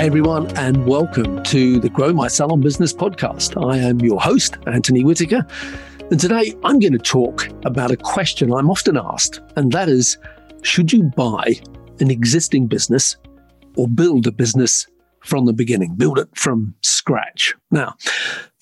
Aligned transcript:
Hey 0.00 0.06
everyone, 0.06 0.46
and 0.56 0.86
welcome 0.86 1.42
to 1.42 1.78
the 1.78 1.90
Grow 1.90 2.14
My 2.14 2.26
Salon 2.26 2.62
Business 2.62 2.90
podcast. 2.90 3.62
I 3.62 3.76
am 3.76 4.00
your 4.00 4.18
host, 4.18 4.56
Anthony 4.66 5.04
Whitaker, 5.04 5.46
and 6.10 6.18
today 6.18 6.54
I'm 6.64 6.78
going 6.78 6.94
to 6.94 6.98
talk 6.98 7.46
about 7.66 7.90
a 7.90 7.98
question 7.98 8.50
I'm 8.50 8.70
often 8.70 8.96
asked, 8.96 9.42
and 9.56 9.72
that 9.72 9.90
is 9.90 10.16
should 10.62 10.90
you 10.90 11.02
buy 11.02 11.60
an 11.98 12.10
existing 12.10 12.66
business 12.66 13.18
or 13.76 13.88
build 13.88 14.26
a 14.26 14.32
business 14.32 14.86
from 15.20 15.44
the 15.44 15.52
beginning, 15.52 15.96
build 15.96 16.18
it 16.18 16.30
from 16.34 16.74
scratch. 16.80 17.54
Now, 17.70 17.94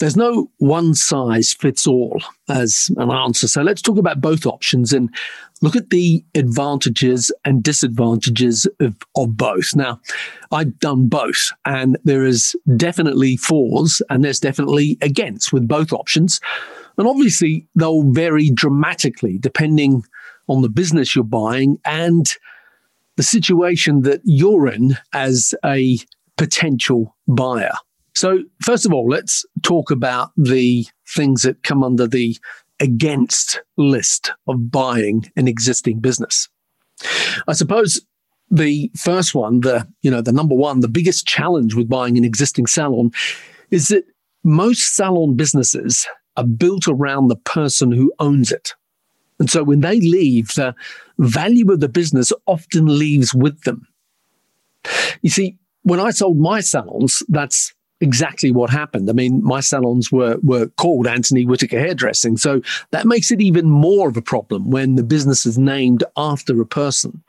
there's 0.00 0.16
no 0.16 0.50
one 0.58 0.92
size 0.94 1.52
fits 1.52 1.86
all 1.86 2.20
as 2.48 2.90
an 2.96 3.12
answer. 3.12 3.46
So 3.46 3.62
let's 3.62 3.80
talk 3.80 3.96
about 3.96 4.20
both 4.20 4.44
options 4.44 4.92
and 4.92 5.08
look 5.60 5.76
at 5.76 5.90
the 5.90 6.24
advantages 6.34 7.32
and 7.44 7.62
disadvantages 7.62 8.66
of, 8.80 8.96
of 9.16 9.36
both. 9.36 9.74
Now, 9.74 10.00
I've 10.52 10.78
done 10.78 11.08
both, 11.08 11.52
and 11.64 11.98
there 12.04 12.24
is 12.24 12.54
definitely 12.76 13.36
fors 13.36 14.00
and 14.10 14.24
there's 14.24 14.40
definitely 14.40 14.98
against 15.00 15.52
with 15.52 15.66
both 15.66 15.92
options. 15.92 16.40
And 16.96 17.06
obviously, 17.06 17.66
they'll 17.74 18.10
vary 18.10 18.50
dramatically 18.50 19.38
depending 19.38 20.02
on 20.48 20.62
the 20.62 20.68
business 20.68 21.14
you're 21.14 21.24
buying 21.24 21.78
and 21.84 22.26
the 23.16 23.22
situation 23.22 24.02
that 24.02 24.20
you're 24.24 24.68
in 24.68 24.96
as 25.12 25.54
a 25.64 25.98
potential 26.36 27.16
buyer. 27.26 27.72
So, 28.14 28.40
first 28.62 28.86
of 28.86 28.92
all, 28.92 29.08
let's 29.08 29.44
talk 29.62 29.90
about 29.90 30.30
the 30.36 30.86
things 31.14 31.42
that 31.42 31.62
come 31.62 31.84
under 31.84 32.06
the 32.06 32.36
against 32.80 33.62
list 33.76 34.32
of 34.46 34.70
buying 34.70 35.30
an 35.36 35.48
existing 35.48 36.00
business. 36.00 36.48
I 37.46 37.52
suppose 37.52 38.00
the 38.50 38.90
first 38.96 39.34
one, 39.34 39.60
the 39.60 39.86
you 40.02 40.10
know, 40.10 40.20
the 40.20 40.32
number 40.32 40.54
one, 40.54 40.80
the 40.80 40.88
biggest 40.88 41.26
challenge 41.26 41.74
with 41.74 41.88
buying 41.88 42.16
an 42.16 42.24
existing 42.24 42.66
salon 42.66 43.10
is 43.70 43.88
that 43.88 44.04
most 44.44 44.94
salon 44.94 45.36
businesses 45.36 46.06
are 46.36 46.44
built 46.44 46.86
around 46.88 47.28
the 47.28 47.36
person 47.36 47.92
who 47.92 48.12
owns 48.18 48.52
it. 48.52 48.74
And 49.38 49.50
so 49.50 49.62
when 49.62 49.80
they 49.80 50.00
leave, 50.00 50.48
the 50.54 50.74
value 51.18 51.70
of 51.70 51.80
the 51.80 51.88
business 51.88 52.32
often 52.46 52.86
leaves 52.98 53.34
with 53.34 53.62
them. 53.62 53.86
You 55.22 55.30
see, 55.30 55.58
when 55.82 56.00
I 56.00 56.10
sold 56.10 56.38
my 56.38 56.60
salons, 56.60 57.22
that's 57.28 57.74
exactly 58.00 58.52
what 58.52 58.70
happened. 58.70 59.10
I 59.10 59.12
mean, 59.12 59.42
my 59.42 59.60
salons 59.60 60.12
were 60.12 60.38
were 60.42 60.66
called 60.76 61.06
Anthony 61.06 61.44
Whitaker 61.44 61.78
Hairdressing, 61.78 62.36
so 62.36 62.60
that 62.90 63.06
makes 63.06 63.30
it 63.30 63.40
even 63.40 63.68
more 63.70 64.08
of 64.08 64.16
a 64.16 64.22
problem 64.22 64.70
when 64.70 64.94
the 64.94 65.02
business 65.02 65.46
is 65.46 65.58
named 65.58 66.04
after 66.16 66.60
a 66.60 66.66
person. 66.66 67.22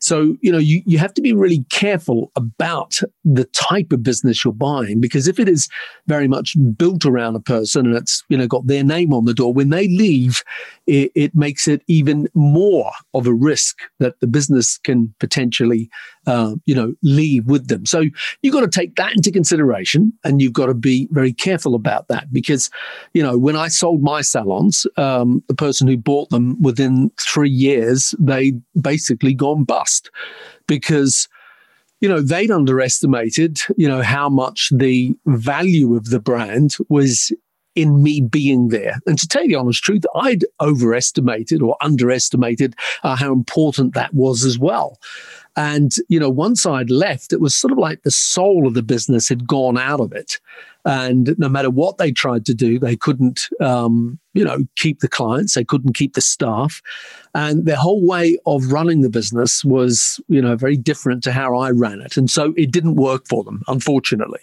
So 0.00 0.36
you 0.40 0.52
know, 0.52 0.58
you 0.58 0.82
you 0.86 0.98
have 0.98 1.14
to 1.14 1.22
be 1.22 1.32
really 1.32 1.64
careful 1.70 2.30
about 2.36 3.00
the 3.24 3.44
type 3.46 3.92
of 3.92 4.02
business 4.02 4.44
you're 4.44 4.52
buying 4.54 5.00
because 5.00 5.28
if 5.28 5.38
it 5.38 5.48
is 5.48 5.68
very 6.06 6.28
much 6.28 6.56
built 6.76 7.04
around 7.04 7.36
a 7.36 7.40
person 7.40 7.86
and 7.86 7.96
it's 7.96 8.22
you 8.28 8.36
know 8.36 8.46
got 8.46 8.66
their 8.66 8.84
name 8.84 9.12
on 9.12 9.24
the 9.24 9.34
door, 9.34 9.52
when 9.52 9.70
they 9.70 9.88
leave, 9.88 10.42
it, 10.86 11.10
it 11.14 11.34
makes 11.34 11.66
it 11.66 11.82
even 11.86 12.28
more 12.34 12.92
of 13.14 13.26
a 13.26 13.34
risk 13.34 13.78
that 13.98 14.20
the 14.20 14.26
business 14.26 14.78
can 14.78 15.14
potentially 15.18 15.90
uh, 16.26 16.54
you 16.66 16.74
know 16.74 16.94
leave 17.02 17.46
with 17.46 17.68
them. 17.68 17.86
So 17.86 18.04
you've 18.42 18.54
got 18.54 18.60
to 18.60 18.68
take 18.68 18.96
that 18.96 19.12
into 19.12 19.30
consideration 19.30 20.12
and 20.24 20.40
you've 20.40 20.52
got 20.52 20.66
to 20.66 20.74
be 20.74 21.08
very 21.10 21.32
careful 21.32 21.74
about 21.74 22.08
that 22.08 22.32
because, 22.32 22.70
you 23.12 23.22
know, 23.22 23.38
when 23.38 23.56
I 23.56 23.68
sold 23.68 24.02
my 24.02 24.20
salons, 24.20 24.86
um, 24.96 25.42
the 25.48 25.54
person 25.54 25.86
who 25.86 25.96
bought 25.96 26.30
them 26.30 26.60
within 26.60 27.10
three 27.20 27.50
years, 27.50 28.14
they 28.18 28.52
basically 28.80 29.34
gone 29.34 29.64
bust 29.64 30.10
because 30.66 31.28
you 32.00 32.08
know 32.08 32.20
they'd 32.20 32.50
underestimated 32.50 33.60
you 33.76 33.88
know 33.88 34.02
how 34.02 34.28
much 34.28 34.70
the 34.74 35.14
value 35.26 35.94
of 35.94 36.10
the 36.10 36.20
brand 36.20 36.76
was 36.88 37.32
in 37.74 38.02
me 38.02 38.20
being 38.20 38.68
there. 38.68 38.96
And 39.06 39.18
to 39.18 39.26
tell 39.26 39.42
you 39.42 39.48
the 39.48 39.54
honest 39.56 39.82
truth, 39.82 40.04
I'd 40.14 40.44
overestimated 40.60 41.62
or 41.62 41.76
underestimated 41.80 42.74
uh, 43.02 43.16
how 43.16 43.32
important 43.32 43.94
that 43.94 44.14
was 44.14 44.44
as 44.44 44.58
well. 44.58 44.98
And, 45.56 45.92
you 46.08 46.18
know, 46.18 46.30
once 46.30 46.66
I'd 46.66 46.90
left, 46.90 47.32
it 47.32 47.40
was 47.40 47.54
sort 47.54 47.72
of 47.72 47.78
like 47.78 48.02
the 48.02 48.10
soul 48.10 48.66
of 48.66 48.74
the 48.74 48.82
business 48.82 49.28
had 49.28 49.46
gone 49.46 49.78
out 49.78 50.00
of 50.00 50.12
it. 50.12 50.40
And 50.84 51.34
no 51.38 51.48
matter 51.48 51.70
what 51.70 51.96
they 51.96 52.12
tried 52.12 52.44
to 52.46 52.54
do, 52.54 52.78
they 52.78 52.96
couldn't, 52.96 53.48
um, 53.60 54.18
you 54.34 54.44
know, 54.44 54.58
keep 54.76 55.00
the 55.00 55.08
clients, 55.08 55.54
they 55.54 55.64
couldn't 55.64 55.94
keep 55.94 56.14
the 56.14 56.20
staff. 56.20 56.82
And 57.34 57.64
their 57.64 57.76
whole 57.76 58.06
way 58.06 58.36
of 58.46 58.72
running 58.72 59.00
the 59.00 59.10
business 59.10 59.64
was, 59.64 60.20
you 60.28 60.42
know, 60.42 60.56
very 60.56 60.76
different 60.76 61.22
to 61.24 61.32
how 61.32 61.56
I 61.56 61.70
ran 61.70 62.00
it. 62.00 62.16
And 62.16 62.30
so 62.30 62.52
it 62.56 62.70
didn't 62.70 62.96
work 62.96 63.26
for 63.28 63.44
them, 63.44 63.62
unfortunately. 63.68 64.40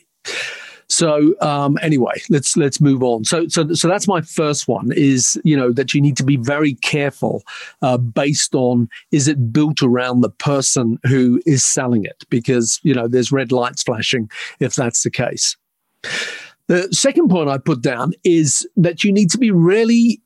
So 0.92 1.36
um, 1.40 1.78
anyway, 1.82 2.22
let's 2.30 2.58
let's 2.58 2.82
move 2.82 3.02
on. 3.02 3.24
So 3.24 3.48
so 3.48 3.74
so 3.74 3.88
that's 3.88 4.10
my 4.10 4.20
first 4.20 4.68
one 4.68 4.92
is 4.92 5.40
you 5.46 5.56
know 5.56 5.72
that 5.72 5.94
you 5.94 6.02
need 6.02 6.18
to 6.18 6.26
be 6.26 6.36
very 6.36 6.74
careful 6.76 7.44
uh, 7.82 7.98
based 7.98 8.54
on 8.54 8.90
is 9.12 9.30
it 9.30 9.54
built 9.54 9.82
around 9.82 10.20
the 10.20 10.30
person 10.30 11.00
who 11.04 11.42
is 11.46 11.64
selling 11.64 12.04
it 12.04 12.26
because 12.30 12.82
you 12.84 12.94
know 12.94 13.08
there's 13.08 13.32
red 13.32 13.54
lights 13.54 13.84
flashing 13.84 14.30
if 14.60 14.76
that's 14.76 15.04
the 15.04 15.10
case. 15.10 15.56
The 16.68 16.90
second 16.92 17.30
point 17.30 17.50
I 17.50 17.58
put 17.58 17.82
down 17.82 18.12
is 18.26 18.68
that 18.76 19.02
you 19.02 19.14
need 19.14 19.32
to 19.32 19.38
be 19.38 19.50
really 19.50 20.22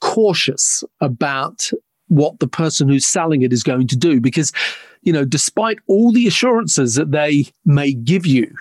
cautious 0.00 0.82
about 1.00 1.70
what 2.08 2.40
the 2.40 2.48
person 2.48 2.88
who's 2.88 3.06
selling 3.06 3.42
it 3.42 3.52
is 3.52 3.62
going 3.62 3.86
to 3.86 3.96
do 3.96 4.20
because 4.20 4.50
you 5.02 5.12
know 5.12 5.24
despite 5.24 5.78
all 5.86 6.10
the 6.10 6.26
assurances 6.26 6.96
that 6.96 7.12
they 7.12 7.44
may 7.64 7.92
give 7.92 8.26
you 8.26 8.52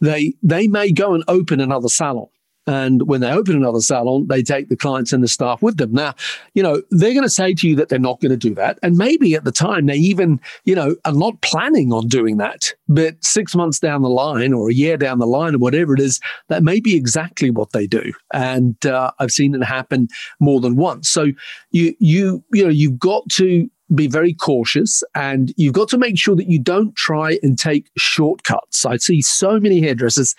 they 0.00 0.34
they 0.42 0.68
may 0.68 0.92
go 0.92 1.14
and 1.14 1.24
open 1.28 1.60
another 1.60 1.88
salon. 1.88 2.28
And 2.66 3.08
when 3.08 3.20
they 3.20 3.32
open 3.32 3.56
another 3.56 3.80
salon, 3.80 4.26
they 4.28 4.42
take 4.42 4.68
the 4.68 4.76
clients 4.76 5.12
and 5.12 5.24
the 5.24 5.28
staff 5.28 5.62
with 5.62 5.78
them. 5.78 5.92
Now, 5.92 6.14
you 6.54 6.62
know, 6.62 6.82
they're 6.90 7.14
going 7.14 7.24
to 7.24 7.28
say 7.28 7.54
to 7.54 7.68
you 7.68 7.74
that 7.76 7.88
they're 7.88 7.98
not 7.98 8.20
going 8.20 8.30
to 8.30 8.36
do 8.36 8.54
that. 8.54 8.78
And 8.82 8.96
maybe 8.96 9.34
at 9.34 9.44
the 9.44 9.50
time 9.50 9.86
they 9.86 9.96
even, 9.96 10.40
you 10.64 10.74
know, 10.74 10.94
are 11.04 11.12
not 11.12 11.40
planning 11.40 11.92
on 11.92 12.06
doing 12.06 12.36
that. 12.36 12.72
But 12.86 13.24
six 13.24 13.56
months 13.56 13.80
down 13.80 14.02
the 14.02 14.08
line 14.08 14.52
or 14.52 14.70
a 14.70 14.74
year 14.74 14.96
down 14.96 15.18
the 15.18 15.26
line 15.26 15.54
or 15.54 15.58
whatever 15.58 15.94
it 15.94 16.00
is, 16.00 16.20
that 16.48 16.62
may 16.62 16.80
be 16.80 16.94
exactly 16.94 17.50
what 17.50 17.72
they 17.72 17.86
do. 17.86 18.12
And 18.32 18.84
uh, 18.86 19.10
I've 19.18 19.32
seen 19.32 19.54
it 19.54 19.64
happen 19.64 20.08
more 20.38 20.60
than 20.60 20.76
once. 20.76 21.10
So 21.10 21.32
you, 21.70 21.94
you, 21.98 22.44
you 22.52 22.64
know, 22.64 22.70
you've 22.70 22.98
got 22.98 23.28
to 23.30 23.68
be 23.94 24.06
very 24.06 24.34
cautious 24.34 25.02
and 25.14 25.52
you've 25.56 25.72
got 25.72 25.88
to 25.88 25.98
make 25.98 26.18
sure 26.18 26.36
that 26.36 26.48
you 26.48 26.58
don't 26.58 26.94
try 26.96 27.38
and 27.42 27.58
take 27.58 27.90
shortcuts. 27.96 28.86
I 28.86 28.96
see 28.96 29.20
so 29.20 29.58
many 29.58 29.80
hairdressers 29.80 30.34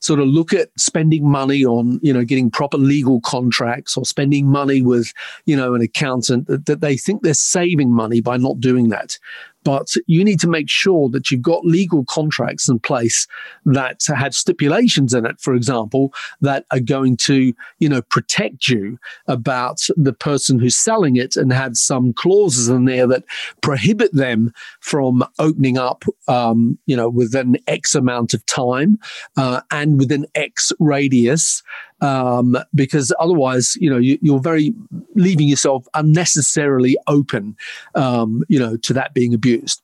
sort 0.00 0.20
of 0.20 0.26
look 0.26 0.52
at 0.52 0.68
spending 0.78 1.30
money 1.30 1.64
on, 1.64 2.00
you 2.02 2.12
know, 2.12 2.24
getting 2.24 2.50
proper 2.50 2.78
legal 2.78 3.20
contracts 3.20 3.96
or 3.96 4.04
spending 4.04 4.48
money 4.48 4.82
with, 4.82 5.12
you 5.44 5.56
know, 5.56 5.74
an 5.74 5.82
accountant 5.82 6.46
that, 6.48 6.66
that 6.66 6.80
they 6.80 6.96
think 6.96 7.22
they're 7.22 7.34
saving 7.34 7.92
money 7.92 8.20
by 8.20 8.36
not 8.36 8.60
doing 8.60 8.88
that 8.88 9.18
but 9.66 9.88
you 10.06 10.22
need 10.22 10.38
to 10.38 10.46
make 10.46 10.70
sure 10.70 11.08
that 11.08 11.28
you've 11.28 11.42
got 11.42 11.66
legal 11.66 12.04
contracts 12.04 12.68
in 12.68 12.78
place 12.78 13.26
that 13.64 14.00
have 14.06 14.32
stipulations 14.32 15.12
in 15.12 15.26
it, 15.26 15.40
for 15.40 15.54
example, 15.56 16.14
that 16.40 16.64
are 16.70 16.78
going 16.78 17.16
to, 17.16 17.52
you 17.80 17.88
know, 17.88 18.00
protect 18.00 18.68
you 18.68 18.96
about 19.26 19.80
the 19.96 20.12
person 20.12 20.60
who's 20.60 20.76
selling 20.76 21.16
it 21.16 21.34
and 21.34 21.52
have 21.52 21.76
some 21.76 22.12
clauses 22.12 22.68
in 22.68 22.84
there 22.84 23.08
that 23.08 23.24
prohibit 23.60 24.14
them 24.14 24.52
from 24.78 25.24
opening 25.40 25.78
up, 25.78 26.04
um, 26.28 26.78
you 26.86 26.96
know, 26.96 27.08
within 27.08 27.58
X 27.66 27.96
amount 27.96 28.34
of 28.34 28.46
time 28.46 29.00
uh, 29.36 29.62
and 29.72 29.98
within 29.98 30.28
X 30.36 30.72
radius 30.78 31.64
um, 32.00 32.56
because 32.74 33.12
otherwise, 33.18 33.76
you 33.76 33.90
know, 33.90 33.98
you, 33.98 34.34
are 34.34 34.40
very 34.40 34.74
leaving 35.14 35.48
yourself 35.48 35.86
unnecessarily 35.94 36.96
open, 37.06 37.56
um, 37.94 38.42
you 38.48 38.58
know, 38.58 38.76
to 38.78 38.92
that 38.92 39.14
being 39.14 39.34
abused. 39.34 39.82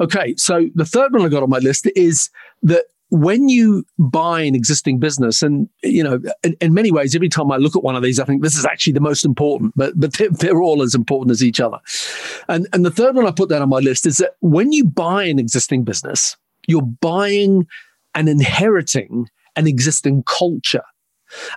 Okay, 0.00 0.34
so 0.36 0.68
the 0.74 0.84
third 0.84 1.12
one 1.12 1.22
I 1.22 1.28
got 1.28 1.42
on 1.42 1.50
my 1.50 1.58
list 1.58 1.88
is 1.96 2.30
that 2.62 2.84
when 3.10 3.48
you 3.48 3.84
buy 3.98 4.40
an 4.40 4.54
existing 4.54 4.98
business, 4.98 5.42
and 5.42 5.68
you 5.82 6.02
know, 6.02 6.20
in, 6.42 6.56
in, 6.60 6.74
many 6.74 6.90
ways, 6.90 7.14
every 7.14 7.28
time 7.28 7.50
I 7.52 7.56
look 7.56 7.76
at 7.76 7.82
one 7.82 7.94
of 7.94 8.02
these, 8.02 8.18
I 8.18 8.24
think 8.24 8.42
this 8.42 8.56
is 8.56 8.66
actually 8.66 8.94
the 8.94 9.00
most 9.00 9.24
important, 9.24 9.72
but 9.76 9.98
but 9.98 10.14
they're, 10.14 10.30
they're, 10.30 10.62
all 10.62 10.82
as 10.82 10.94
important 10.94 11.30
as 11.30 11.42
each 11.42 11.60
other. 11.60 11.78
And 12.48 12.66
and 12.72 12.84
the 12.84 12.90
third 12.90 13.14
one 13.14 13.26
I 13.26 13.30
put 13.30 13.48
down 13.48 13.62
on 13.62 13.68
my 13.68 13.78
list 13.78 14.06
is 14.06 14.16
that 14.16 14.34
when 14.40 14.72
you 14.72 14.84
buy 14.84 15.24
an 15.24 15.38
existing 15.38 15.84
business, 15.84 16.36
you're 16.66 16.82
buying 16.82 17.66
and 18.14 18.28
inheriting 18.28 19.28
an 19.54 19.66
existing 19.66 20.24
culture 20.24 20.82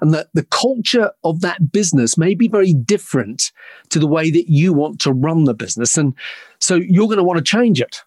and 0.01 0.13
that 0.13 0.27
the 0.33 0.45
culture 0.45 1.12
of 1.24 1.42
that 1.42 1.71
business 1.71 2.18
may 2.18 2.36
be 2.36 2.48
very 2.48 2.74
different 2.74 3.51
to 3.89 4.00
the 4.00 4.07
way 4.07 4.31
that 4.31 4.50
you 4.50 4.74
want 4.74 5.00
to 5.01 5.13
run 5.13 5.44
the 5.44 5.54
business. 5.54 5.98
And 5.98 6.13
so 6.60 6.75
you're 6.75 7.07
going 7.07 7.18
to 7.18 7.24
want 7.24 7.38
to 7.38 7.44
change 7.44 7.81
it. 7.81 8.01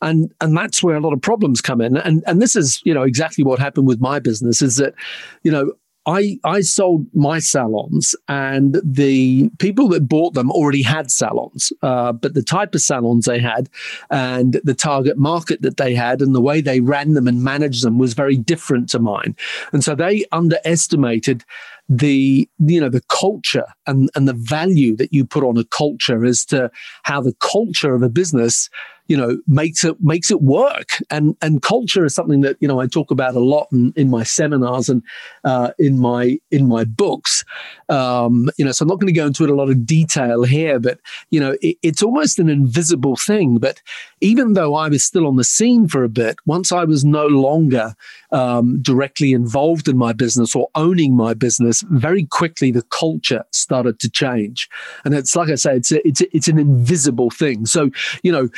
And 0.00 0.32
and 0.40 0.56
that's 0.56 0.80
where 0.80 0.94
a 0.94 1.00
lot 1.00 1.12
of 1.12 1.20
problems 1.20 1.60
come 1.60 1.80
in. 1.80 1.96
And 1.96 2.22
and 2.26 2.40
this 2.40 2.54
is 2.54 2.80
you 2.84 2.94
know 2.94 3.02
exactly 3.02 3.42
what 3.42 3.58
happened 3.58 3.88
with 3.88 4.00
my 4.00 4.20
business 4.20 4.62
is 4.62 4.76
that 4.76 4.94
you 5.42 5.50
know 5.50 5.72
I, 6.08 6.38
I 6.42 6.62
sold 6.62 7.06
my 7.12 7.38
salons, 7.38 8.14
and 8.28 8.80
the 8.82 9.50
people 9.58 9.88
that 9.88 10.08
bought 10.08 10.32
them 10.32 10.50
already 10.50 10.82
had 10.82 11.10
salons. 11.10 11.70
Uh, 11.82 12.12
but 12.12 12.32
the 12.32 12.42
type 12.42 12.74
of 12.74 12.80
salons 12.80 13.26
they 13.26 13.38
had, 13.38 13.68
and 14.10 14.58
the 14.64 14.74
target 14.74 15.18
market 15.18 15.60
that 15.60 15.76
they 15.76 15.94
had, 15.94 16.22
and 16.22 16.34
the 16.34 16.40
way 16.40 16.62
they 16.62 16.80
ran 16.80 17.12
them 17.12 17.28
and 17.28 17.44
managed 17.44 17.84
them 17.84 17.98
was 17.98 18.14
very 18.14 18.36
different 18.36 18.88
to 18.88 18.98
mine. 18.98 19.36
And 19.72 19.84
so 19.84 19.94
they 19.94 20.24
underestimated 20.32 21.44
the 21.90 22.48
you 22.58 22.80
know 22.80 22.90
the 22.90 23.02
culture 23.08 23.64
and 23.86 24.10
and 24.14 24.28
the 24.28 24.34
value 24.34 24.94
that 24.96 25.12
you 25.12 25.24
put 25.24 25.42
on 25.42 25.56
a 25.56 25.64
culture 25.64 26.24
as 26.24 26.44
to 26.44 26.70
how 27.04 27.20
the 27.20 27.34
culture 27.40 27.94
of 27.94 28.02
a 28.02 28.10
business 28.10 28.68
you 29.08 29.16
know 29.16 29.40
makes 29.46 29.84
it 29.84 30.00
makes 30.00 30.30
it 30.30 30.42
work. 30.42 31.02
And 31.10 31.36
and 31.42 31.62
culture 31.62 32.04
is 32.04 32.14
something 32.14 32.42
that 32.42 32.56
you 32.60 32.68
know 32.68 32.78
I 32.78 32.86
talk 32.86 33.10
about 33.10 33.34
a 33.34 33.40
lot 33.40 33.68
in, 33.72 33.92
in 33.96 34.10
my 34.10 34.22
seminars 34.22 34.88
and 34.88 35.02
uh, 35.44 35.70
in 35.78 35.98
my 35.98 36.38
in 36.50 36.68
my 36.68 36.84
books. 36.84 37.44
Um, 37.88 38.50
you 38.58 38.64
know 38.64 38.72
so 38.72 38.84
I'm 38.84 38.88
not 38.88 39.00
going 39.00 39.12
to 39.12 39.18
go 39.18 39.26
into 39.26 39.44
it 39.44 39.50
a 39.50 39.54
lot 39.54 39.70
of 39.70 39.86
detail 39.86 40.42
here 40.42 40.78
but 40.78 41.00
you 41.30 41.40
know 41.40 41.56
it, 41.62 41.76
it's 41.82 42.02
almost 42.02 42.38
an 42.38 42.48
invisible 42.48 43.16
thing. 43.16 43.58
But 43.58 43.80
even 44.20 44.52
though 44.52 44.74
I 44.74 44.88
was 44.88 45.02
still 45.02 45.26
on 45.26 45.36
the 45.36 45.44
scene 45.44 45.88
for 45.88 46.04
a 46.04 46.08
bit 46.08 46.36
once 46.46 46.70
I 46.70 46.84
was 46.84 47.04
no 47.04 47.26
longer 47.26 47.94
um, 48.30 48.80
directly 48.82 49.32
involved 49.32 49.88
in 49.88 49.96
my 49.96 50.12
business 50.12 50.54
or 50.54 50.68
owning 50.74 51.16
my 51.16 51.32
business 51.32 51.82
very 51.88 52.24
quickly 52.26 52.70
the 52.70 52.82
culture 52.82 53.44
started 53.52 54.00
to 54.00 54.10
change. 54.10 54.68
And 55.04 55.14
it's 55.14 55.34
like 55.34 55.48
I 55.48 55.54
say 55.54 55.76
it's 55.76 55.92
a, 55.92 56.06
it's 56.06 56.20
a, 56.20 56.36
it's 56.36 56.48
an 56.48 56.58
invisible 56.58 57.30
thing. 57.30 57.64
So 57.64 57.90
you 58.22 58.30
know 58.30 58.50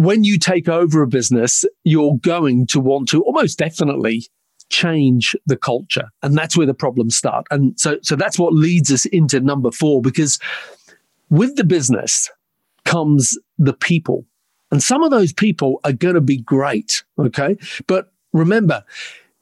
when 0.00 0.24
you 0.24 0.38
take 0.38 0.66
over 0.66 1.02
a 1.02 1.06
business, 1.06 1.64
you're 1.84 2.16
going 2.22 2.66
to 2.68 2.80
want 2.80 3.08
to 3.10 3.22
almost 3.22 3.58
definitely 3.58 4.26
change 4.70 5.36
the 5.44 5.58
culture. 5.58 6.08
And 6.22 6.38
that's 6.38 6.56
where 6.56 6.66
the 6.66 6.72
problems 6.72 7.16
start. 7.16 7.46
And 7.50 7.78
so, 7.78 7.98
so 8.02 8.16
that's 8.16 8.38
what 8.38 8.54
leads 8.54 8.90
us 8.90 9.04
into 9.06 9.40
number 9.40 9.70
four, 9.70 10.00
because 10.00 10.38
with 11.28 11.56
the 11.56 11.64
business 11.64 12.30
comes 12.84 13.38
the 13.58 13.74
people. 13.74 14.24
And 14.70 14.82
some 14.82 15.02
of 15.02 15.10
those 15.10 15.34
people 15.34 15.80
are 15.84 15.92
going 15.92 16.14
to 16.14 16.22
be 16.22 16.38
great. 16.38 17.04
Okay. 17.18 17.58
But 17.86 18.10
remember, 18.32 18.82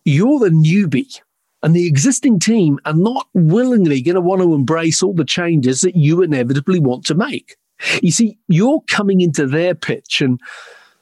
you're 0.05 0.41
the 0.41 0.49
newbie. 0.49 1.21
And 1.63 1.75
the 1.75 1.87
existing 1.87 2.41
team 2.41 2.79
are 2.85 2.95
not 2.95 3.29
willingly 3.35 4.01
going 4.01 4.15
to 4.15 4.21
want 4.21 4.43
to 4.43 4.55
embrace 4.55 5.03
all 5.03 5.15
the 5.15 5.25
changes 5.25 5.83
that 5.83 5.97
you 5.97 6.23
inevitably 6.23 6.81
want 6.81 7.05
to 7.07 7.15
make. 7.15 7.57
You 8.03 8.11
see, 8.11 8.39
you're 8.49 8.81
coming 8.89 9.21
into 9.21 9.47
their 9.47 9.75
pitch 9.75 10.21
and 10.21 10.41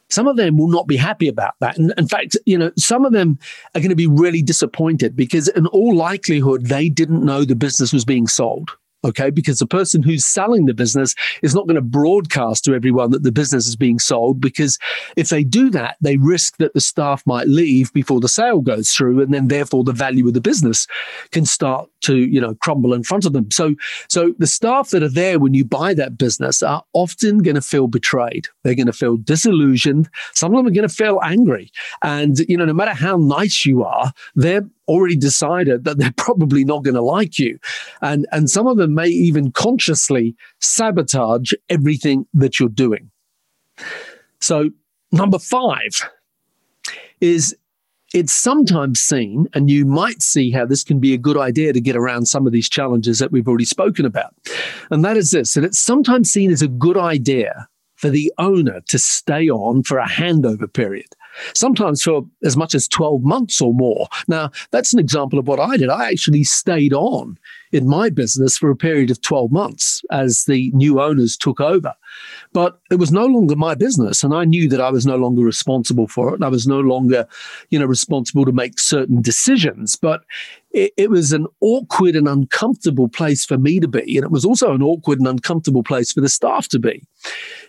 some 0.09 0.29
of 0.29 0.37
them 0.37 0.57
will 0.57 0.69
not 0.69 0.87
be 0.87 0.97
happy 0.97 1.29
about 1.29 1.55
that. 1.61 1.77
And 1.79 1.93
in 1.99 2.07
fact, 2.07 2.37
you 2.47 2.57
know, 2.57 2.71
some 2.77 3.05
of 3.05 3.13
them 3.13 3.39
are 3.75 3.81
going 3.81 3.91
to 3.91 3.97
be 3.97 4.07
really 4.07 4.43
disappointed 4.43 5.17
because 5.17 5.49
in 5.49 5.67
all 5.69 5.95
likelihood, 5.97 6.67
they 6.67 6.89
didn't 6.89 7.25
know 7.25 7.45
the 7.45 7.57
business 7.57 7.93
was 7.93 8.05
being 8.05 8.27
sold. 8.27 8.71
Okay. 9.05 9.31
Because 9.31 9.59
the 9.59 9.67
person 9.67 10.03
who's 10.03 10.25
selling 10.25 10.67
the 10.67 10.75
business 10.75 11.15
is 11.43 11.55
not 11.55 11.67
going 11.67 11.77
to 11.77 11.83
broadcast 11.83 12.65
to 12.65 12.75
everyone 12.75 13.11
that 13.11 13.23
the 13.23 13.33
business 13.33 13.67
is 13.67 13.77
being 13.77 13.99
sold 13.99 14.41
because 14.41 14.79
if 15.17 15.29
they 15.29 15.45
do 15.45 15.71
that, 15.71 15.97
they 16.01 16.17
risk 16.17 16.57
that 16.59 16.75
the 16.75 16.81
staff 16.81 17.23
might 17.27 17.47
leave 17.47 17.93
before 17.93 18.21
the 18.21 18.29
sale 18.29 18.61
goes 18.61 18.91
through. 18.91 19.21
And 19.21 19.33
then 19.33 19.49
therefore 19.49 19.85
the 19.85 19.93
value 19.93 20.27
of 20.27 20.35
the 20.35 20.41
business 20.41 20.87
can 21.31 21.45
start 21.45 21.89
to, 22.03 22.17
you 22.17 22.41
know, 22.41 22.55
crumble 22.57 22.95
in 22.95 23.03
front 23.03 23.25
of 23.25 23.33
them. 23.33 23.51
So, 23.51 23.75
so 24.09 24.35
the 24.39 24.47
staff 24.47 24.91
that 24.91 25.03
are 25.03 25.09
there 25.09 25.39
when 25.39 25.55
you 25.55 25.65
buy 25.65 25.95
that 25.95 26.19
business 26.19 26.63
are 26.63 26.83
often 26.93 27.39
going 27.39 27.55
to 27.55 27.63
feel 27.63 27.87
betrayed. 27.87 28.49
They're 28.63 28.75
going 28.75 28.87
to 28.87 28.93
feel 28.93 29.17
disillusioned. 29.17 30.09
Some 30.35 30.53
of 30.53 30.59
them 30.59 30.67
are 30.67 30.75
going 30.75 30.89
to 30.89 30.95
feel 30.95 31.21
angry. 31.23 31.71
And, 32.03 32.39
you 32.49 32.57
know, 32.57 32.65
no 32.65 32.73
matter 32.73 32.95
how 32.95 33.17
nice 33.17 33.65
you 33.65 33.85
are, 33.85 34.13
they're 34.35 34.67
already 34.89 35.17
decided 35.17 35.85
that 35.85 35.99
they're 35.99 36.13
probably 36.17 36.65
not 36.65 36.85
going 36.85 36.95
to 36.95 37.03
like 37.03 37.39
you. 37.39 37.59
And, 38.03 38.27
and 38.33 38.51
some 38.51 38.67
of 38.67 38.77
them 38.77 38.95
may 38.95 39.09
even 39.09 39.53
consciously 39.53 40.37
sabotage 40.61 41.53
everything 41.69 42.27
that 42.35 42.59
you're 42.59 42.69
doing. 42.69 43.11
So, 44.41 44.71
number 45.13 45.39
five 45.39 46.09
is 47.21 47.57
it's 48.15 48.33
sometimes 48.33 49.01
seen, 49.01 49.47
and 49.53 49.69
you 49.69 49.85
might 49.85 50.23
see 50.23 50.51
how 50.51 50.65
this 50.65 50.85
can 50.85 51.01
be 51.01 51.13
a 51.13 51.19
good 51.19 51.37
idea 51.37 51.73
to 51.73 51.81
get 51.81 51.97
around 51.97 52.27
some 52.27 52.47
of 52.47 52.53
these 52.53 52.69
challenges 52.69 53.19
that 53.19 53.33
we've 53.33 53.49
already 53.49 53.65
spoken 53.65 54.07
about. 54.07 54.35
And 54.91 55.05
that 55.05 55.17
is 55.17 55.33
this 55.33 55.55
that 55.55 55.65
it's 55.65 55.79
sometimes 55.79 56.31
seen 56.31 56.51
as 56.51 56.63
a 56.63 56.69
good 56.69 56.97
idea 56.97 57.69
for 57.97 58.09
the 58.09 58.33
owner 58.39 58.81
to 58.89 58.99
stay 58.99 59.51
on 59.51 59.83
for 59.83 59.99
a 59.99 60.09
handover 60.09 60.73
period 60.73 61.09
sometimes 61.55 62.03
for 62.03 62.25
as 62.45 62.57
much 62.57 62.75
as 62.75 62.89
12 62.89 63.23
months 63.23 63.61
or 63.61 63.75
more. 63.75 64.09
Now, 64.29 64.51
that's 64.71 64.93
an 64.93 64.99
example 64.99 65.39
of 65.39 65.47
what 65.47 65.61
I 65.61 65.77
did. 65.77 65.89
I 65.89 66.09
actually 66.09 66.45
stayed 66.45 66.93
on 66.93 67.39
in 67.73 67.87
my 67.87 68.09
business 68.11 68.57
for 68.57 68.71
a 68.71 68.77
period 68.77 69.11
of 69.11 69.21
12 69.21 69.51
months 69.51 70.03
as 70.11 70.45
the 70.45 70.71
new 70.73 71.01
owners 71.01 71.37
took 71.37 71.61
over. 71.61 71.95
But 72.53 72.81
it 72.91 72.97
was 72.97 73.13
no 73.13 73.27
longer 73.27 73.57
my 73.57 73.75
business. 73.75 74.23
And 74.25 74.33
I 74.33 74.45
knew 74.45 74.69
that 74.69 74.81
I 74.81 74.91
was 74.91 75.05
no 75.05 75.17
longer 75.17 75.43
responsible 75.43 76.09
for 76.09 76.35
it. 76.35 76.43
I 76.43 76.49
was 76.49 76.67
no 76.67 76.81
longer, 76.81 77.27
you 77.71 77.79
know, 77.79 77.87
responsible 77.87 78.45
to 78.45 78.53
make 78.53 78.79
certain 78.79 79.21
decisions. 79.21 79.97
But 79.97 80.23
it, 80.71 80.93
it 80.97 81.11
was 81.11 81.33
an 81.33 81.47
awkward 81.61 82.17
and 82.17 82.29
uncomfortable 82.29 83.09
place 83.09 83.45
for 83.45 83.59
me 83.59 83.81
to 83.81 83.89
be. 83.89 84.17
And 84.17 84.25
it 84.25 84.31
was 84.31 84.45
also 84.45 84.73
an 84.73 84.83
awkward 84.83 85.19
and 85.19 85.29
uncomfortable 85.29 85.83
place 85.83 86.13
for 86.13 86.21
the 86.21 86.29
staff 86.29 86.69
to 86.69 86.79
be. 86.79 87.03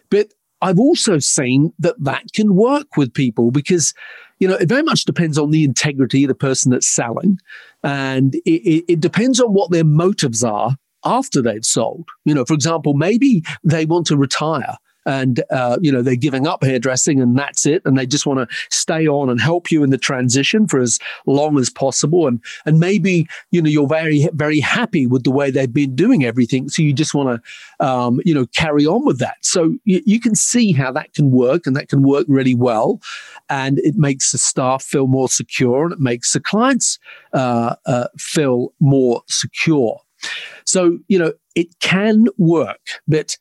But 0.10 0.34
I've 0.62 0.80
also 0.80 1.20
seen 1.20 1.74
that 1.80 1.96
that 2.04 2.24
can 2.34 2.56
work 2.56 2.98
with 2.98 3.14
people 3.14 3.52
because, 3.52 3.94
you 4.40 4.48
know, 4.48 4.56
it 4.56 4.70
very 4.70 4.84
much 4.84 5.06
depends 5.06 5.38
on 5.38 5.52
the 5.52 5.64
integrity 5.64 6.24
of 6.24 6.30
the 6.30 6.36
person 6.36 6.72
that's 6.72 6.88
selling. 6.88 7.40
And 7.84 8.36
it, 8.46 8.86
it, 8.88 9.00
depends 9.00 9.40
on 9.40 9.54
what 9.54 9.72
their 9.72 9.84
motives 9.84 10.44
are 10.44 10.76
after 11.06 11.42
they've 11.42 11.66
sold. 11.66 12.08
You 12.26 12.34
know, 12.34 12.46
for 12.46 12.54
example, 12.54 12.94
maybe 12.94 13.44
they 13.64 13.86
want 13.86 14.08
to 14.08 14.18
retire 14.18 14.78
and 15.08 15.42
uh, 15.50 15.78
you 15.82 15.92
know 15.92 16.02
they're 16.02 16.16
giving 16.16 16.46
up 16.46 16.64
hairdressing 16.64 17.20
and 17.22 17.40
that's 17.40 17.66
it. 17.66 17.82
And 17.86 17.98
they 17.98 18.06
just 18.06 18.26
want 18.26 18.48
to 18.48 18.56
stay 18.70 19.08
on 19.08 19.30
and 19.30 19.42
help 19.42 19.72
you 19.72 19.84
in 19.84 19.90
the 19.90 19.98
transition 19.98 20.68
for 20.68 20.80
as 20.80 21.00
long 21.26 21.58
as 21.58 21.70
possible. 21.70 22.28
And 22.28 22.44
and 22.66 22.80
maybe 22.80 23.28
you 23.50 23.62
know 23.62 23.70
you're 23.70 23.88
very 23.88 24.28
very 24.34 24.60
happy 24.60 25.08
with 25.08 25.24
the 25.24 25.32
way 25.32 25.50
they've 25.50 25.74
been 25.74 25.96
doing 25.96 26.26
everything. 26.26 26.70
So 26.70 26.82
you 26.82 26.94
just 26.94 27.16
want 27.16 27.42
to 27.42 27.88
um, 27.88 28.20
you 28.26 28.36
know 28.36 28.46
carry 28.48 28.86
on 28.86 29.06
with 29.06 29.20
that. 29.20 29.38
So 29.42 29.76
you, 29.86 30.04
you 30.06 30.20
can 30.20 30.36
see 30.36 30.74
how 30.74 30.92
that 30.92 31.14
can 31.14 31.32
work 31.32 31.66
and 31.66 31.76
that 31.76 31.88
can 31.88 32.04
work 32.04 32.26
really 32.28 32.56
well. 32.56 33.02
And 33.50 33.80
it 33.80 33.96
makes 33.96 34.34
the 34.34 34.38
staff 34.38 34.84
feel 34.84 35.08
more 35.08 35.30
secure 35.30 35.86
and 35.86 35.94
it 35.94 36.00
makes 36.00 36.34
the 36.34 36.42
clients 36.42 37.00
uh, 37.34 37.76
uh, 37.86 38.08
feel 38.18 38.74
more 38.82 39.22
secure. 39.28 40.02
So 40.66 41.00
you 41.08 41.18
know 41.18 41.32
it 41.56 41.80
can 41.80 42.28
work 42.38 42.82
but 43.08 43.38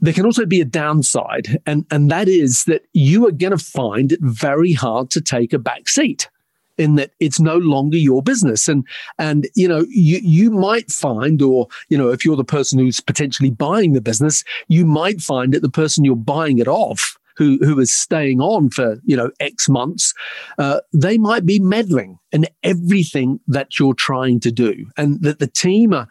there 0.00 0.12
can 0.12 0.24
also 0.24 0.46
be 0.46 0.60
a 0.60 0.64
downside, 0.64 1.60
and, 1.66 1.84
and 1.90 2.10
that 2.10 2.28
is 2.28 2.64
that 2.64 2.86
you 2.92 3.26
are 3.26 3.32
going 3.32 3.56
to 3.56 3.58
find 3.58 4.12
it 4.12 4.20
very 4.22 4.72
hard 4.72 5.10
to 5.10 5.20
take 5.20 5.52
a 5.52 5.58
back 5.58 5.88
seat 5.88 6.28
in 6.76 6.94
that 6.94 7.10
it's 7.18 7.40
no 7.40 7.56
longer 7.56 7.96
your 7.96 8.22
business. 8.22 8.68
And 8.68 8.86
and 9.18 9.48
you 9.54 9.66
know 9.68 9.84
you 9.88 10.20
you 10.22 10.50
might 10.50 10.90
find 10.90 11.42
or 11.42 11.66
you 11.88 11.98
know 11.98 12.10
if 12.10 12.24
you're 12.24 12.36
the 12.36 12.44
person 12.44 12.78
who's 12.78 13.00
potentially 13.00 13.50
buying 13.50 13.92
the 13.92 14.00
business 14.00 14.44
you 14.68 14.86
might 14.86 15.20
find 15.20 15.52
that 15.52 15.62
the 15.62 15.68
person 15.68 16.04
you're 16.04 16.14
buying 16.14 16.58
it 16.58 16.68
off 16.68 17.18
who 17.38 17.56
who 17.62 17.78
is 17.78 17.92
staying 17.92 18.40
on 18.40 18.68
for 18.68 19.00
you 19.04 19.16
know 19.16 19.30
X 19.40 19.68
months, 19.68 20.12
uh, 20.58 20.80
they 20.92 21.16
might 21.16 21.46
be 21.46 21.60
meddling 21.60 22.18
in 22.32 22.46
everything 22.62 23.40
that 23.46 23.78
you're 23.78 23.94
trying 23.94 24.40
to 24.40 24.50
do, 24.50 24.86
and 24.96 25.22
that 25.22 25.38
the 25.38 25.46
team 25.46 25.94
are 25.94 26.08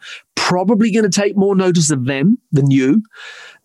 probably 0.48 0.90
going 0.90 1.04
to 1.08 1.20
take 1.20 1.36
more 1.36 1.54
notice 1.54 1.90
of 1.90 2.06
them 2.06 2.38
than 2.52 2.70
you, 2.70 3.02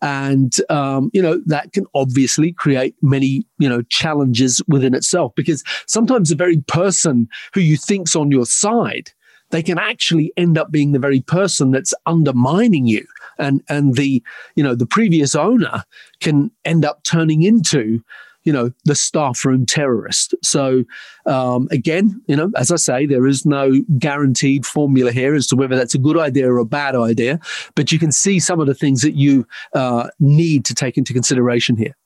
and 0.02 0.54
um, 0.68 1.10
you 1.14 1.22
know 1.22 1.40
that 1.46 1.72
can 1.72 1.86
obviously 1.94 2.52
create 2.52 2.94
many 3.00 3.46
you 3.58 3.68
know 3.68 3.80
challenges 3.88 4.62
within 4.68 4.94
itself. 4.94 5.32
Because 5.34 5.64
sometimes 5.86 6.28
the 6.28 6.36
very 6.36 6.58
person 6.68 7.26
who 7.54 7.60
you 7.60 7.78
think's 7.78 8.14
on 8.14 8.30
your 8.30 8.46
side 8.46 9.10
they 9.50 9.62
can 9.62 9.78
actually 9.78 10.32
end 10.36 10.58
up 10.58 10.72
being 10.72 10.90
the 10.92 10.98
very 10.98 11.20
person 11.20 11.70
that's 11.70 11.94
undermining 12.06 12.86
you. 12.86 13.06
And 13.38 13.62
and 13.68 13.94
the 13.94 14.22
you 14.56 14.62
know 14.62 14.74
the 14.74 14.86
previous 14.86 15.34
owner 15.34 15.84
can 16.20 16.50
end 16.64 16.84
up 16.84 17.02
turning 17.04 17.42
into 17.42 18.02
you 18.44 18.52
know 18.52 18.70
the 18.84 18.94
staff 18.94 19.44
room 19.44 19.66
terrorist. 19.66 20.34
So 20.42 20.84
um, 21.26 21.68
again 21.70 22.22
you 22.26 22.36
know 22.36 22.50
as 22.56 22.70
i 22.70 22.76
say 22.76 23.06
there 23.06 23.26
is 23.26 23.46
no 23.46 23.82
guaranteed 23.98 24.66
formula 24.66 25.10
here 25.12 25.34
as 25.34 25.46
to 25.46 25.56
whether 25.56 25.76
that's 25.76 25.94
a 25.94 25.98
good 25.98 26.18
idea 26.18 26.50
or 26.50 26.58
a 26.58 26.64
bad 26.64 26.94
idea 26.94 27.40
but 27.74 27.90
you 27.92 27.98
can 27.98 28.12
see 28.12 28.38
some 28.38 28.60
of 28.60 28.66
the 28.66 28.74
things 28.74 29.02
that 29.02 29.14
you 29.14 29.46
uh, 29.74 30.08
need 30.20 30.64
to 30.66 30.74
take 30.74 30.98
into 30.98 31.12
consideration 31.12 31.76
here. 31.76 31.96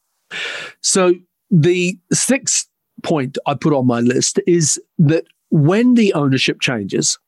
So 0.83 1.15
the 1.51 1.99
sixth 2.13 2.69
point 3.03 3.39
i 3.47 3.55
put 3.55 3.73
on 3.73 3.87
my 3.87 4.01
list 4.01 4.41
is 4.47 4.81
that 4.99 5.25
when 5.51 5.95
the 5.95 6.13
ownership 6.15 6.61
changes, 6.61 7.19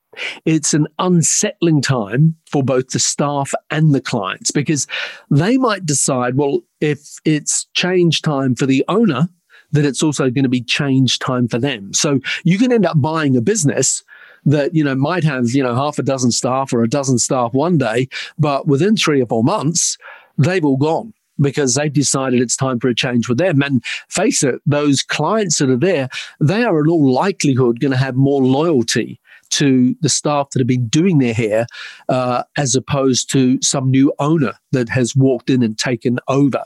it's 0.44 0.74
an 0.74 0.86
unsettling 0.98 1.80
time 1.80 2.36
for 2.46 2.62
both 2.62 2.88
the 2.88 2.98
staff 2.98 3.52
and 3.70 3.94
the 3.94 4.00
clients 4.00 4.50
because 4.50 4.86
they 5.30 5.56
might 5.56 5.86
decide, 5.86 6.36
well, 6.36 6.60
if 6.80 7.18
it's 7.24 7.66
change 7.74 8.22
time 8.22 8.54
for 8.54 8.66
the 8.66 8.84
owner, 8.88 9.28
that 9.72 9.84
it's 9.84 10.02
also 10.02 10.30
going 10.30 10.42
to 10.42 10.48
be 10.48 10.62
change 10.62 11.18
time 11.18 11.46
for 11.46 11.58
them. 11.58 11.92
So 11.92 12.20
you 12.44 12.58
can 12.58 12.72
end 12.72 12.86
up 12.86 13.00
buying 13.00 13.36
a 13.36 13.40
business 13.40 14.02
that 14.46 14.74
you 14.74 14.82
know 14.82 14.94
might 14.94 15.22
have 15.22 15.50
you 15.50 15.62
know 15.62 15.74
half 15.74 15.98
a 15.98 16.02
dozen 16.02 16.32
staff 16.32 16.72
or 16.72 16.82
a 16.82 16.88
dozen 16.88 17.18
staff 17.18 17.52
one 17.52 17.78
day, 17.78 18.08
but 18.38 18.66
within 18.66 18.96
three 18.96 19.22
or 19.22 19.26
four 19.26 19.44
months 19.44 19.98
they've 20.38 20.64
all 20.64 20.78
gone 20.78 21.12
because 21.40 21.74
they've 21.74 21.92
decided 21.92 22.40
it's 22.40 22.56
time 22.56 22.78
for 22.78 22.88
a 22.88 22.94
change 22.94 23.28
with 23.28 23.38
them. 23.38 23.62
And 23.62 23.84
face 24.08 24.42
it, 24.42 24.56
those 24.66 25.02
clients 25.02 25.58
that 25.58 25.70
are 25.70 25.76
there, 25.76 26.08
they 26.38 26.64
are 26.64 26.80
in 26.80 26.88
all 26.88 27.12
likelihood 27.12 27.80
going 27.80 27.92
to 27.92 27.96
have 27.96 28.14
more 28.14 28.42
loyalty 28.42 29.20
to 29.50 29.95
the 30.00 30.09
staff 30.09 30.50
that 30.50 30.61
have 30.61 30.66
been 30.66 30.88
doing 30.88 31.19
their 31.19 31.35
hair 31.35 31.66
uh, 32.09 32.45
as 32.57 32.75
opposed 32.75 33.30
to 33.30 33.61
some 33.62 33.90
new 33.90 34.12
owner 34.19 34.52
that 34.73 34.88
has 34.88 35.14
walked 35.16 35.50
in 35.50 35.62
and 35.62 35.78
taken 35.78 36.19
over. 36.28 36.64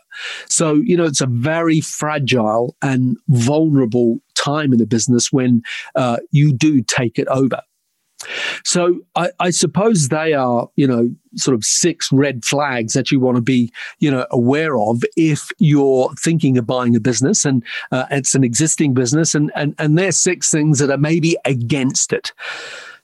So, 0.48 0.74
you 0.74 0.96
know, 0.96 1.04
it's 1.04 1.20
a 1.20 1.26
very 1.26 1.80
fragile 1.80 2.76
and 2.82 3.16
vulnerable 3.28 4.18
time 4.34 4.72
in 4.72 4.80
a 4.80 4.86
business 4.86 5.32
when 5.32 5.62
uh, 5.94 6.18
you 6.30 6.52
do 6.52 6.82
take 6.82 7.18
it 7.18 7.28
over. 7.28 7.60
So 8.64 9.00
I, 9.16 9.30
I, 9.40 9.50
suppose 9.50 10.08
they 10.08 10.32
are, 10.32 10.68
you 10.76 10.86
know, 10.86 11.14
sort 11.36 11.54
of 11.54 11.64
six 11.64 12.10
red 12.12 12.44
flags 12.44 12.94
that 12.94 13.10
you 13.10 13.20
want 13.20 13.36
to 13.36 13.42
be, 13.42 13.72
you 13.98 14.10
know, 14.10 14.26
aware 14.30 14.78
of 14.78 15.02
if 15.16 15.50
you're 15.58 16.10
thinking 16.18 16.58
of 16.58 16.66
buying 16.66 16.96
a 16.96 17.00
business 17.00 17.44
and 17.44 17.62
uh, 17.92 18.06
it's 18.10 18.34
an 18.34 18.44
existing 18.44 18.94
business, 18.94 19.34
and 19.34 19.52
and 19.54 19.74
and 19.78 19.98
there's 19.98 20.16
six 20.16 20.50
things 20.50 20.78
that 20.78 20.90
are 20.90 20.98
maybe 20.98 21.36
against 21.44 22.12
it. 22.12 22.32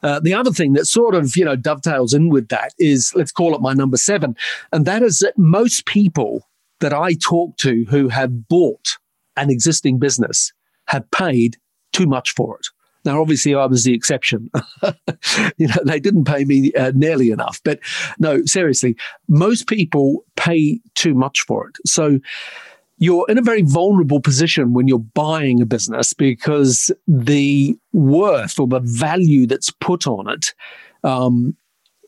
Uh, 0.02 0.18
the 0.18 0.32
other 0.32 0.50
thing 0.50 0.72
that 0.72 0.86
sort 0.86 1.14
of, 1.14 1.36
you 1.36 1.44
know, 1.44 1.56
dovetails 1.56 2.14
in 2.14 2.30
with 2.30 2.48
that 2.48 2.72
is, 2.78 3.12
let's 3.14 3.32
call 3.32 3.54
it 3.54 3.60
my 3.60 3.74
number 3.74 3.96
seven, 3.96 4.34
and 4.72 4.86
that 4.86 5.02
is 5.02 5.18
that 5.18 5.36
most 5.36 5.84
people 5.86 6.48
that 6.80 6.94
I 6.94 7.12
talk 7.14 7.56
to 7.58 7.84
who 7.90 8.08
have 8.08 8.48
bought 8.48 8.96
an 9.36 9.50
existing 9.50 9.98
business 9.98 10.52
have 10.86 11.10
paid 11.10 11.56
too 11.92 12.06
much 12.06 12.32
for 12.34 12.56
it. 12.56 12.66
Now, 13.04 13.20
obviously, 13.20 13.54
I 13.54 13.66
was 13.66 13.84
the 13.84 13.94
exception. 13.94 14.50
you 15.56 15.68
know, 15.68 15.82
they 15.84 16.00
didn't 16.00 16.24
pay 16.24 16.44
me 16.44 16.72
uh, 16.74 16.92
nearly 16.94 17.30
enough. 17.30 17.60
But 17.64 17.80
no, 18.18 18.44
seriously, 18.44 18.96
most 19.28 19.66
people 19.66 20.24
pay 20.36 20.80
too 20.94 21.14
much 21.14 21.40
for 21.42 21.68
it. 21.68 21.76
So 21.86 22.18
you're 22.98 23.24
in 23.28 23.38
a 23.38 23.42
very 23.42 23.62
vulnerable 23.62 24.20
position 24.20 24.74
when 24.74 24.86
you're 24.86 24.98
buying 24.98 25.62
a 25.62 25.66
business 25.66 26.12
because 26.12 26.90
the 27.08 27.76
worth 27.92 28.60
or 28.60 28.66
the 28.66 28.80
value 28.80 29.46
that's 29.46 29.70
put 29.70 30.06
on 30.06 30.28
it 30.28 30.52
um, 31.02 31.56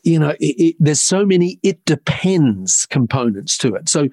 you 0.03 0.19
know, 0.19 0.31
it, 0.39 0.55
it, 0.59 0.75
there's 0.79 1.01
so 1.01 1.25
many 1.25 1.59
it 1.63 1.83
depends 1.85 2.85
components 2.87 3.57
to 3.59 3.73
it. 3.75 3.87
So 3.87 4.09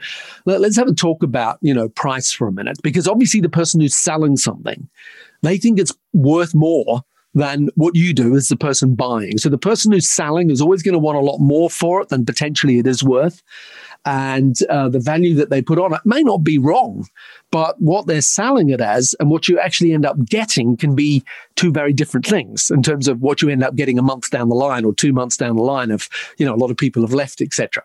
let, 0.47 0.63
us 0.63 0.77
have 0.77 0.89
a 0.89 0.95
talk 0.95 1.23
about, 1.23 1.59
you 1.61 1.75
know, 1.75 1.89
price 1.89 2.33
for 2.33 2.47
a 2.47 2.53
minute, 2.53 2.79
because 2.83 3.09
obviously 3.09 3.41
the 3.41 3.49
person 3.49 3.81
who's 3.81 3.97
selling 3.97 4.37
something, 4.37 4.89
they 5.43 5.59
think 5.59 5.79
it's 5.79 5.95
worth 6.13 6.55
more 6.55 7.03
than 7.35 7.69
what 7.77 7.95
you 7.95 8.13
do 8.13 8.35
as 8.35 8.49
the 8.49 8.57
person 8.57 8.95
buying. 8.95 9.39
So 9.39 9.49
the 9.49 9.59
person 9.59 9.93
who's 9.93 10.11
selling 10.11 10.51
is 10.51 10.61
always 10.61 10.83
going 10.83 10.95
to 10.95 10.99
want 10.99 11.19
a 11.19 11.21
lot 11.21 11.39
more 11.39 11.71
for 11.71 12.01
it 12.03 12.09
than 12.09 12.27
potentially 12.27 12.79
it 12.79 12.87
is 12.87 13.05
worth. 13.05 13.43
And 14.05 14.57
uh, 14.71 14.89
the 14.89 14.99
value 14.99 15.35
that 15.35 15.51
they 15.51 15.61
put 15.61 15.79
on 15.79 15.93
it 15.93 16.01
may 16.05 16.23
not 16.23 16.39
be 16.39 16.59
wrong, 16.59 17.07
but 17.53 17.81
what 17.81 18.07
they're 18.07 18.23
selling 18.23 18.71
it 18.71 18.81
as 18.81 19.15
and 19.21 19.31
what 19.31 19.47
you 19.47 19.61
actually 19.61 19.93
end 19.93 20.07
up 20.07 20.25
getting 20.25 20.77
can 20.77 20.95
be 20.97 21.23
two 21.55 21.71
very 21.71 21.93
different 21.93 22.27
things 22.27 22.71
in 22.71 22.83
terms 22.83 23.09
of 23.09 23.21
what 23.21 23.43
you 23.43 23.51
end 23.51 23.63
up 23.63 23.77
getting 23.77 23.99
a 23.99 24.03
month 24.03 24.31
down 24.31 24.49
the 24.49 24.55
line 24.55 24.87
or 24.87 24.95
two 24.95 25.13
months 25.13 25.37
down 25.37 25.57
the 25.57 25.63
line 25.63 25.91
of 25.91 26.09
you 26.39 26.47
know 26.47 26.55
a 26.55 26.57
lot 26.57 26.71
of 26.71 26.79
people 26.79 27.03
have 27.03 27.13
left 27.13 27.43
etc 27.43 27.85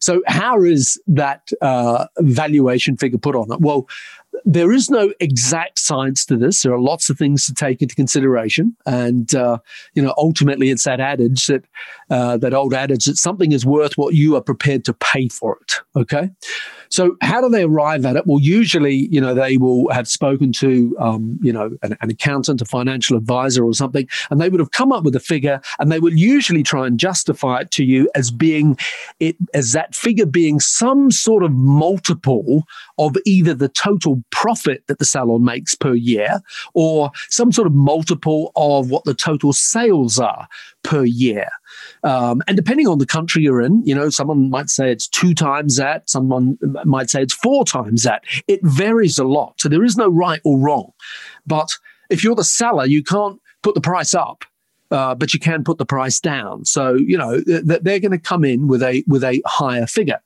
so 0.00 0.22
how 0.26 0.62
is 0.62 1.00
that 1.06 1.50
uh, 1.60 2.06
valuation 2.18 2.96
figure 2.96 3.18
put 3.18 3.36
on 3.36 3.52
it? 3.52 3.60
Well 3.60 3.88
there 4.44 4.72
is 4.72 4.90
no 4.90 5.12
exact 5.20 5.78
science 5.78 6.24
to 6.26 6.36
this. 6.36 6.62
There 6.62 6.72
are 6.72 6.80
lots 6.80 7.10
of 7.10 7.18
things 7.18 7.46
to 7.46 7.54
take 7.54 7.82
into 7.82 7.94
consideration, 7.94 8.76
and 8.86 9.34
uh, 9.34 9.58
you 9.94 10.02
know, 10.02 10.14
ultimately, 10.16 10.70
it's 10.70 10.84
that 10.84 11.00
adage 11.00 11.46
that 11.46 11.64
uh, 12.10 12.36
that 12.38 12.54
old 12.54 12.74
adage 12.74 13.04
that 13.04 13.16
something 13.16 13.52
is 13.52 13.64
worth 13.66 13.96
what 13.96 14.14
you 14.14 14.36
are 14.36 14.40
prepared 14.40 14.84
to 14.86 14.94
pay 14.94 15.28
for 15.28 15.58
it. 15.60 15.80
Okay, 15.96 16.30
so 16.88 17.16
how 17.20 17.40
do 17.40 17.48
they 17.48 17.62
arrive 17.62 18.04
at 18.04 18.16
it? 18.16 18.26
Well, 18.26 18.40
usually, 18.40 19.08
you 19.10 19.20
know, 19.20 19.34
they 19.34 19.56
will 19.56 19.90
have 19.92 20.08
spoken 20.08 20.52
to, 20.52 20.96
um, 20.98 21.38
you 21.42 21.52
know, 21.52 21.70
an, 21.82 21.96
an, 22.00 22.10
accountant, 22.10 22.60
a 22.60 22.64
financial 22.64 23.16
advisor, 23.16 23.64
or 23.64 23.74
something, 23.74 24.08
and 24.30 24.40
they 24.40 24.48
would 24.48 24.60
have 24.60 24.72
come 24.72 24.92
up 24.92 25.04
with 25.04 25.16
a 25.16 25.20
figure, 25.20 25.60
and 25.78 25.92
they 25.92 26.00
will 26.00 26.12
usually 26.12 26.62
try 26.62 26.86
and 26.86 26.98
justify 26.98 27.60
it 27.60 27.70
to 27.72 27.84
you 27.84 28.10
as 28.14 28.30
being 28.30 28.76
it 29.20 29.36
as 29.54 29.72
that 29.72 29.94
figure 29.94 30.26
being 30.26 30.60
some 30.60 31.10
sort 31.10 31.42
of 31.42 31.52
multiple 31.52 32.64
of 32.98 33.16
either 33.24 33.54
the 33.54 33.68
total 33.68 34.21
profit 34.30 34.84
that 34.86 34.98
the 34.98 35.04
salon 35.04 35.44
makes 35.44 35.74
per 35.74 35.94
year, 35.94 36.40
or 36.74 37.10
some 37.28 37.52
sort 37.52 37.66
of 37.66 37.74
multiple 37.74 38.52
of 38.56 38.90
what 38.90 39.04
the 39.04 39.14
total 39.14 39.52
sales 39.52 40.18
are 40.18 40.48
per 40.82 41.04
year. 41.04 41.48
Um, 42.04 42.42
and 42.46 42.56
depending 42.56 42.88
on 42.88 42.98
the 42.98 43.06
country 43.06 43.42
you're 43.42 43.60
in, 43.60 43.82
you 43.84 43.94
know, 43.94 44.10
someone 44.10 44.50
might 44.50 44.70
say 44.70 44.90
it's 44.90 45.08
two 45.08 45.34
times 45.34 45.76
that, 45.76 46.08
someone 46.08 46.58
might 46.84 47.10
say 47.10 47.22
it's 47.22 47.34
four 47.34 47.64
times 47.64 48.02
that. 48.02 48.24
It 48.48 48.60
varies 48.62 49.18
a 49.18 49.24
lot. 49.24 49.60
So 49.60 49.68
there 49.68 49.84
is 49.84 49.96
no 49.96 50.08
right 50.08 50.40
or 50.44 50.58
wrong. 50.58 50.92
But 51.46 51.70
if 52.10 52.22
you're 52.22 52.34
the 52.34 52.44
seller, 52.44 52.86
you 52.86 53.02
can't 53.02 53.40
put 53.62 53.74
the 53.74 53.80
price 53.80 54.14
up 54.14 54.44
uh, 54.92 55.14
but 55.14 55.32
you 55.32 55.40
can 55.40 55.64
put 55.64 55.78
the 55.78 55.86
price 55.86 56.20
down. 56.20 56.64
So 56.64 56.94
you 56.94 57.16
know 57.16 57.40
that 57.40 57.80
they're 57.82 57.98
going 57.98 58.12
to 58.12 58.18
come 58.18 58.44
in 58.44 58.68
with 58.68 58.82
a 58.82 59.02
with 59.06 59.24
a 59.24 59.42
higher 59.46 59.86
figure. 59.86 60.20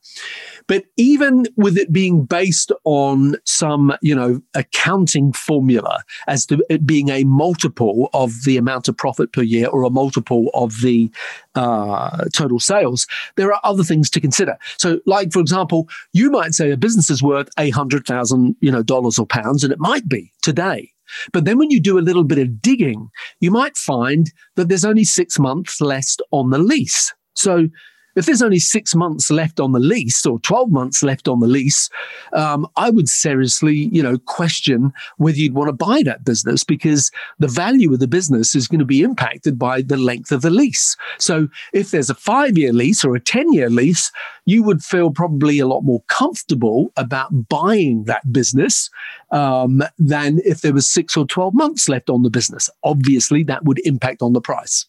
But 0.67 0.85
even 0.97 1.47
with 1.57 1.79
it 1.79 1.93
being 1.93 2.25
based 2.25 2.73
on 2.85 3.37
some 3.45 3.97
you 4.03 4.15
know 4.15 4.43
accounting 4.55 5.33
formula 5.33 6.03
as 6.27 6.45
to 6.47 6.65
it 6.69 6.85
being 6.85 7.09
a 7.09 7.25
multiple 7.25 8.11
of 8.13 8.33
the 8.45 8.57
amount 8.57 8.89
of 8.89 8.97
profit 8.97 9.33
per 9.33 9.43
year 9.43 9.69
or 9.69 9.85
a 9.85 9.91
multiple 9.91 10.51
of 10.55 10.83
the 10.83 11.11
uh, 11.55 12.25
total 12.35 12.59
sales, 12.59 13.07
there 13.37 13.53
are 13.53 13.61
other 13.63 13.85
things 13.85 14.11
to 14.11 14.21
consider. 14.21 14.59
So, 14.79 15.01
like 15.07 15.33
for 15.33 15.39
example, 15.39 15.89
you 16.13 16.31
might 16.31 16.55
say 16.55 16.71
a 16.73 16.77
business 16.77 17.09
is 17.09 17.23
worth 17.23 17.49
a 17.57 17.71
hundred 17.71 18.05
thousand 18.05 18.57
you 18.61 18.73
know 18.73 18.83
dollars 18.83 19.19
or 19.19 19.27
pounds, 19.27 19.63
and 19.63 19.73
it 19.73 19.79
might 19.79 20.09
be 20.09 20.33
today. 20.43 20.93
But 21.33 21.45
then 21.45 21.59
when 21.59 21.71
you 21.71 21.81
do 21.81 21.99
a 21.99 22.01
little 22.01 22.25
bit 22.25 22.39
of 22.39 22.61
digging, 22.61 23.09
you 23.41 23.51
might 23.51 23.77
find 23.77 24.31
that 24.57 24.69
there's 24.69 24.85
only 24.85 25.05
six 25.05 25.39
months 25.39 25.81
left 25.81 26.21
on 26.31 26.51
the 26.51 26.59
lease. 26.59 27.13
So 27.35 27.69
if 28.17 28.27
there's 28.27 28.43
only 28.43 28.59
six 28.59 28.95
months 28.95 29.31
left 29.31 29.61
on 29.61 29.73
the 29.73 29.79
lease 29.79 30.25
or 30.27 30.39
12 30.41 30.71
months 30.71 31.03
left 31.03 31.29
on 31.29 31.41
the 31.41 31.47
lease, 31.47 31.89
um, 32.33 32.67
I 32.77 32.91
would 32.91 33.09
seriously, 33.09 33.91
you 33.93 34.03
know, 34.03 34.19
question 34.19 34.93
whether 35.19 35.37
you'd 35.37 35.55
want 35.55 35.69
to 35.69 35.73
buy 35.73 36.03
that 36.05 36.25
business 36.25 36.65
because 36.65 37.11
the 37.39 37.49
value 37.49 37.93
of 37.93 38.01
the 38.01 38.09
business 38.09 38.55
is 38.55 38.67
going 38.67 38.81
to 38.81 38.85
be 38.85 39.03
impacted 39.03 39.59
by 39.59 39.83
the 39.83 39.97
length 39.97 40.33
of 40.33 40.43
the 40.43 40.51
lease. 40.51 40.97
So 41.19 41.49
if 41.73 41.91
there's 41.91 42.11
a 42.11 42.15
five 42.15 42.57
year 42.57 42.73
lease 42.73 43.05
or 43.05 43.15
a 43.15 43.21
10 43.21 43.53
year 43.53 43.71
lease, 43.71 44.11
you 44.47 44.63
would 44.63 44.83
feel 44.83 45.11
probably 45.11 45.59
a 45.59 45.67
lot 45.67 45.83
more 45.83 46.03
comfortable 46.09 46.93
about 46.97 47.49
buying 47.49 48.05
that 48.05 48.33
business 48.33 48.89
um, 49.31 49.83
than 49.99 50.41
if 50.45 50.63
there 50.63 50.73
was 50.73 50.87
six 50.87 51.17
or 51.17 51.27
12 51.27 51.55
months 51.55 51.89
left 51.89 52.09
on 52.09 52.23
the 52.23 52.31
business. 52.31 52.71
Obviously, 52.83 53.43
that 53.45 53.65
would 53.65 53.81
impact 53.85 54.23
on 54.23 54.33
the 54.33 54.41
price. 54.41 54.87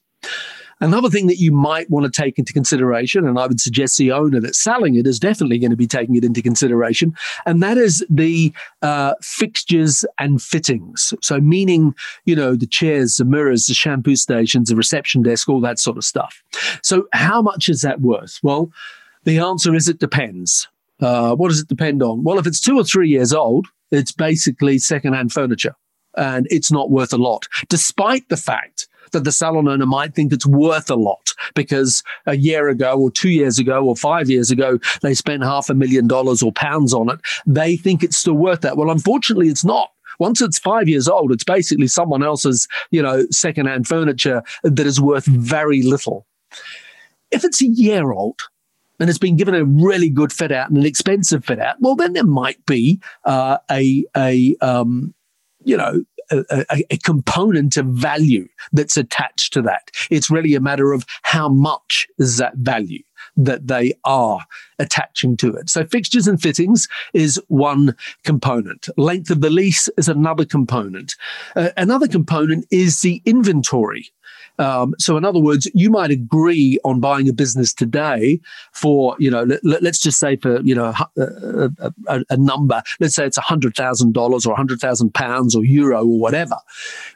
Another 0.80 1.10
thing 1.10 1.28
that 1.28 1.38
you 1.38 1.52
might 1.52 1.90
want 1.90 2.06
to 2.06 2.22
take 2.22 2.38
into 2.38 2.54
consideration, 2.54 3.28
and 3.28 3.40
I 3.40 3.48
would 3.48 3.60
suggest 3.60 3.98
the 3.98 4.12
owner 4.12 4.40
that's 4.40 4.62
selling 4.62 4.96
it 4.96 5.08
is 5.08 5.20
definitely 5.20 5.58
going 5.58 5.72
to 5.72 5.78
be 5.78 5.88
taking 5.88 6.16
it 6.16 6.24
into 6.24 6.42
consideration, 6.42 7.16
and 7.46 7.64
that 7.64 7.78
is 7.78 8.06
the 8.10 8.54
uh, 8.84 9.16
fixtures 9.22 10.06
and 10.20 10.42
fittings. 10.42 11.14
So, 11.22 11.40
meaning, 11.40 11.96
you 12.26 12.36
know, 12.36 12.56
the 12.56 12.68
chairs, 12.68 13.18
the 13.18 13.26
mirrors, 13.26 13.66
the 13.66 13.74
shampoo 13.74 14.16
stations, 14.16 14.70
the 14.70 14.76
reception 14.76 15.24
desk, 15.24 15.50
all 15.50 15.62
that 15.62 15.80
sort 15.80 15.98
of 15.98 16.04
stuff. 16.04 16.44
So, 16.84 17.08
how 17.12 17.42
much 17.42 17.70
is 17.70 17.82
that 17.82 18.02
worth? 18.02 18.40
Well, 18.44 18.72
the 19.24 19.40
answer 19.40 19.74
is 19.74 19.90
it 19.90 20.00
depends. 20.00 20.68
Uh, 21.00 21.36
what 21.36 21.50
does 21.50 21.60
it 21.60 21.68
depend 21.68 22.04
on? 22.04 22.24
Well, 22.24 22.40
if 22.40 22.48
it's 22.48 22.62
two 22.62 22.78
or 22.78 22.84
three 22.84 23.10
years 23.10 23.34
old, 23.34 23.68
it's 23.92 24.12
basically 24.12 24.80
secondhand 24.80 25.32
furniture 25.32 25.76
and 26.16 26.48
it's 26.50 26.72
not 26.72 26.90
worth 26.90 27.14
a 27.14 27.18
lot, 27.18 27.48
despite 27.70 28.28
the 28.30 28.38
fact 28.38 28.88
that 29.12 29.24
the 29.24 29.32
salon 29.32 29.68
owner 29.68 29.86
might 29.86 30.14
think 30.14 30.32
it's 30.32 30.46
worth 30.46 30.90
a 30.90 30.96
lot 30.96 31.34
because 31.56 32.04
a 32.26 32.38
year 32.38 32.70
ago 32.70 32.94
or 33.00 33.12
two 33.12 33.30
years 33.30 33.60
ago 33.60 33.86
or 33.86 33.96
five 33.96 34.30
years 34.30 34.52
ago, 34.52 34.80
they 35.02 35.14
spent 35.14 35.44
half 35.44 35.70
a 35.70 35.74
million 35.74 36.08
dollars 36.08 36.42
or 36.42 36.52
pounds 36.52 36.94
on 36.94 37.10
it. 37.10 37.20
They 37.46 37.78
think 37.78 38.04
it's 38.04 38.18
still 38.18 38.34
worth 38.34 38.62
that. 38.62 38.78
Well, 38.78 38.92
unfortunately, 38.92 39.50
it's 39.50 39.66
not. 39.66 39.92
Once 40.20 40.42
it's 40.42 40.58
five 40.58 40.90
years 40.90 41.08
old, 41.08 41.32
it's 41.32 41.44
basically 41.44 41.88
someone 41.88 42.24
else's, 42.24 42.68
you 42.90 43.02
know, 43.02 43.26
secondhand 43.30 43.88
furniture 43.88 44.42
that 44.64 44.88
is 44.88 45.00
worth 45.00 45.26
very 45.26 45.84
little. 45.84 46.26
If 47.30 47.44
it's 47.44 47.62
a 47.62 47.68
year 47.68 48.12
old, 48.12 48.40
and 49.00 49.10
it's 49.10 49.20
been 49.20 49.36
given 49.36 49.54
a 49.54 49.64
really 49.64 50.10
good 50.10 50.34
fit 50.34 50.52
out 50.52 50.70
and 50.70 50.78
an 50.78 50.86
expensive 50.86 51.46
fit 51.46 51.60
out, 51.60 51.76
well, 51.80 51.96
then 51.96 52.14
there 52.14 52.24
might 52.24 52.66
be 52.66 53.00
uh, 53.26 53.58
a 53.70 54.04
a 54.16 54.56
um, 54.62 55.14
you 55.64 55.78
know 55.78 56.04
a, 56.32 56.86
a, 56.90 56.98
component 56.98 57.78
of 57.78 57.86
value 57.88 58.48
that's 58.74 58.98
attached 58.98 59.54
to 59.54 59.62
that. 59.62 59.92
It's 60.10 60.30
really 60.30 60.56
a 60.56 60.60
matter 60.60 60.94
of 60.94 61.06
how 61.24 61.50
much 61.50 62.08
is 62.18 62.38
that 62.38 62.56
value 62.56 63.04
that 63.36 63.68
they 63.68 63.94
are 64.04 64.40
attaching 64.80 65.38
to 65.38 65.56
it. 65.56 65.70
So 65.70 65.86
fixtures 65.86 66.28
and 66.28 66.42
fittings 66.42 66.88
is 67.14 67.42
one 67.48 67.96
component. 68.24 68.90
Length 68.98 69.30
of 69.30 69.42
the 69.42 69.50
lease 69.50 69.88
is 69.98 70.08
another 70.08 70.46
component. 70.46 71.16
Uh, 71.56 71.70
another 71.78 72.08
component 72.08 72.66
is 72.72 73.02
the 73.02 73.22
inventory 73.26 74.12
um, 74.60 74.96
so, 74.98 75.18
in 75.18 75.26
other 75.26 75.40
words, 75.40 75.70
you 75.74 75.90
might 75.90 76.12
agree 76.12 76.80
on 76.84 77.00
buying 77.00 77.30
a 77.30 77.34
business 77.34 77.74
today 77.74 78.40
for, 78.72 79.16
you 79.20 79.30
know, 79.30 79.46
let, 79.64 79.86
us 79.86 80.00
just 80.00 80.20
say 80.20 80.36
for, 80.38 80.62
you 80.62 80.74
know, 80.74 80.94
a, 81.18 81.70
a, 82.08 82.26
a 82.30 82.38
number. 82.38 82.82
Let's 83.00 83.16
say 83.16 83.26
it's 83.26 83.38
$100,000 83.38 84.18
or 84.18 84.50
100,000 84.50 85.14
pounds 85.14 85.56
or 85.56 85.64
euro 85.64 86.00
or 86.00 86.20
whatever. 86.20 86.58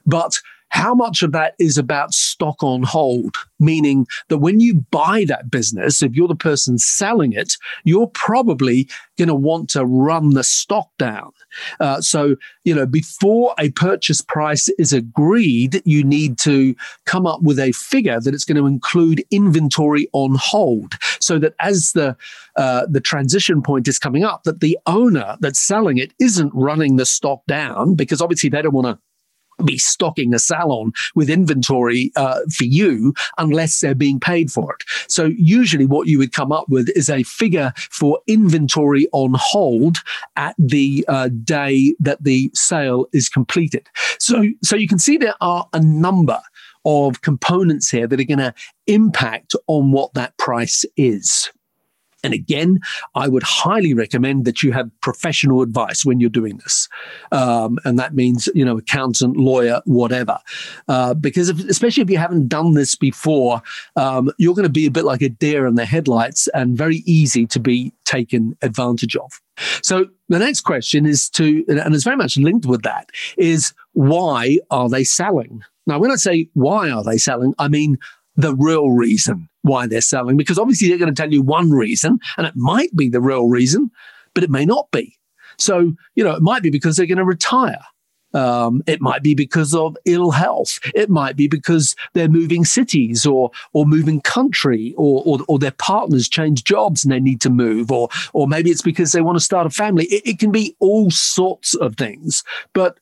But 0.06 0.40
how 0.70 0.96
much 0.96 1.22
of 1.22 1.34
that 1.34 1.54
is 1.60 1.78
about 1.78 2.14
stock 2.14 2.64
on 2.64 2.84
hold? 2.84 3.36
Meaning 3.60 4.08
that 4.30 4.38
when 4.38 4.60
you 4.60 4.86
buy 4.92 5.26
that 5.28 5.52
business, 5.52 6.02
if 6.02 6.14
you're 6.14 6.30
the 6.30 6.36
person 6.36 6.78
selling 6.78 7.34
it, 7.34 7.58
you're 7.84 8.08
probably 8.08 8.88
going 9.18 9.28
to 9.28 9.36
want 9.36 9.70
to 9.72 9.86
run 9.86 10.32
the 10.32 10.44
stock 10.44 10.90
down. 10.98 11.32
Uh, 11.80 12.02
so, 12.02 12.36
you 12.64 12.74
know, 12.74 12.86
before 12.86 13.54
a 13.60 13.72
purchase 13.72 14.22
price 14.22 14.70
is 14.78 14.94
agreed, 14.94 15.82
you 15.86 16.04
need 16.04 16.38
to 16.40 16.76
come 17.06 17.26
up 17.26 17.42
with 17.42 17.60
a 17.60 17.72
figure 17.74 18.20
that 18.20 18.34
it's 18.34 18.46
going 18.46 18.58
to 18.58 18.68
include 18.68 19.24
inventory 19.32 20.08
on 20.14 20.36
hold 20.36 20.96
so 21.20 21.40
that 21.40 21.54
as 21.60 21.92
the 21.94 22.16
uh, 22.58 22.86
the 22.90 23.00
transition 23.00 23.62
point 23.62 23.88
is 23.88 23.98
coming 23.98 24.24
up, 24.24 24.44
that 24.44 24.60
the 24.60 24.78
owner 24.86 25.38
that's 25.40 25.60
selling 25.60 25.98
it 25.98 26.14
isn't 26.20 26.52
running 26.54 26.98
the 26.98 27.06
stock 27.06 27.42
down 27.48 27.96
because 27.96 28.22
obviously 28.22 28.50
they 28.50 28.62
don't 28.62 28.74
want 28.74 28.88
to 28.88 29.00
be 29.64 29.78
stocking 29.78 30.34
a 30.34 30.40
salon 30.40 30.92
with 31.16 31.30
inventory 31.30 32.12
uh, 32.16 32.40
for 32.56 32.66
you 32.66 33.14
unless 33.38 33.80
they're 33.80 33.96
being 33.96 34.20
paid 34.20 34.52
for 34.52 34.74
it. 34.74 34.84
So 35.08 35.26
usually 35.38 35.86
what 35.86 36.08
you 36.08 36.18
would 36.18 36.34
come 36.34 36.52
up 36.52 36.66
with 36.70 36.90
is 36.96 37.10
a 37.10 37.24
figure 37.24 37.74
for 37.78 38.20
inventory 38.28 39.08
on 39.12 39.34
hold 39.36 39.98
at 40.36 40.56
the 40.58 41.06
uh, 41.08 41.30
day 41.44 41.96
that 42.00 42.24
the 42.24 42.52
sale 42.54 43.08
is 43.14 43.30
completed. 43.30 43.90
So, 44.20 44.46
so 44.64 44.76
you 44.76 44.88
can 44.88 45.00
see 45.00 45.18
there 45.18 45.36
are 45.42 45.68
a 45.74 45.80
number 45.80 46.40
of 46.86 47.22
components 47.22 47.90
here 47.90 48.08
that 48.08 48.20
are 48.20 48.24
going 48.26 48.40
to 48.40 48.54
impact 48.88 49.56
on 49.68 49.92
what 49.92 50.14
that 50.16 50.38
price 50.38 50.84
is. 50.98 51.52
And 52.24 52.34
again, 52.34 52.80
I 53.16 53.28
would 53.28 53.44
highly 53.44 53.94
recommend 53.94 54.46
that 54.46 54.62
you 54.62 54.72
have 54.72 54.90
professional 55.02 55.62
advice 55.62 56.06
when 56.06 56.20
you're 56.20 56.30
doing 56.30 56.58
this. 56.58 56.88
Um, 57.32 57.80
and 57.84 57.98
that 57.98 58.14
means, 58.14 58.48
you 58.54 58.64
know, 58.64 58.78
accountant, 58.78 59.38
lawyer, 59.38 59.82
whatever. 59.86 60.38
Uh, 60.88 61.14
because 61.14 61.50
if, 61.50 61.60
especially 61.68 62.04
if 62.04 62.10
you 62.10 62.18
haven't 62.18 62.48
done 62.48 62.74
this 62.74 62.96
before, 62.96 63.62
um, 63.96 64.32
you're 64.38 64.56
going 64.56 64.68
to 64.68 64.70
be 64.70 64.86
a 64.86 64.92
bit 64.92 65.06
like 65.06 65.22
a 65.22 65.30
deer 65.30 65.66
in 65.66 65.76
the 65.76 65.86
headlights 65.86 66.48
and 66.50 66.78
very 66.78 66.98
easy 67.06 67.46
to 67.48 67.60
be 67.60 67.94
taken 68.06 68.56
advantage 68.62 69.16
of. 69.16 69.32
So 69.82 70.06
the 70.30 70.40
next 70.40 70.62
question 70.62 71.06
is 71.06 71.30
to, 71.32 71.64
and 71.68 71.94
it's 71.94 72.04
very 72.04 72.18
much 72.18 72.38
linked 72.38 72.66
with 72.66 72.84
that, 72.84 73.10
is 73.38 73.74
why 73.94 74.60
are 74.70 74.90
they 74.90 75.04
selling? 75.04 75.64
Now, 75.88 76.00
when 76.00 76.12
I 76.12 76.16
say 76.16 76.50
why 76.54 76.90
are 76.90 77.04
they 77.04 77.18
selling, 77.18 77.54
I 77.58 77.68
mean 77.68 77.98
the 78.36 78.56
real 78.56 78.92
reason 78.92 79.50
why 79.62 79.88
they're 79.88 80.02
selling, 80.02 80.38
because 80.38 80.60
obviously 80.60 80.90
they're 80.90 80.98
going 80.98 81.14
to 81.14 81.22
tell 81.22 81.32
you 81.32 81.42
one 81.42 81.72
reason, 81.72 82.20
and 82.38 82.48
it 82.48 82.56
might 82.56 82.96
be 82.96 83.10
the 83.10 83.22
real 83.22 83.48
reason, 83.48 83.92
but 84.34 84.44
it 84.44 84.50
may 84.50 84.66
not 84.66 84.90
be. 84.92 85.18
So, 85.58 85.94
you 86.16 86.24
know, 86.24 86.36
it 86.36 86.42
might 86.42 86.64
be 86.64 86.70
because 86.70 86.98
they're 86.98 87.06
going 87.06 87.18
to 87.18 87.26
retire. 87.26 87.82
Um, 88.34 88.82
it 88.88 89.02
might 89.02 89.24
be 89.24 89.36
because 89.36 89.74
of 89.74 89.98
ill 90.06 90.32
health. 90.32 90.80
It 90.96 91.10
might 91.10 91.36
be 91.36 91.48
because 91.50 91.96
they're 92.14 92.30
moving 92.30 92.64
cities 92.64 93.26
or 93.26 93.52
or 93.74 93.86
moving 93.86 94.22
country, 94.22 94.94
or, 94.98 95.22
or 95.26 95.40
or, 95.50 95.60
their 95.60 95.72
partners 95.72 96.30
change 96.30 96.64
jobs 96.64 97.04
and 97.04 97.12
they 97.12 97.20
need 97.20 97.42
to 97.42 97.50
move, 97.50 97.92
or 97.92 98.08
or 98.34 98.48
maybe 98.48 98.72
it's 98.72 98.82
because 98.82 99.12
they 99.12 99.20
want 99.20 99.38
to 99.38 99.44
start 99.44 99.68
a 99.68 99.70
family. 99.70 100.06
It, 100.06 100.26
it 100.26 100.40
can 100.40 100.52
be 100.52 100.76
all 100.80 101.12
sorts 101.12 101.76
of 101.76 101.98
things, 101.98 102.44
but 102.74 102.98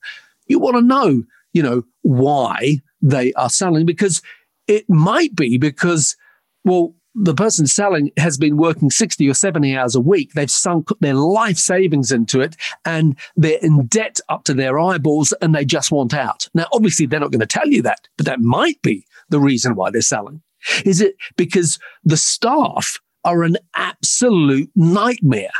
you 0.48 0.58
want 0.58 0.76
to 0.76 0.82
know, 0.82 1.22
you 1.52 1.62
know, 1.62 1.84
why 2.02 2.80
they 3.00 3.32
are 3.34 3.50
selling 3.50 3.86
because 3.86 4.20
it 4.66 4.88
might 4.88 5.34
be 5.34 5.58
because, 5.58 6.16
well, 6.64 6.94
the 7.14 7.34
person 7.34 7.66
selling 7.66 8.10
has 8.16 8.38
been 8.38 8.56
working 8.56 8.90
60 8.90 9.28
or 9.28 9.34
70 9.34 9.76
hours 9.76 9.94
a 9.94 10.00
week. 10.00 10.32
They've 10.32 10.50
sunk 10.50 10.88
their 11.00 11.14
life 11.14 11.58
savings 11.58 12.12
into 12.12 12.40
it 12.40 12.56
and 12.84 13.18
they're 13.36 13.58
in 13.62 13.86
debt 13.86 14.20
up 14.28 14.44
to 14.44 14.54
their 14.54 14.78
eyeballs 14.78 15.32
and 15.42 15.54
they 15.54 15.64
just 15.64 15.90
want 15.90 16.14
out. 16.14 16.48
Now, 16.54 16.66
obviously, 16.72 17.06
they're 17.06 17.20
not 17.20 17.32
going 17.32 17.40
to 17.40 17.46
tell 17.46 17.68
you 17.68 17.82
that, 17.82 18.08
but 18.16 18.26
that 18.26 18.40
might 18.40 18.80
be 18.82 19.04
the 19.28 19.40
reason 19.40 19.74
why 19.74 19.90
they're 19.90 20.02
selling. 20.02 20.42
Is 20.84 21.00
it 21.00 21.16
because 21.36 21.78
the 22.04 22.16
staff 22.16 23.00
are 23.24 23.42
an 23.42 23.56
absolute 23.74 24.70
nightmare? 24.76 25.50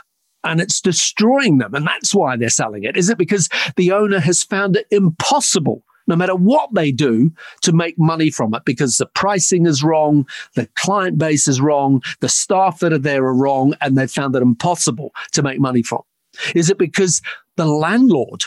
and 0.42 0.58
it's 0.58 0.80
destroying 0.80 1.58
them. 1.58 1.74
And 1.74 1.86
that's 1.86 2.14
why 2.14 2.36
they're 2.36 2.48
selling 2.48 2.84
it. 2.84 2.96
Is 2.96 3.10
it 3.10 3.18
because 3.18 3.50
the 3.76 3.92
owner 3.92 4.20
has 4.20 4.42
found 4.42 4.76
it 4.76 4.86
impossible 4.90 5.84
no 6.10 6.16
matter 6.16 6.34
what 6.34 6.74
they 6.74 6.92
do 6.92 7.30
to 7.62 7.72
make 7.72 7.98
money 7.98 8.30
from 8.30 8.52
it 8.52 8.64
because 8.66 8.96
the 8.96 9.06
pricing 9.06 9.64
is 9.64 9.82
wrong, 9.82 10.26
the 10.56 10.68
client 10.74 11.16
base 11.16 11.48
is 11.48 11.60
wrong, 11.60 12.02
the 12.20 12.28
staff 12.28 12.80
that 12.80 12.92
are 12.92 12.98
there 12.98 13.24
are 13.24 13.34
wrong, 13.34 13.74
and 13.80 13.96
they've 13.96 14.10
found 14.10 14.34
it 14.34 14.42
impossible 14.42 15.12
to 15.32 15.42
make 15.42 15.60
money 15.60 15.82
from? 15.82 16.02
Is 16.54 16.68
it 16.68 16.78
because 16.78 17.22
the 17.56 17.64
landlord 17.64 18.44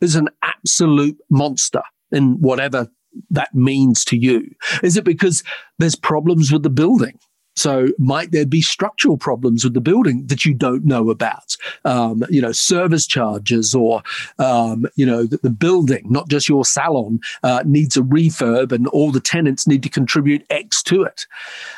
is 0.00 0.16
an 0.16 0.28
absolute 0.42 1.16
monster 1.30 1.82
in 2.10 2.40
whatever 2.40 2.88
that 3.30 3.54
means 3.54 4.04
to 4.06 4.16
you? 4.16 4.50
Is 4.82 4.96
it 4.96 5.04
because 5.04 5.44
there's 5.78 5.96
problems 5.96 6.52
with 6.52 6.64
the 6.64 6.70
building? 6.70 7.18
So 7.56 7.88
might 7.98 8.30
there 8.32 8.46
be 8.46 8.60
structural 8.60 9.16
problems 9.16 9.64
with 9.64 9.74
the 9.74 9.80
building 9.80 10.26
that 10.26 10.44
you 10.44 10.54
don't 10.54 10.84
know 10.84 11.10
about? 11.10 11.56
Um, 11.84 12.24
you 12.28 12.40
know, 12.40 12.52
service 12.52 13.06
charges 13.06 13.74
or, 13.74 14.02
um, 14.38 14.86
you 14.94 15.06
know, 15.06 15.24
the, 15.24 15.38
the, 15.38 15.50
building, 15.56 16.06
not 16.10 16.28
just 16.28 16.48
your 16.50 16.66
salon, 16.66 17.18
uh, 17.42 17.62
needs 17.64 17.96
a 17.96 18.02
refurb 18.02 18.72
and 18.72 18.86
all 18.88 19.10
the 19.10 19.20
tenants 19.20 19.66
need 19.66 19.82
to 19.82 19.88
contribute 19.88 20.44
X 20.50 20.82
to 20.84 21.02
it. 21.02 21.26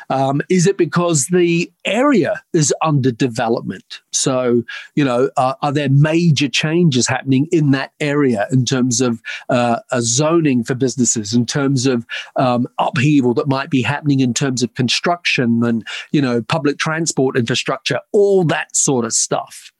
Um, 0.09 0.41
is 0.49 0.67
it 0.67 0.77
because 0.77 1.27
the 1.27 1.71
area 1.85 2.41
is 2.53 2.73
under 2.81 3.11
development? 3.11 4.01
So, 4.11 4.63
you 4.95 5.05
know, 5.05 5.29
uh, 5.37 5.53
are 5.61 5.71
there 5.71 5.89
major 5.89 6.49
changes 6.49 7.07
happening 7.07 7.47
in 7.51 7.71
that 7.71 7.93
area 8.01 8.47
in 8.51 8.65
terms 8.65 8.99
of 8.99 9.21
uh, 9.47 9.79
a 9.91 10.01
zoning 10.01 10.63
for 10.63 10.75
businesses, 10.75 11.33
in 11.33 11.45
terms 11.45 11.85
of 11.85 12.05
um, 12.35 12.67
upheaval 12.79 13.33
that 13.35 13.47
might 13.47 13.69
be 13.69 13.81
happening 13.81 14.19
in 14.19 14.33
terms 14.33 14.61
of 14.61 14.73
construction 14.73 15.63
and, 15.69 15.87
you 16.11 16.21
know, 16.21 16.41
public 16.41 16.77
transport 16.77 17.37
infrastructure, 17.37 17.99
all 18.11 18.43
that 18.45 18.75
sort 18.75 19.05
of 19.05 19.13
stuff. 19.13 19.71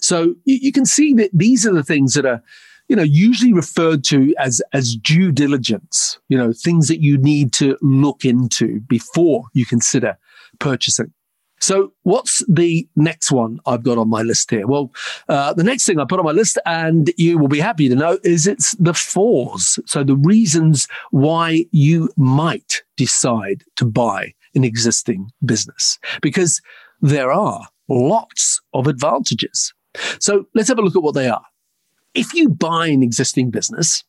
So 0.00 0.34
you, 0.44 0.58
you 0.60 0.72
can 0.72 0.84
see 0.84 1.14
that 1.14 1.30
these 1.32 1.66
are 1.66 1.72
the 1.72 1.84
things 1.84 2.14
that 2.14 2.26
are, 2.26 2.42
you 2.88 2.96
know, 2.96 3.02
usually 3.02 3.52
referred 3.52 4.04
to 4.04 4.34
as 4.38 4.60
as 4.72 4.96
due 4.96 5.32
diligence. 5.32 6.18
You 6.28 6.36
know, 6.36 6.52
things 6.52 6.88
that 6.88 7.00
you 7.00 7.16
need 7.16 7.52
to 7.54 7.78
look 7.80 8.24
into 8.24 8.80
before 8.80 9.44
you 9.54 9.64
consider 9.64 10.18
purchasing. 10.58 11.12
So, 11.62 11.92
what's 12.02 12.44
the 12.48 12.88
next 12.96 13.30
one 13.30 13.60
I've 13.66 13.84
got 13.84 13.96
on 13.96 14.10
my 14.10 14.22
list 14.22 14.50
here? 14.50 14.66
Well, 14.66 14.92
uh, 15.28 15.54
the 15.54 15.62
next 15.62 15.86
thing 15.86 16.00
I 16.00 16.04
put 16.04 16.18
on 16.18 16.24
my 16.24 16.32
list, 16.32 16.58
and 16.66 17.12
you 17.16 17.38
will 17.38 17.46
be 17.46 17.60
happy 17.60 17.88
to 17.88 17.94
know, 17.94 18.18
is 18.24 18.48
it's 18.48 18.72
the 18.80 18.92
fours. 18.92 19.78
So, 19.86 20.02
the 20.02 20.16
reasons 20.16 20.88
why 21.12 21.66
you 21.70 22.10
might 22.16 22.82
decide 22.96 23.62
to 23.76 23.84
buy 23.84 24.34
an 24.56 24.64
existing 24.64 25.30
business, 25.44 26.00
because 26.20 26.60
there 27.00 27.30
are 27.30 27.68
lots 27.88 28.60
of 28.74 28.88
advantages. 28.88 29.72
So, 30.18 30.46
let's 30.54 30.68
have 30.68 30.80
a 30.80 30.82
look 30.82 30.96
at 30.96 31.02
what 31.04 31.14
they 31.14 31.28
are. 31.28 31.44
If 32.12 32.34
you 32.34 32.48
buy 32.48 32.88
an 32.88 33.04
existing 33.04 33.52
business, 33.52 34.02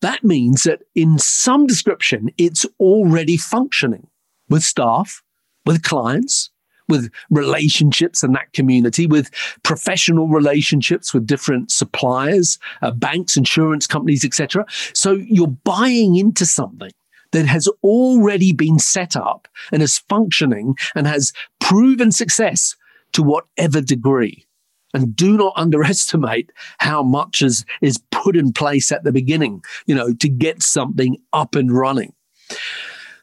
that 0.00 0.22
means 0.22 0.62
that 0.62 0.82
in 0.94 1.18
some 1.18 1.66
description, 1.66 2.30
it's 2.38 2.64
already 2.78 3.36
functioning 3.36 4.06
with 4.48 4.62
staff, 4.62 5.24
with 5.66 5.82
clients, 5.82 6.49
with 6.90 7.10
relationships 7.30 8.22
in 8.22 8.32
that 8.32 8.52
community, 8.52 9.06
with 9.06 9.30
professional 9.62 10.28
relationships 10.28 11.14
with 11.14 11.26
different 11.26 11.70
suppliers, 11.70 12.58
uh, 12.82 12.90
banks, 12.90 13.36
insurance 13.36 13.86
companies, 13.86 14.24
etc. 14.24 14.66
So 14.92 15.12
you're 15.12 15.46
buying 15.46 16.16
into 16.16 16.44
something 16.44 16.90
that 17.32 17.46
has 17.46 17.68
already 17.82 18.52
been 18.52 18.78
set 18.78 19.16
up 19.16 19.48
and 19.72 19.82
is 19.82 19.98
functioning 19.98 20.76
and 20.94 21.06
has 21.06 21.32
proven 21.60 22.12
success 22.12 22.76
to 23.12 23.22
whatever 23.22 23.80
degree. 23.80 24.46
And 24.92 25.14
do 25.14 25.36
not 25.36 25.52
underestimate 25.56 26.50
how 26.78 27.02
much 27.02 27.42
is, 27.42 27.64
is 27.80 28.02
put 28.10 28.36
in 28.36 28.52
place 28.52 28.90
at 28.90 29.04
the 29.04 29.12
beginning, 29.12 29.62
you 29.86 29.94
know, 29.94 30.12
to 30.14 30.28
get 30.28 30.62
something 30.62 31.16
up 31.32 31.54
and 31.54 31.70
running. 31.70 32.12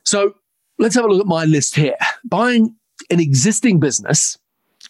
So 0.06 0.36
let's 0.80 0.95
have 0.95 1.03
a 1.03 1.08
look 1.10 1.21
at 1.21 1.27
my 1.27 1.43
list 1.43 1.75
here. 1.75 1.97
Buying 2.23 2.75
an 3.10 3.20
existing 3.20 3.80
business 3.80 4.38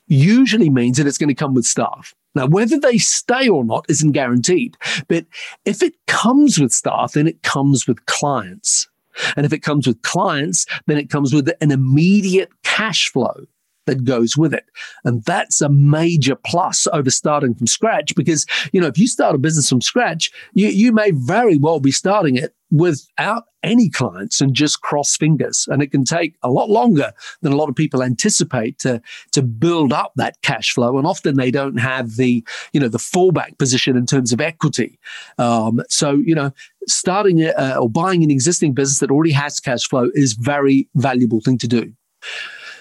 usually 0.08 0.70
means 0.70 0.98
that 0.98 1.08
it's 1.08 1.18
going 1.18 1.30
to 1.30 1.36
come 1.36 1.54
with 1.54 1.66
staff. 1.66 2.14
Now, 2.36 2.48
whether 2.48 2.80
they 2.80 2.98
stay 2.98 3.50
or 3.50 3.66
not 3.66 3.86
isn't 3.90 4.12
guaranteed, 4.12 4.78
but 5.08 5.26
if 5.66 5.82
it 5.82 5.96
comes 6.08 6.60
with 6.60 6.72
staff, 6.72 7.14
then 7.14 7.28
it 7.28 7.42
comes 7.44 7.88
with 7.88 8.06
clients. 8.06 8.88
And 9.36 9.46
if 9.46 9.54
it 9.54 9.60
comes 9.60 9.88
with 9.88 10.02
clients, 10.04 10.66
then 10.86 10.98
it 10.98 11.10
comes 11.10 11.34
with 11.34 11.50
an 11.62 11.72
immediate 11.72 12.52
cash 12.64 13.10
flow 13.10 13.48
that 13.88 14.04
goes 14.04 14.38
with 14.38 14.54
it. 14.54 14.66
And 15.04 15.24
that's 15.24 15.62
a 15.62 15.70
major 15.70 16.36
plus 16.36 16.88
over 16.94 17.10
starting 17.10 17.56
from 17.56 17.68
scratch 17.68 18.16
because, 18.16 18.46
you 18.72 18.80
know, 18.80 18.88
if 18.88 18.98
you 18.98 19.08
start 19.08 19.36
a 19.36 19.40
business 19.40 19.70
from 19.70 19.82
scratch, 19.82 20.32
you, 20.54 20.68
you 20.68 20.92
may 20.92 21.12
very 21.12 21.58
well 21.58 21.80
be 21.80 21.92
starting 21.92 22.36
it 22.36 22.54
without 22.70 23.44
any 23.64 23.90
clients 23.90 24.42
and 24.42 24.54
just 24.54 24.82
cross 24.82 25.16
fingers. 25.16 25.68
And 25.70 25.82
it 25.82 25.92
can 25.92 26.04
take 26.04 26.36
a 26.44 26.52
lot 26.52 26.70
longer 26.70 27.12
than 27.42 27.54
a 27.54 27.56
lot 27.56 27.70
of 27.70 27.76
people 27.76 28.04
anticipate 28.04 28.80
to, 28.80 29.02
to 29.32 29.42
build 29.42 29.94
up 29.94 30.14
that 30.16 30.42
cash 30.42 30.74
flow. 30.74 30.98
And 30.98 31.08
often 31.08 31.38
they 31.38 31.52
don't 31.52 31.78
have 31.78 32.16
the, 32.18 32.46
you 32.74 32.80
know, 32.80 32.90
the 32.90 32.98
fallback 32.98 33.58
position 33.58 33.98
in 33.98 34.06
terms 34.06 34.32
of 34.34 34.42
equity. 34.42 35.00
Um, 35.38 35.82
so, 35.90 36.12
you 36.12 36.36
know, 36.36 36.52
starting 36.88 37.42
a, 37.42 37.50
uh, 37.52 37.78
or 37.80 37.90
buying 37.90 38.24
an 38.24 38.32
existing 38.32 38.74
business 38.74 39.00
that 39.00 39.12
already 39.12 39.34
has 39.34 39.60
cash 39.60 39.88
flow 39.88 40.10
is 40.14 40.34
very 40.34 40.88
valuable 40.96 41.42
thing 41.42 41.58
to 41.60 41.68
do. 41.68 41.94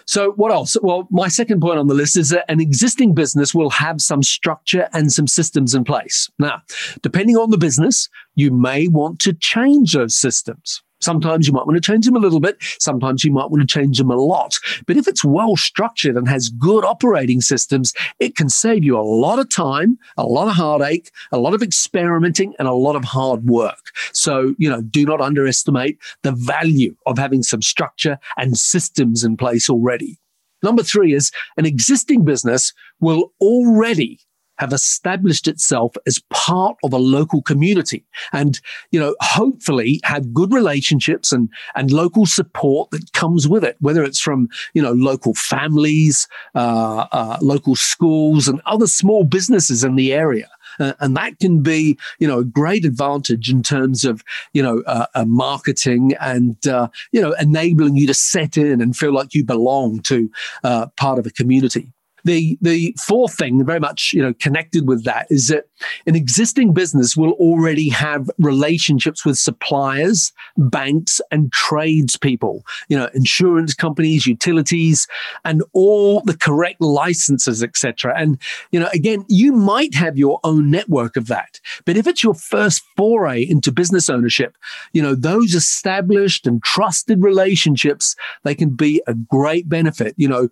So, 0.06 0.32
what 0.32 0.52
else? 0.52 0.76
Well, 0.82 1.08
my 1.10 1.28
second 1.28 1.60
point 1.60 1.78
on 1.78 1.88
the 1.88 1.94
list 1.94 2.16
is 2.16 2.28
that 2.28 2.44
an 2.48 2.60
existing 2.60 3.14
business 3.14 3.54
will 3.54 3.70
have 3.70 4.00
some 4.00 4.22
structure 4.22 4.88
and 4.92 5.12
some 5.12 5.26
systems 5.26 5.74
in 5.74 5.82
place. 5.82 6.30
Now, 6.38 6.62
depending 7.02 7.36
on 7.36 7.50
the 7.50 7.58
business, 7.58 8.08
you 8.36 8.52
may 8.52 8.86
want 8.86 9.18
to 9.20 9.32
change 9.32 9.94
those 9.94 10.16
systems. 10.16 10.82
Sometimes 11.00 11.46
you 11.46 11.52
might 11.52 11.66
want 11.66 11.76
to 11.76 11.92
change 11.92 12.06
them 12.06 12.16
a 12.16 12.20
little 12.20 12.40
bit. 12.40 12.56
Sometimes 12.78 13.24
you 13.24 13.32
might 13.32 13.50
want 13.50 13.60
to 13.60 13.66
change 13.66 13.98
them 13.98 14.10
a 14.10 14.16
lot. 14.16 14.56
But 14.86 14.96
if 14.96 15.06
it's 15.06 15.24
well 15.24 15.56
structured 15.56 16.16
and 16.16 16.28
has 16.28 16.48
good 16.48 16.84
operating 16.84 17.40
systems, 17.40 17.92
it 18.18 18.36
can 18.36 18.48
save 18.48 18.84
you 18.84 18.98
a 18.98 19.02
lot 19.02 19.38
of 19.38 19.48
time, 19.48 19.98
a 20.16 20.24
lot 20.24 20.48
of 20.48 20.54
heartache, 20.54 21.10
a 21.32 21.38
lot 21.38 21.54
of 21.54 21.62
experimenting, 21.62 22.54
and 22.58 22.66
a 22.66 22.72
lot 22.72 22.96
of 22.96 23.04
hard 23.04 23.44
work. 23.44 23.92
So, 24.12 24.54
you 24.58 24.70
know, 24.70 24.80
do 24.80 25.04
not 25.04 25.20
underestimate 25.20 25.98
the 26.22 26.32
value 26.32 26.96
of 27.06 27.18
having 27.18 27.42
some 27.42 27.62
structure 27.62 28.18
and 28.36 28.56
systems 28.56 29.24
in 29.24 29.36
place 29.36 29.68
already. 29.68 30.18
Number 30.62 30.82
three 30.82 31.12
is 31.12 31.30
an 31.56 31.66
existing 31.66 32.24
business 32.24 32.72
will 33.00 33.32
already 33.40 34.20
have 34.58 34.72
established 34.72 35.48
itself 35.48 35.94
as 36.06 36.20
part 36.30 36.76
of 36.82 36.92
a 36.92 36.98
local 36.98 37.42
community 37.42 38.04
and, 38.32 38.60
you 38.90 39.00
know, 39.00 39.14
hopefully 39.20 40.00
have 40.04 40.32
good 40.32 40.52
relationships 40.52 41.32
and, 41.32 41.48
and 41.74 41.90
local 41.90 42.26
support 42.26 42.90
that 42.90 43.12
comes 43.12 43.48
with 43.48 43.64
it, 43.64 43.76
whether 43.80 44.02
it's 44.04 44.20
from, 44.20 44.48
you 44.74 44.82
know, 44.82 44.92
local 44.92 45.34
families, 45.34 46.26
uh, 46.54 47.06
uh, 47.12 47.38
local 47.40 47.76
schools 47.76 48.48
and 48.48 48.60
other 48.66 48.86
small 48.86 49.24
businesses 49.24 49.84
in 49.84 49.96
the 49.96 50.12
area. 50.12 50.48
Uh, 50.78 50.92
and 51.00 51.16
that 51.16 51.38
can 51.38 51.62
be, 51.62 51.98
you 52.18 52.28
know, 52.28 52.40
a 52.40 52.44
great 52.44 52.84
advantage 52.84 53.50
in 53.50 53.62
terms 53.62 54.04
of, 54.04 54.22
you 54.52 54.62
know, 54.62 54.82
uh, 54.86 55.06
uh, 55.14 55.24
marketing 55.24 56.14
and, 56.20 56.66
uh, 56.66 56.88
you 57.12 57.20
know, 57.20 57.32
enabling 57.40 57.96
you 57.96 58.06
to 58.06 58.14
set 58.14 58.56
in 58.56 58.80
and 58.80 58.96
feel 58.96 59.12
like 59.12 59.34
you 59.34 59.44
belong 59.44 60.00
to 60.00 60.30
uh, 60.64 60.86
part 60.96 61.18
of 61.18 61.26
a 61.26 61.30
community. 61.30 61.92
The 62.26 62.58
the 62.60 62.94
fourth 63.06 63.36
thing, 63.36 63.64
very 63.64 63.80
much 63.80 64.12
you 64.12 64.22
know 64.22 64.34
connected 64.34 64.86
with 64.88 65.04
that, 65.04 65.26
is 65.30 65.48
that 65.48 65.68
an 66.06 66.16
existing 66.16 66.72
business 66.72 67.16
will 67.16 67.32
already 67.32 67.88
have 67.90 68.30
relationships 68.38 69.24
with 69.24 69.38
suppliers, 69.38 70.32
banks, 70.56 71.20
and 71.30 71.52
tradespeople. 71.52 72.64
You 72.88 72.98
know, 72.98 73.10
insurance 73.14 73.74
companies, 73.74 74.26
utilities, 74.26 75.06
and 75.44 75.62
all 75.72 76.20
the 76.22 76.36
correct 76.36 76.80
licenses, 76.80 77.62
etc. 77.62 78.14
And 78.16 78.38
you 78.70 78.80
know, 78.80 78.88
again, 78.92 79.24
you 79.28 79.52
might 79.52 79.94
have 79.94 80.18
your 80.18 80.40
own 80.44 80.70
network 80.70 81.16
of 81.16 81.28
that, 81.28 81.60
but 81.84 81.96
if 81.96 82.06
it's 82.06 82.22
your 82.22 82.34
first 82.34 82.82
foray 82.96 83.42
into 83.42 83.72
business 83.72 84.10
ownership, 84.10 84.56
you 84.92 85.02
know, 85.02 85.14
those 85.14 85.54
established 85.54 86.46
and 86.46 86.62
trusted 86.62 87.22
relationships 87.22 88.16
they 88.44 88.54
can 88.54 88.70
be 88.70 89.02
a 89.06 89.14
great 89.14 89.68
benefit. 89.68 90.14
You 90.16 90.28
know, 90.28 90.48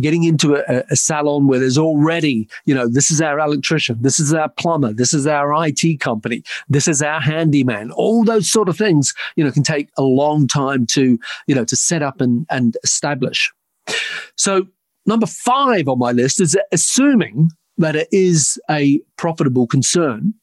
getting 0.00 0.24
into 0.24 0.56
a, 0.56 0.84
a 0.90 0.96
salon 1.14 1.46
where 1.46 1.60
there's 1.60 1.78
already, 1.78 2.48
you 2.64 2.74
know, 2.74 2.88
this 2.88 3.10
is 3.10 3.20
our 3.20 3.38
electrician, 3.38 3.96
this 4.00 4.18
is 4.18 4.34
our 4.34 4.48
plumber, 4.48 4.92
this 4.92 5.12
is 5.12 5.26
our 5.26 5.52
IT 5.66 6.00
company, 6.00 6.42
this 6.68 6.88
is 6.88 7.02
our 7.02 7.20
handyman. 7.20 7.90
All 7.92 8.24
those 8.24 8.50
sort 8.50 8.68
of 8.68 8.76
things, 8.76 9.14
you 9.36 9.44
know, 9.44 9.52
can 9.52 9.62
take 9.62 9.88
a 9.96 10.02
long 10.02 10.48
time 10.48 10.86
to, 10.86 11.18
you 11.46 11.54
know, 11.54 11.64
to 11.64 11.76
set 11.76 12.02
up 12.02 12.20
and, 12.20 12.46
and 12.50 12.76
establish. 12.82 13.52
So 14.36 14.66
number 15.06 15.26
five 15.26 15.88
on 15.88 15.98
my 15.98 16.12
list 16.12 16.40
is 16.40 16.56
assuming 16.72 17.50
that 17.78 17.96
it 17.96 18.08
is 18.10 18.58
a 18.70 19.00
profitable 19.16 19.66
concern. 19.66 20.34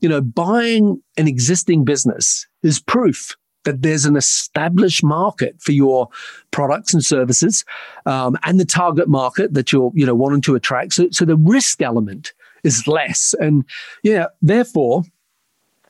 You 0.00 0.08
know, 0.08 0.20
buying 0.20 1.02
an 1.16 1.28
existing 1.28 1.84
business 1.84 2.46
is 2.62 2.80
proof 2.80 3.36
that 3.68 3.82
there's 3.82 4.06
an 4.06 4.16
established 4.16 5.04
market 5.04 5.60
for 5.60 5.72
your 5.72 6.08
products 6.50 6.94
and 6.94 7.04
services 7.04 7.64
um, 8.06 8.36
and 8.44 8.58
the 8.58 8.64
target 8.64 9.08
market 9.08 9.52
that 9.54 9.72
you're 9.72 9.92
you 9.94 10.06
know 10.06 10.14
wanting 10.14 10.40
to 10.42 10.54
attract. 10.54 10.94
So, 10.94 11.08
so 11.10 11.24
the 11.24 11.36
risk 11.36 11.82
element 11.82 12.32
is 12.64 12.86
less. 12.86 13.34
And 13.40 13.64
yeah 14.02 14.26
therefore 14.42 15.02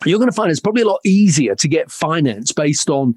you're 0.04 0.18
going 0.18 0.30
to 0.30 0.34
find 0.34 0.50
it's 0.50 0.60
probably 0.60 0.82
a 0.82 0.86
lot 0.86 1.00
easier 1.04 1.54
to 1.56 1.66
get 1.66 1.90
finance 1.90 2.52
based 2.52 2.88
on 2.88 3.14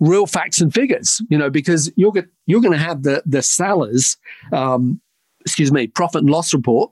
real 0.00 0.26
facts 0.26 0.60
and 0.60 0.74
figures 0.74 1.22
you 1.28 1.38
know 1.38 1.50
because 1.50 1.92
you're, 1.96 2.12
you're 2.46 2.60
going 2.60 2.72
to 2.72 2.78
have 2.78 3.02
the 3.02 3.22
the 3.24 3.42
sellers 3.42 4.16
um, 4.52 5.00
excuse 5.42 5.70
me 5.70 5.86
profit 5.86 6.22
and 6.22 6.30
loss 6.30 6.52
report 6.52 6.90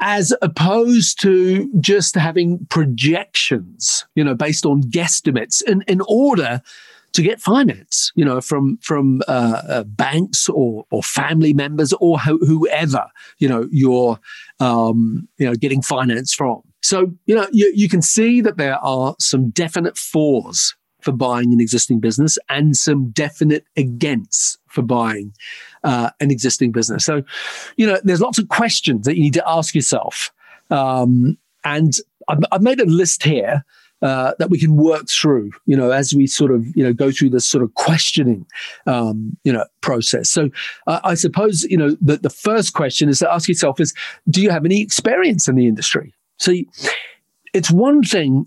as 0.00 0.34
opposed 0.42 1.20
to 1.22 1.70
just 1.80 2.14
having 2.14 2.66
projections, 2.68 4.04
you 4.14 4.24
know, 4.24 4.34
based 4.34 4.66
on 4.66 4.82
guesstimates 4.82 5.62
in, 5.62 5.82
in 5.86 6.00
order 6.08 6.60
to 7.12 7.22
get 7.22 7.40
finance, 7.40 8.10
you 8.16 8.24
know, 8.24 8.40
from 8.40 8.76
from 8.78 9.22
uh, 9.28 9.62
uh, 9.68 9.84
banks 9.84 10.48
or 10.48 10.84
or 10.90 11.02
family 11.02 11.52
members 11.52 11.92
or 12.00 12.18
ho- 12.18 12.38
whoever, 12.38 13.06
you 13.38 13.48
know, 13.48 13.68
you're 13.70 14.18
um, 14.60 15.28
you 15.38 15.46
know 15.46 15.54
getting 15.54 15.80
finance 15.80 16.34
from. 16.34 16.60
So 16.82 17.12
you 17.26 17.34
know 17.34 17.46
you, 17.52 17.72
you 17.74 17.88
can 17.88 18.02
see 18.02 18.40
that 18.40 18.56
there 18.56 18.78
are 18.84 19.14
some 19.20 19.50
definite 19.50 19.96
fors 19.96 20.74
for 21.04 21.12
buying 21.12 21.52
an 21.52 21.60
existing 21.60 22.00
business 22.00 22.38
and 22.48 22.76
some 22.76 23.10
definite 23.10 23.64
against 23.76 24.58
for 24.66 24.82
buying 24.82 25.32
uh, 25.84 26.10
an 26.20 26.30
existing 26.30 26.72
business. 26.72 27.04
So, 27.04 27.22
you 27.76 27.86
know, 27.86 28.00
there's 28.02 28.22
lots 28.22 28.38
of 28.38 28.48
questions 28.48 29.04
that 29.06 29.16
you 29.16 29.22
need 29.22 29.34
to 29.34 29.48
ask 29.48 29.74
yourself. 29.74 30.32
Um, 30.70 31.36
and 31.64 31.92
I've, 32.28 32.40
I've, 32.50 32.62
made 32.62 32.80
a 32.80 32.86
list 32.86 33.22
here 33.22 33.64
uh, 34.00 34.32
that 34.38 34.48
we 34.48 34.58
can 34.58 34.76
work 34.76 35.08
through, 35.08 35.50
you 35.66 35.76
know, 35.76 35.90
as 35.90 36.14
we 36.14 36.26
sort 36.26 36.50
of, 36.50 36.66
you 36.74 36.82
know, 36.82 36.94
go 36.94 37.10
through 37.10 37.30
this 37.30 37.44
sort 37.44 37.62
of 37.62 37.74
questioning, 37.74 38.46
um, 38.86 39.36
you 39.44 39.52
know, 39.52 39.64
process. 39.82 40.30
So 40.30 40.48
uh, 40.86 41.00
I 41.04 41.14
suppose, 41.14 41.64
you 41.64 41.76
know, 41.76 41.96
the, 42.00 42.16
the 42.16 42.30
first 42.30 42.72
question 42.72 43.10
is 43.10 43.18
to 43.18 43.32
ask 43.32 43.46
yourself 43.46 43.78
is, 43.78 43.92
do 44.30 44.42
you 44.42 44.50
have 44.50 44.64
any 44.64 44.80
experience 44.80 45.48
in 45.48 45.56
the 45.56 45.66
industry? 45.66 46.14
So 46.38 46.54
it's 47.52 47.70
one 47.70 48.02
thing 48.02 48.46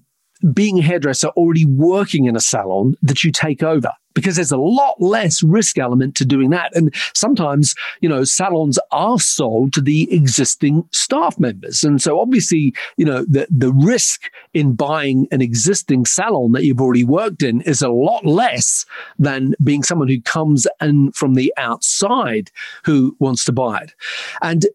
being 0.54 0.80
a 0.80 0.82
hairdresser 0.82 1.30
already 1.30 1.66
working 1.66 2.26
in 2.26 2.36
a 2.36 2.40
salon 2.40 2.96
that 3.02 3.24
you 3.24 3.32
take 3.32 3.64
over 3.64 3.92
because 4.18 4.36
there's 4.36 4.52
a 4.52 4.58
lot 4.58 5.00
less 5.00 5.44
risk 5.44 5.78
element 5.78 6.16
to 6.16 6.26
doing 6.26 6.50
that. 6.50 6.76
And 6.76 6.92
sometimes, 7.14 7.76
you 8.02 8.10
know, 8.10 8.24
salons 8.24 8.80
are 8.92 9.20
sold 9.20 9.74
to 9.74 9.82
the 9.82 10.12
existing 10.12 10.90
staff 10.92 11.38
members. 11.38 11.84
And 11.84 12.02
so 12.02 12.20
obviously, 12.20 12.74
you 12.98 13.06
know, 13.06 13.26
the, 13.30 13.46
the 13.52 13.72
risk 13.72 14.24
in 14.56 14.74
buying 14.74 15.28
an 15.32 15.44
existing 15.44 16.06
salon 16.06 16.54
that 16.54 16.64
you've 16.64 16.82
already 16.82 17.04
worked 17.04 17.44
in 17.44 17.62
is 17.62 17.84
a 17.84 17.90
lot 17.90 18.26
less 18.26 18.88
than 19.20 19.54
being 19.64 19.84
someone 19.84 20.08
who 20.08 20.20
comes 20.22 20.66
in 20.82 21.12
from 21.12 21.36
the 21.36 21.54
outside 21.56 22.50
who 22.86 23.16
wants 23.20 23.46
to 23.46 23.52
buy 23.52 23.82
it. 23.82 23.94
And 24.42 24.66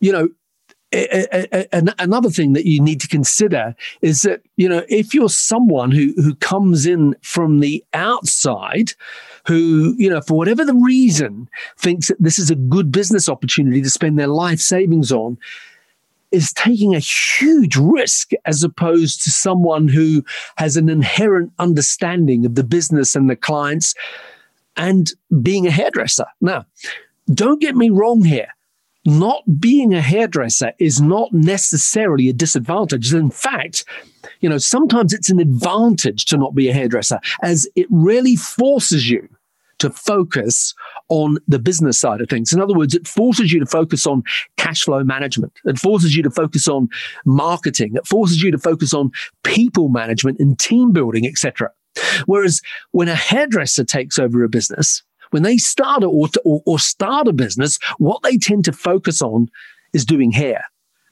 you 0.00 0.12
know, 0.12 0.30
another 0.92 2.30
thing 2.30 2.52
that 2.52 2.66
you 2.66 2.80
need 2.80 3.00
to 3.00 3.06
consider 3.06 3.76
is 4.02 4.22
that 4.22 4.42
you 4.56 4.68
know 4.68 4.84
if 4.88 5.14
you're 5.14 5.28
someone 5.28 5.92
who 5.92 6.12
who 6.16 6.34
comes 6.36 6.84
in 6.84 7.14
from 7.22 7.60
the 7.60 7.84
outside 7.94 8.92
who 9.46 9.94
you 9.98 10.10
know 10.10 10.20
for 10.20 10.36
whatever 10.36 10.64
the 10.64 10.74
reason 10.74 11.48
thinks 11.78 12.08
that 12.08 12.20
this 12.20 12.38
is 12.38 12.50
a 12.50 12.56
good 12.56 12.90
business 12.90 13.28
opportunity 13.28 13.80
to 13.80 13.90
spend 13.90 14.18
their 14.18 14.26
life 14.26 14.58
savings 14.58 15.12
on 15.12 15.38
is 16.32 16.52
taking 16.52 16.94
a 16.94 17.00
huge 17.00 17.76
risk 17.76 18.30
as 18.44 18.62
opposed 18.62 19.22
to 19.22 19.30
someone 19.30 19.88
who 19.88 20.24
has 20.56 20.76
an 20.76 20.88
inherent 20.88 21.52
understanding 21.58 22.44
of 22.46 22.54
the 22.54 22.64
business 22.64 23.16
and 23.16 23.28
the 23.28 23.36
clients 23.36 23.94
and 24.76 25.12
being 25.42 25.66
a 25.66 25.70
hairdresser. 25.70 26.26
Now 26.40 26.66
don't 27.32 27.60
get 27.60 27.76
me 27.76 27.90
wrong 27.90 28.24
here 28.24 28.48
not 29.06 29.42
being 29.58 29.94
a 29.94 30.00
hairdresser 30.00 30.72
is 30.78 31.00
not 31.00 31.32
necessarily 31.32 32.28
a 32.28 32.32
disadvantage. 32.32 33.12
In 33.14 33.30
fact, 33.30 33.84
you 34.40 34.48
know, 34.48 34.58
sometimes 34.58 35.12
it's 35.12 35.30
an 35.30 35.40
advantage 35.40 36.26
to 36.26 36.36
not 36.36 36.54
be 36.54 36.68
a 36.68 36.72
hairdresser 36.72 37.20
as 37.42 37.68
it 37.76 37.86
really 37.90 38.36
forces 38.36 39.08
you 39.08 39.28
to 39.78 39.90
focus 39.90 40.74
on 41.08 41.38
the 41.48 41.58
business 41.58 41.98
side 41.98 42.20
of 42.20 42.28
things. 42.28 42.52
In 42.52 42.60
other 42.60 42.74
words, 42.74 42.94
it 42.94 43.08
forces 43.08 43.52
you 43.52 43.58
to 43.60 43.66
focus 43.66 44.06
on 44.06 44.22
cash 44.56 44.84
flow 44.84 45.02
management. 45.02 45.52
It 45.64 45.78
forces 45.78 46.14
you 46.14 46.22
to 46.22 46.30
focus 46.30 46.68
on 46.68 46.88
marketing. 47.24 47.92
It 47.94 48.06
forces 48.06 48.42
you 48.42 48.50
to 48.50 48.58
focus 48.58 48.92
on 48.92 49.10
people 49.42 49.88
management 49.88 50.38
and 50.38 50.58
team 50.58 50.92
building, 50.92 51.26
etc. 51.26 51.70
Whereas 52.26 52.60
when 52.92 53.08
a 53.08 53.14
hairdresser 53.14 53.84
takes 53.84 54.18
over 54.18 54.44
a 54.44 54.48
business, 54.48 55.02
when 55.30 55.42
they 55.42 55.56
start 55.56 56.04
or, 56.04 56.28
or, 56.44 56.62
or 56.66 56.78
start 56.78 57.28
a 57.28 57.32
business, 57.32 57.78
what 57.98 58.22
they 58.22 58.36
tend 58.36 58.64
to 58.66 58.72
focus 58.72 59.22
on 59.22 59.48
is 59.92 60.04
doing 60.04 60.30
hair 60.30 60.64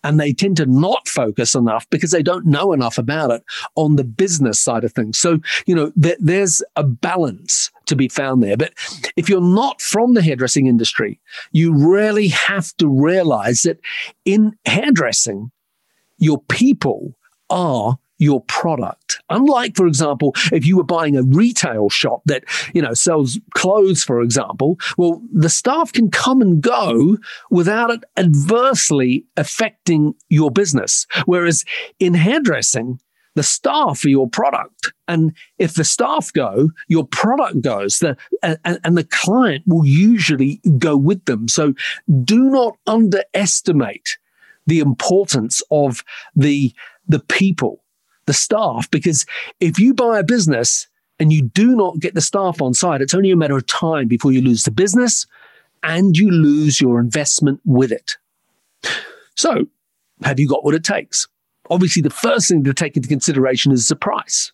and 0.05 0.19
they 0.19 0.33
tend 0.33 0.57
to 0.57 0.67
not 0.67 1.09
focus 1.09 1.55
enough 1.55 1.89
because 1.91 2.11
they 2.11 2.23
don't 2.23 2.47
know 2.47 2.73
enough 2.73 2.99
about 2.99 3.31
it 3.31 3.43
on 3.75 3.97
the 3.97 4.05
business 4.05 4.61
side 4.61 4.85
of 4.85 4.93
things. 4.93 5.19
So, 5.19 5.41
you 5.67 5.75
know, 5.75 5.93
th- 6.01 6.19
there's 6.21 6.63
a 6.77 6.85
balance 6.85 7.71
to 7.87 7.97
be 7.97 8.09
found 8.09 8.43
there. 8.43 8.57
But 8.57 8.73
if 9.17 9.29
you're 9.29 9.41
not 9.41 9.81
from 9.81 10.15
the 10.15 10.23
hairdressing 10.23 10.67
industry, 10.67 11.21
you 11.53 11.75
really 11.75 12.29
have 12.29 12.77
to 12.77 12.89
realize 12.89 13.63
that 13.63 13.81
in 14.25 14.57
hairdressing, 14.67 15.51
your 16.19 16.41
people 16.43 17.15
are 17.51 17.99
your 18.19 18.43
product. 18.43 19.23
Unlike, 19.31 19.77
for 19.77 19.87
example, 19.87 20.35
if 20.53 20.67
you 20.67 20.77
were 20.77 20.85
buying 20.85 21.17
a 21.17 21.23
retail 21.23 21.89
shop 21.89 22.23
that, 22.27 22.45
you 22.75 22.83
know, 22.83 22.95
sells 22.95 23.39
clothes, 23.55 24.05
for 24.05 24.21
example, 24.21 24.79
well, 24.97 25.23
the 25.33 25.49
staff 25.49 25.93
can 25.93 26.11
come 26.11 26.43
and 26.43 26.61
go 26.61 27.17
without 27.51 27.91
it 27.91 28.05
adversely 28.17 29.25
affecting 29.37 30.15
your 30.29 30.51
business. 30.51 31.07
Whereas 31.27 31.65
in 31.99 32.15
hairdressing, 32.15 33.01
the 33.35 33.43
staff 33.45 34.05
are 34.05 34.09
your 34.09 34.29
product. 34.29 34.93
And 35.07 35.33
if 35.59 35.75
the 35.75 35.85
staff 35.85 36.33
go, 36.33 36.71
your 36.89 37.07
product 37.07 37.63
goes. 37.63 38.01
The, 38.01 38.17
and, 38.43 38.81
and 38.83 38.99
the 38.99 39.05
client 39.05 39.63
will 39.65 39.87
usually 39.87 40.61
go 40.79 40.97
with 40.97 41.25
them. 41.27 41.47
So 41.47 41.75
do 42.25 42.51
not 42.51 42.77
underestimate 42.87 44.19
the 44.67 44.81
importance 44.81 45.63
of 45.71 46.03
the, 46.35 46.75
the 47.07 47.21
people 47.21 47.85
the 48.29 48.33
staff 48.33 48.89
because 48.93 49.27
if 49.59 49.81
you 49.81 49.93
buy 49.93 50.21
a 50.21 50.23
business 50.23 50.87
and 51.19 51.33
you 51.33 51.43
do 51.43 51.75
not 51.75 51.99
get 51.99 52.15
the 52.15 52.21
staff 52.21 52.63
on 52.63 52.75
side, 52.75 53.03
it's 53.03 53.15
only 53.15 53.33
a 53.33 53.37
matter 53.37 53.57
of 53.57 53.67
time 53.67 54.07
before 54.07 54.31
you 54.31 54.41
lose 54.41 54.63
the 54.63 54.71
business 54.71 55.27
and 55.83 56.17
you 56.17 56.31
lose 56.31 56.81
your 56.81 57.01
investment 57.01 57.61
with 57.65 57.91
it. 57.91 58.17
So, 59.35 59.67
have 60.23 60.39
you 60.39 60.49
got 60.49 60.65
what 60.65 60.75
it 60.75 60.85
takes? 60.85 61.27
Obviously, 61.71 62.03
the 62.03 62.11
first 62.11 62.49
thing 62.49 62.65
to 62.65 62.75
take 62.75 62.97
into 62.97 63.09
consideration 63.09 63.73
is 63.73 63.89
the 63.89 63.97
price. 63.97 64.53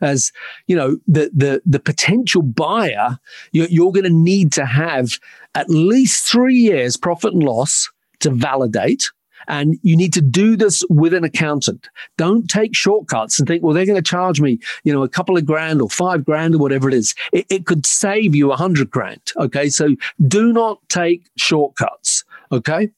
As 0.00 0.32
you 0.66 0.76
know, 0.76 0.98
the 1.06 1.30
the 1.34 1.62
the 1.66 1.80
potential 1.80 2.42
buyer, 2.42 3.18
you're, 3.52 3.68
you're 3.68 3.92
going 3.92 4.04
to 4.04 4.10
need 4.10 4.52
to 4.52 4.64
have 4.64 5.18
at 5.54 5.68
least 5.68 6.30
three 6.30 6.56
years 6.56 6.96
profit 6.96 7.34
and 7.34 7.42
loss 7.42 7.90
to 8.20 8.30
validate 8.30 9.10
and 9.48 9.76
you 9.82 9.96
need 9.96 10.12
to 10.14 10.20
do 10.20 10.56
this 10.56 10.82
with 10.88 11.14
an 11.14 11.24
accountant. 11.24 11.88
Don't 12.16 12.48
take 12.48 12.74
shortcuts 12.74 13.38
and 13.38 13.46
think, 13.46 13.62
well, 13.62 13.74
they're 13.74 13.86
going 13.86 13.96
to 13.96 14.02
charge 14.02 14.40
me, 14.40 14.58
you 14.84 14.92
know, 14.92 15.02
a 15.02 15.08
couple 15.08 15.36
of 15.36 15.44
grand 15.44 15.80
or 15.80 15.88
five 15.88 16.24
grand 16.24 16.54
or 16.54 16.58
whatever 16.58 16.88
it 16.88 16.94
is. 16.94 17.14
It, 17.32 17.46
it 17.48 17.66
could 17.66 17.86
save 17.86 18.34
you 18.34 18.52
a 18.52 18.56
hundred 18.56 18.90
grand. 18.90 19.32
Okay. 19.36 19.68
So 19.68 19.96
do 20.26 20.52
not 20.52 20.80
take 20.88 21.28
shortcuts. 21.36 22.24
Okay. 22.52 22.90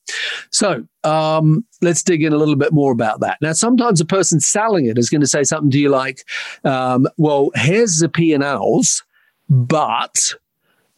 So 0.50 0.86
um, 1.04 1.64
let's 1.80 2.02
dig 2.02 2.22
in 2.22 2.32
a 2.32 2.36
little 2.36 2.56
bit 2.56 2.72
more 2.72 2.92
about 2.92 3.20
that. 3.20 3.38
Now, 3.40 3.52
sometimes 3.52 4.00
a 4.00 4.04
person 4.04 4.40
selling 4.40 4.86
it 4.86 4.98
is 4.98 5.08
going 5.08 5.20
to 5.20 5.26
say 5.26 5.44
something 5.44 5.70
to 5.70 5.78
you 5.78 5.88
like, 5.88 6.24
um, 6.64 7.06
well, 7.16 7.50
here's 7.54 7.98
the 7.98 8.08
P&Ls, 8.08 9.04
but 9.48 10.34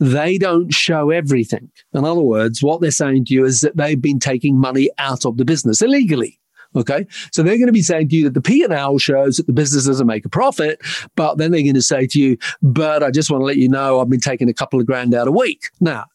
they 0.01 0.39
don't 0.39 0.73
show 0.73 1.11
everything. 1.11 1.71
In 1.93 2.05
other 2.05 2.23
words, 2.23 2.63
what 2.63 2.81
they're 2.81 2.91
saying 2.91 3.27
to 3.27 3.35
you 3.35 3.45
is 3.45 3.61
that 3.61 3.77
they've 3.77 4.01
been 4.01 4.19
taking 4.19 4.59
money 4.59 4.91
out 4.99 5.27
of 5.27 5.37
the 5.37 5.45
business 5.45 5.83
illegally. 5.83 6.41
Okay. 6.75 7.07
So 7.33 7.43
they're 7.43 7.57
going 7.57 7.67
to 7.67 7.73
be 7.73 7.83
saying 7.83 8.09
to 8.11 8.17
you 8.17 8.25
that 8.25 8.35
the 8.35 8.41
P&L 8.41 8.99
shows 8.99 9.37
that 9.37 9.47
the 9.47 9.53
business 9.53 9.87
doesn't 9.87 10.07
make 10.07 10.25
a 10.25 10.29
profit, 10.29 10.81
but 11.17 11.37
then 11.37 11.51
they're 11.51 11.63
going 11.63 11.75
to 11.75 11.83
say 11.83 12.07
to 12.07 12.19
you, 12.19 12.39
but 12.63 13.03
I 13.03 13.11
just 13.11 13.31
want 13.31 13.43
to 13.43 13.47
let 13.47 13.57
you 13.57 13.69
know 13.69 14.01
I've 14.01 14.09
been 14.09 14.21
taking 14.21 14.49
a 14.49 14.55
couple 14.55 14.81
of 14.81 14.87
grand 14.87 15.13
out 15.13 15.29
a 15.29 15.33
week. 15.33 15.71
Now, 15.81 16.07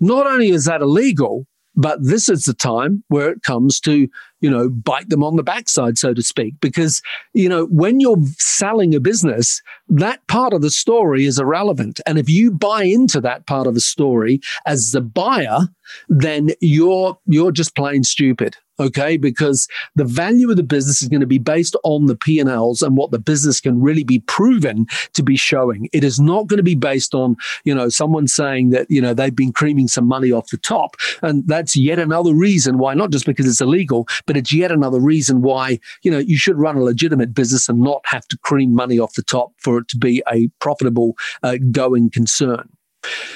not 0.00 0.26
only 0.26 0.50
is 0.50 0.66
that 0.66 0.82
illegal, 0.82 1.46
but 1.74 1.98
this 2.02 2.28
is 2.28 2.44
the 2.44 2.54
time 2.54 3.04
where 3.08 3.30
it 3.30 3.42
comes 3.42 3.80
to, 3.80 4.08
you 4.40 4.50
know, 4.50 4.68
bite 4.68 5.08
them 5.08 5.24
on 5.24 5.36
the 5.36 5.42
backside, 5.42 5.98
so 5.98 6.14
to 6.14 6.22
speak, 6.22 6.54
because, 6.60 7.02
you 7.34 7.48
know, 7.48 7.66
when 7.66 8.00
you're 8.00 8.22
selling 8.38 8.94
a 8.94 9.00
business, 9.00 9.60
that 9.88 10.26
part 10.28 10.52
of 10.52 10.62
the 10.62 10.70
story 10.70 11.24
is 11.24 11.38
irrelevant. 11.38 12.00
And 12.06 12.18
if 12.18 12.28
you 12.28 12.50
buy 12.50 12.84
into 12.84 13.20
that 13.22 13.46
part 13.46 13.66
of 13.66 13.74
the 13.74 13.80
story 13.80 14.40
as 14.66 14.92
the 14.92 15.00
buyer, 15.00 15.60
then 16.08 16.50
you're, 16.60 17.18
you're 17.26 17.52
just 17.52 17.74
plain 17.74 18.04
stupid 18.04 18.56
okay? 18.80 19.16
Because 19.16 19.68
the 19.96 20.04
value 20.04 20.50
of 20.50 20.56
the 20.56 20.62
business 20.62 21.02
is 21.02 21.08
going 21.08 21.20
to 21.20 21.26
be 21.26 21.38
based 21.38 21.76
on 21.84 22.06
the 22.06 22.16
p&l's 22.16 22.82
and 22.82 22.96
what 22.96 23.10
the 23.10 23.18
business 23.18 23.60
can 23.60 23.80
really 23.80 24.04
be 24.04 24.20
proven 24.20 24.86
to 25.14 25.22
be 25.22 25.36
showing. 25.36 25.88
It 25.92 26.04
is 26.04 26.20
not 26.20 26.46
going 26.46 26.58
to 26.58 26.62
be 26.62 26.74
based 26.74 27.14
on 27.14 27.36
you 27.64 27.74
know 27.74 27.88
someone 27.88 28.26
saying 28.26 28.70
that 28.70 28.90
you 28.90 29.00
know 29.00 29.14
they've 29.14 29.34
been 29.34 29.52
creaming 29.52 29.88
some 29.88 30.06
money 30.06 30.30
off 30.30 30.48
the 30.48 30.58
top. 30.58 30.96
And 31.22 31.46
that's 31.46 31.76
yet 31.76 31.98
another 31.98 32.34
reason 32.34 32.78
why 32.78 32.94
not 32.94 33.10
just 33.10 33.26
because 33.26 33.46
it's 33.46 33.60
illegal 33.60 34.06
but 34.28 34.36
it's 34.36 34.52
yet 34.52 34.70
another 34.70 35.00
reason 35.00 35.42
why 35.42 35.80
you 36.02 36.10
know 36.10 36.18
you 36.18 36.38
should 36.38 36.56
run 36.56 36.76
a 36.76 36.82
legitimate 36.82 37.34
business 37.34 37.68
and 37.68 37.80
not 37.80 38.02
have 38.04 38.28
to 38.28 38.38
cream 38.38 38.72
money 38.72 39.00
off 39.00 39.14
the 39.14 39.22
top 39.22 39.50
for 39.58 39.78
it 39.78 39.88
to 39.88 39.96
be 39.96 40.22
a 40.30 40.46
profitable 40.60 41.16
uh, 41.42 41.56
going 41.72 42.10
concern 42.10 42.68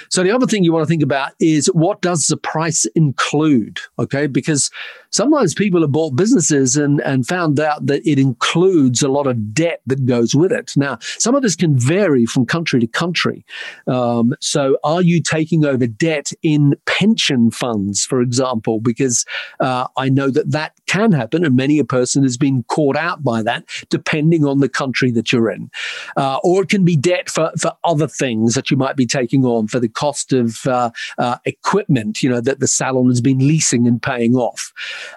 so 0.09 0.23
the 0.23 0.31
other 0.31 0.47
thing 0.47 0.65
you 0.65 0.73
want 0.73 0.85
to 0.85 0.89
think 0.89 1.03
about 1.03 1.33
is 1.41 1.67
what 1.69 2.03
does 2.03 2.27
the 2.27 2.37
price 2.37 2.85
include? 2.95 3.79
Okay, 3.99 4.27
because 4.27 4.71
sometimes 5.11 5.55
people 5.55 5.81
have 5.83 5.93
bought 5.93 6.17
businesses 6.17 6.77
and, 6.77 7.01
and 7.03 7.27
found 7.27 7.61
out 7.61 7.87
that 7.87 8.07
it 8.07 8.19
includes 8.19 9.03
a 9.03 9.09
lot 9.09 9.27
of 9.27 9.55
debt 9.55 9.81
that 9.87 10.05
goes 10.07 10.35
with 10.35 10.53
it. 10.53 10.73
Now, 10.77 10.99
some 11.01 11.35
of 11.35 11.43
this 11.43 11.57
can 11.57 11.79
vary 11.79 12.27
from 12.27 12.47
country 12.47 12.81
to 12.81 12.87
country. 12.87 13.45
Um, 13.87 14.35
so 14.41 14.79
are 14.85 15.03
you 15.03 15.23
taking 15.23 15.65
over 15.65 15.87
debt 15.87 16.33
in 16.43 16.75
pension 16.87 17.51
funds, 17.51 18.05
for 18.05 18.21
example? 18.21 18.81
Because 18.81 19.25
uh, 19.61 19.87
I 19.97 20.09
know 20.09 20.31
that 20.31 20.51
that 20.51 20.73
can 20.87 21.13
happen, 21.13 21.45
and 21.45 21.57
many 21.57 21.79
a 21.79 21.85
person 21.85 22.23
has 22.23 22.37
been 22.37 22.65
caught 22.65 22.97
out 22.97 23.23
by 23.23 23.43
that, 23.43 23.65
depending 23.89 24.45
on 24.45 24.59
the 24.59 24.69
country 24.69 25.11
that 25.13 25.33
you're 25.33 25.51
in. 25.51 25.71
Uh, 26.17 26.39
or 26.43 26.63
it 26.63 26.69
can 26.69 26.85
be 26.85 26.97
debt 26.97 27.31
for, 27.31 27.51
for 27.59 27.73
other 27.85 28.09
things 28.09 28.55
that 28.55 28.71
you 28.71 28.77
might 28.77 28.97
be 28.97 29.07
taking 29.07 29.45
on 29.45 29.52
for 29.69 29.81
the 29.81 29.89
cost 29.89 30.33
of 30.33 30.67
uh, 30.67 30.91
uh, 31.19 31.37
equipment, 31.45 32.23
you 32.23 32.31
know, 32.31 32.41
that 32.41 32.61
the 32.61 32.67
salon 32.67 33.09
has 33.09 33.21
been 33.21 33.39
leasing 33.39 33.87
and 33.87 34.03
paying 34.03 34.35
off. 34.35 34.73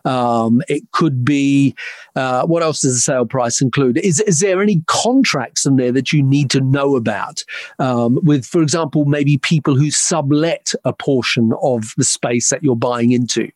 Um, 0.06 0.62
it 0.68 0.84
could 0.92 1.24
be 1.24 1.76
uh, 2.16 2.46
what 2.46 2.64
else 2.64 2.82
does 2.82 2.96
the 2.96 3.00
sale 3.00 3.26
price 3.26 3.62
include? 3.62 3.98
Is, 3.98 4.20
is 4.22 4.40
there 4.40 4.62
any 4.62 4.82
contracts 4.88 5.66
in 5.66 5.76
there 5.76 5.92
that 5.92 6.12
you 6.12 6.24
need 6.24 6.50
to 6.52 6.62
know 6.62 6.96
about? 6.96 7.44
Um, 7.80 8.20
with, 8.24 8.46
for 8.46 8.62
example, 8.62 9.06
maybe 9.06 9.38
people 9.38 9.76
who 9.76 9.92
sublet 9.92 10.74
a 10.84 10.94
portion 10.94 11.52
of 11.62 11.94
the 11.98 12.04
space 12.04 12.50
that 12.50 12.64
you're 12.64 12.76
buying 12.76 13.12
into. 13.12 13.50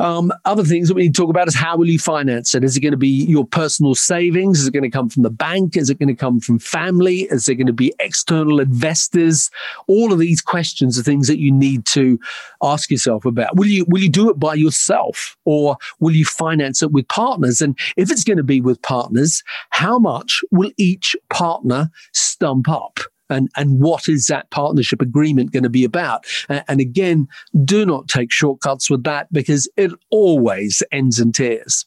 Um, 0.00 0.32
other 0.46 0.64
things 0.64 0.88
that 0.88 0.94
we 0.94 1.02
need 1.02 1.14
to 1.14 1.20
talk 1.20 1.28
about 1.28 1.46
is 1.46 1.54
how 1.54 1.76
will 1.76 1.88
you 1.88 1.98
finance 1.98 2.54
it? 2.54 2.64
Is 2.64 2.74
it 2.74 2.80
going 2.80 2.92
to 2.92 2.96
be 2.96 3.26
your 3.26 3.46
personal 3.46 3.94
savings? 3.94 4.60
Is 4.60 4.66
it 4.66 4.72
going 4.72 4.82
to 4.82 4.90
come 4.90 5.10
from 5.10 5.24
the 5.24 5.30
bank? 5.30 5.76
Is 5.76 5.90
it 5.90 5.98
going 5.98 6.08
to 6.08 6.14
come 6.14 6.40
from 6.40 6.58
family? 6.58 7.24
Is 7.30 7.50
it 7.50 7.56
going 7.56 7.66
to 7.66 7.74
be 7.74 7.92
external 8.00 8.60
investors? 8.60 9.50
All 9.88 10.10
of 10.10 10.18
these 10.18 10.40
questions 10.40 10.98
are 10.98 11.02
things 11.02 11.28
that 11.28 11.38
you 11.38 11.52
need 11.52 11.84
to 11.86 12.18
ask 12.62 12.90
yourself 12.90 13.26
about. 13.26 13.56
Will 13.56 13.66
you 13.66 13.84
will 13.88 14.00
you 14.00 14.08
do 14.08 14.30
it 14.30 14.38
by 14.38 14.54
yourself 14.54 15.36
or 15.44 15.76
will 15.98 16.14
you 16.14 16.24
finance 16.24 16.82
it 16.82 16.92
with 16.92 17.06
partners? 17.08 17.60
And 17.60 17.78
if 17.98 18.10
it's 18.10 18.24
going 18.24 18.38
to 18.38 18.42
be 18.42 18.62
with 18.62 18.80
partners, 18.80 19.42
how 19.68 19.98
much 19.98 20.40
will 20.50 20.72
each 20.78 21.14
partner 21.28 21.90
stump 22.14 22.70
up? 22.70 23.00
And, 23.30 23.48
and 23.56 23.80
what 23.80 24.08
is 24.08 24.26
that 24.26 24.50
partnership 24.50 25.00
agreement 25.00 25.52
going 25.52 25.62
to 25.62 25.70
be 25.70 25.84
about? 25.84 26.26
And, 26.48 26.64
and 26.68 26.80
again, 26.80 27.28
do 27.64 27.86
not 27.86 28.08
take 28.08 28.32
shortcuts 28.32 28.90
with 28.90 29.04
that 29.04 29.32
because 29.32 29.68
it 29.76 29.92
always 30.10 30.82
ends 30.92 31.18
in 31.18 31.32
tears. 31.32 31.86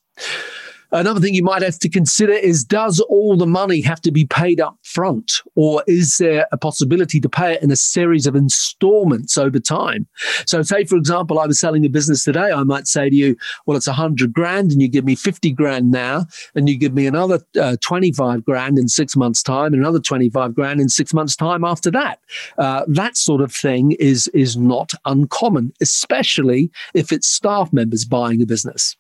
Another 0.94 1.20
thing 1.20 1.34
you 1.34 1.44
might 1.44 1.64
have 1.64 1.80
to 1.80 1.90
consider 1.90 2.34
is 2.34 2.64
does 2.64 3.00
all 3.00 3.36
the 3.36 3.48
money 3.48 3.82
have 3.82 4.00
to 4.02 4.12
be 4.12 4.26
paid 4.26 4.62
up 4.62 4.78
front 4.84 5.42
or 5.56 5.84
is 5.88 6.20
there 6.20 6.46
a 6.52 6.58
possibility 6.58 7.20
to 7.20 7.28
pay 7.28 7.54
it 7.54 7.64
in 7.64 7.72
a 7.72 7.76
series 7.76 8.28
of 8.28 8.36
installments 8.36 9.36
over 9.36 9.60
time? 9.60 10.06
So 10.46 10.62
say, 10.62 10.86
for 10.86 10.96
example, 10.96 11.40
I 11.40 11.48
was 11.48 11.60
selling 11.60 11.84
a 11.84 11.90
business 11.90 12.24
today. 12.24 12.52
I 12.52 12.62
might 12.62 12.88
say 12.88 13.10
to 13.10 13.16
you, 13.16 13.36
well, 13.66 13.76
it's 13.76 13.88
a 13.88 13.94
hundred 13.94 14.34
grand 14.34 14.72
and 14.72 14.84
you 14.84 14.88
give 14.88 15.04
me 15.04 15.16
50 15.16 15.52
grand 15.54 15.90
now 15.90 16.28
and 16.54 16.70
you 16.70 16.78
give 16.78 16.94
me 16.94 17.08
another 17.08 17.40
uh, 17.60 17.76
25 17.82 18.46
grand 18.46 18.78
in 18.78 18.88
six 18.88 19.16
months 19.16 19.42
time 19.42 19.74
and 19.74 19.82
another 19.82 20.00
25 20.00 20.54
grand 20.54 20.80
in 20.80 20.90
six 20.90 21.12
months 21.12 21.36
time 21.36 21.64
after 21.64 21.90
that. 21.90 22.20
Uh, 22.60 22.84
that 22.88 23.18
sort 23.18 23.42
of 23.42 23.52
thing 23.52 23.94
is, 23.94 24.28
is 24.28 24.56
not 24.56 24.94
uncommon, 25.06 25.74
especially 25.82 26.70
if 26.94 27.12
it's 27.12 27.28
staff 27.28 27.74
members 27.74 28.06
buying 28.06 28.44
a 28.44 28.46
business. 28.46 28.96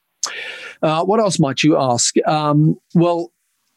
Uh, 0.83 1.03
what 1.03 1.19
else 1.19 1.39
might 1.39 1.63
you 1.63 1.77
ask? 1.77 2.15
Um, 2.27 2.75
well, 2.93 3.31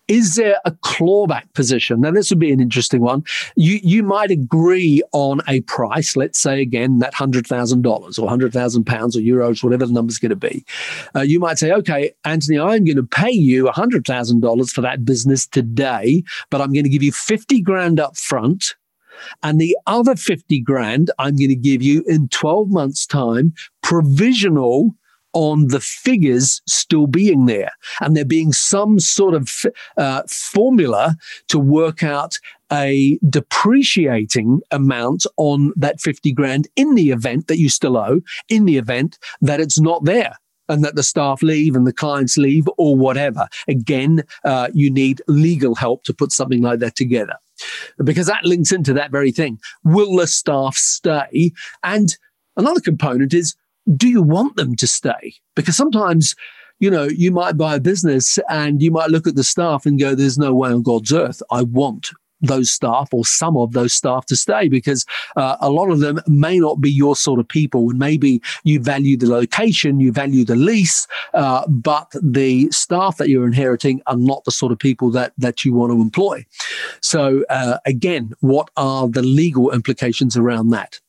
is 0.09 0.37
there 0.37 0.61
a 0.64 0.71
clawback 0.71 1.53
position? 1.55 2.01
Now, 2.01 2.12
this 2.12 2.31
would 2.31 2.38
be 2.38 2.53
an 2.53 2.61
interesting 2.61 3.01
one. 3.01 3.25
You 3.57 3.81
you 3.83 4.03
might 4.03 4.31
agree 4.31 5.03
on 5.12 5.40
a 5.49 5.62
price, 5.62 6.16
let's 6.16 6.40
say 6.40 6.61
again 6.61 6.99
that 7.01 7.14
hundred 7.14 7.47
thousand 7.47 7.83
dollars 7.83 8.19
or 8.19 8.29
hundred 8.29 8.53
thousand 8.53 8.85
pounds 8.85 9.16
or 9.16 9.21
euros, 9.21 9.64
whatever 9.64 9.87
the 9.87 9.92
number's 9.92 10.19
going 10.19 10.31
to 10.31 10.37
be. 10.37 10.64
Uh, 11.14 11.23
you 11.23 11.40
might 11.40 11.59
say, 11.59 11.73
okay, 11.73 12.12
Anthony, 12.25 12.59
I'm 12.59 12.85
going 12.85 12.97
to 12.97 13.03
pay 13.03 13.33
you 13.33 13.66
hundred 13.69 14.07
thousand 14.07 14.40
dollars 14.40 14.73
for 14.73 14.81
that 14.83 15.05
business 15.05 15.47
today, 15.47 16.23
but 16.51 16.61
I'm 16.61 16.73
going 16.73 16.85
to 16.85 16.90
give 16.90 17.03
you 17.03 17.12
fifty 17.12 17.61
grand 17.61 17.99
up 17.99 18.16
front. 18.16 18.75
And 19.42 19.59
the 19.59 19.75
other 19.87 20.14
50 20.14 20.61
grand 20.61 21.11
I'm 21.19 21.37
going 21.37 21.49
to 21.49 21.57
give 21.57 21.81
you 21.81 22.05
in 22.07 22.29
12 22.29 22.69
months' 22.69 23.07
time, 23.07 23.55
provisional 23.83 24.95
on 25.37 25.68
the 25.68 25.81
figures 25.81 26.62
still 26.66 27.07
being 27.07 27.44
there 27.44 27.72
and 28.01 28.16
there 28.16 28.25
being 28.25 28.55
some 28.55 28.99
sort 28.99 29.35
of 29.35 29.66
uh, 29.99 30.22
formula 30.27 31.14
to 31.46 31.59
work 31.59 32.03
out 32.03 32.38
a 32.72 33.18
depreciating 33.29 34.62
amount 34.70 35.27
on 35.37 35.75
that 35.77 36.01
50 36.01 36.33
grand 36.33 36.68
in 36.75 36.94
the 36.94 37.11
event 37.11 37.49
that 37.49 37.59
you 37.59 37.68
still 37.68 37.99
owe, 37.99 38.22
in 38.49 38.64
the 38.64 38.79
event 38.79 39.18
that 39.42 39.61
it's 39.61 39.79
not 39.79 40.07
there 40.07 40.38
and 40.70 40.83
that 40.83 40.96
the 40.96 41.03
staff 41.03 41.42
leave 41.42 41.77
and 41.77 41.87
the 41.87 41.92
clients 41.92 42.38
leave 42.38 42.64
or 42.79 42.96
whatever. 42.96 43.46
Again, 43.68 44.22
uh, 44.42 44.68
you 44.72 44.90
need 44.90 45.20
legal 45.29 45.75
help 45.75 46.03
to 46.05 46.14
put 46.14 46.33
something 46.33 46.62
like 46.62 46.79
that 46.79 46.96
together 46.96 47.35
because 48.03 48.27
that 48.27 48.46
links 48.46 48.72
into 48.72 48.94
that 48.94 49.11
very 49.11 49.33
thing. 49.33 49.59
Will 49.85 50.16
the 50.16 50.27
staff 50.27 50.77
stay? 50.77 51.53
And 51.85 52.16
another 52.57 52.81
component 52.81 53.35
is 53.35 53.55
do 53.94 54.09
you 54.09 54.22
want 54.22 54.57
them 54.57 54.75
to 54.77 54.87
stay? 54.87 55.35
Because 55.55 55.77
sometimes, 55.77 56.35
you 56.81 56.90
know, 56.90 57.05
you 57.05 57.31
might 57.31 57.57
buy 57.57 57.77
a 57.77 57.81
business 57.81 58.38
and 58.49 58.83
you 58.83 58.90
might 58.90 59.11
look 59.11 59.27
at 59.27 59.37
the 59.37 59.44
staff 59.44 59.87
and 59.87 59.99
go, 59.99 60.14
there's 60.14 60.38
no 60.38 60.55
way 60.55 60.70
on 60.70 60.83
God's 60.83 61.12
earth 61.12 61.42
I 61.51 61.62
want 61.62 62.11
those 62.42 62.70
staff 62.70 63.09
or 63.12 63.25
some 63.25 63.57
of 63.57 63.72
those 63.72 63.92
staff 63.92 64.27
to 64.27 64.37
stay 64.37 64.68
because 64.68 65.07
uh, 65.37 65.57
a 65.61 65.70
lot 65.70 65.90
of 65.90 66.01
them 66.01 66.20
may 66.27 66.59
not 66.59 66.81
be 66.81 66.90
your 66.90 67.16
sort 67.16 67.40
of 67.40 67.49
people. 67.49 67.88
And 67.90 67.99
maybe 67.99 68.42
you 68.64 68.81
value 68.81 69.16
the 69.16 69.29
location 69.29 70.01
you 70.01 70.12
value 70.12 70.44
the 70.44 70.57
lease 70.57 71.07
uh, 71.35 71.66
but 71.66 72.12
the 72.22 72.70
staff 72.70 73.16
that 73.16 73.29
you're 73.29 73.46
inheriting 73.46 74.03
are 74.07 74.16
not 74.16 74.44
the 74.44 74.51
sort 74.51 74.72
of 74.72 74.79
people 74.79 75.11
that 75.11 75.33
that 75.38 75.64
you 75.64 75.72
want 75.72 75.92
to 75.92 76.01
employ. 76.01 76.44
So 77.01 77.44
uh, 77.49 77.79
again 77.87 78.33
what 78.40 78.70
are 78.77 79.09
the 79.09 79.22
legal 79.22 79.70
implications 79.72 80.37
around 80.37 80.70
that 80.70 81.01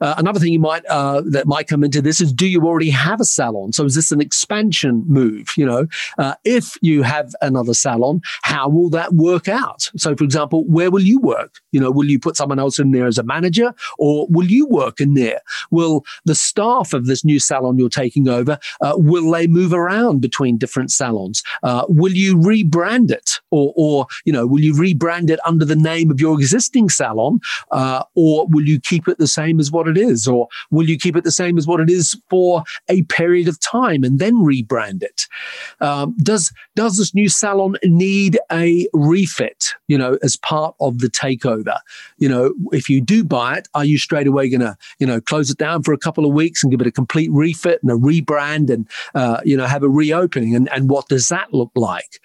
uh, 0.00 0.14
another 0.18 0.40
thing 0.40 0.52
you 0.52 0.60
might 0.60 0.84
uh, 0.86 1.22
that 1.26 1.46
might 1.46 1.68
come 1.68 1.84
into 1.84 2.02
this 2.02 2.20
is: 2.20 2.32
Do 2.32 2.46
you 2.46 2.62
already 2.62 2.90
have 2.90 3.20
a 3.20 3.24
salon? 3.24 3.72
So 3.72 3.84
is 3.84 3.94
this 3.94 4.12
an 4.12 4.20
expansion 4.20 5.04
move? 5.06 5.52
You 5.56 5.66
know, 5.66 5.86
uh, 6.18 6.34
if 6.44 6.76
you 6.82 7.02
have 7.02 7.34
another 7.42 7.74
salon, 7.74 8.20
how 8.42 8.68
will 8.68 8.90
that 8.90 9.14
work 9.14 9.48
out? 9.48 9.90
So, 9.96 10.14
for 10.14 10.24
example, 10.24 10.64
where 10.66 10.90
will 10.90 11.02
you 11.02 11.20
work? 11.20 11.56
You 11.72 11.80
know, 11.80 11.90
will 11.90 12.06
you 12.06 12.18
put 12.18 12.36
someone 12.36 12.58
else 12.58 12.78
in 12.78 12.92
there 12.92 13.06
as 13.06 13.18
a 13.18 13.22
manager, 13.22 13.74
or 13.98 14.26
will 14.30 14.46
you 14.46 14.66
work 14.66 15.00
in 15.00 15.14
there? 15.14 15.40
Will 15.70 16.04
the 16.24 16.34
staff 16.34 16.92
of 16.92 17.06
this 17.06 17.24
new 17.24 17.40
salon 17.40 17.78
you're 17.78 17.88
taking 17.88 18.28
over 18.28 18.58
uh, 18.80 18.94
will 18.96 19.30
they 19.30 19.46
move 19.46 19.72
around 19.72 20.20
between 20.20 20.58
different 20.58 20.90
salons? 20.90 21.42
Uh, 21.62 21.84
will 21.88 22.12
you 22.12 22.36
rebrand 22.36 23.10
it, 23.10 23.40
or, 23.50 23.72
or 23.76 24.06
you 24.24 24.32
know, 24.32 24.46
will 24.46 24.60
you 24.60 24.74
rebrand 24.74 25.30
it 25.30 25.40
under 25.46 25.64
the 25.64 25.76
name 25.76 26.10
of 26.10 26.20
your 26.20 26.34
existing 26.34 26.88
salon, 26.88 27.40
or 27.70 28.46
will 28.48 28.66
you 28.66 28.80
keep 28.80 29.08
it 29.08 29.18
the 29.18 29.26
same? 29.26 29.55
Same 29.56 29.60
as 29.60 29.72
what 29.72 29.88
it 29.88 29.96
is? 29.96 30.28
Or 30.28 30.48
will 30.70 30.88
you 30.88 30.98
keep 30.98 31.16
it 31.16 31.24
the 31.24 31.30
same 31.30 31.58
as 31.58 31.66
what 31.66 31.80
it 31.80 31.90
is 31.90 32.20
for 32.28 32.64
a 32.88 33.02
period 33.02 33.48
of 33.48 33.58
time 33.60 34.04
and 34.04 34.18
then 34.18 34.34
rebrand 34.34 35.02
it? 35.02 35.26
Um, 35.80 36.14
does, 36.22 36.52
does 36.74 36.96
this 36.96 37.14
new 37.14 37.28
salon 37.28 37.76
need 37.84 38.38
a 38.52 38.86
refit, 38.92 39.74
you 39.88 39.98
know, 39.98 40.18
as 40.22 40.36
part 40.36 40.74
of 40.80 40.98
the 40.98 41.08
takeover? 41.08 41.78
You 42.18 42.28
know, 42.28 42.54
if 42.72 42.88
you 42.88 43.00
do 43.00 43.24
buy 43.24 43.58
it, 43.58 43.68
are 43.74 43.84
you 43.84 43.98
straight 43.98 44.26
away 44.26 44.48
going 44.48 44.60
to, 44.60 44.76
you 44.98 45.06
know, 45.06 45.20
close 45.20 45.50
it 45.50 45.58
down 45.58 45.82
for 45.82 45.92
a 45.92 45.98
couple 45.98 46.24
of 46.24 46.32
weeks 46.32 46.62
and 46.62 46.70
give 46.70 46.80
it 46.80 46.86
a 46.86 46.92
complete 46.92 47.30
refit 47.32 47.80
and 47.82 47.90
a 47.90 47.94
rebrand 47.94 48.70
and, 48.70 48.88
uh, 49.14 49.40
you 49.44 49.56
know, 49.56 49.66
have 49.66 49.82
a 49.82 49.88
reopening? 49.88 50.54
And, 50.54 50.68
and 50.72 50.90
what 50.90 51.08
does 51.08 51.28
that 51.28 51.52
look 51.52 51.72
like? 51.74 52.20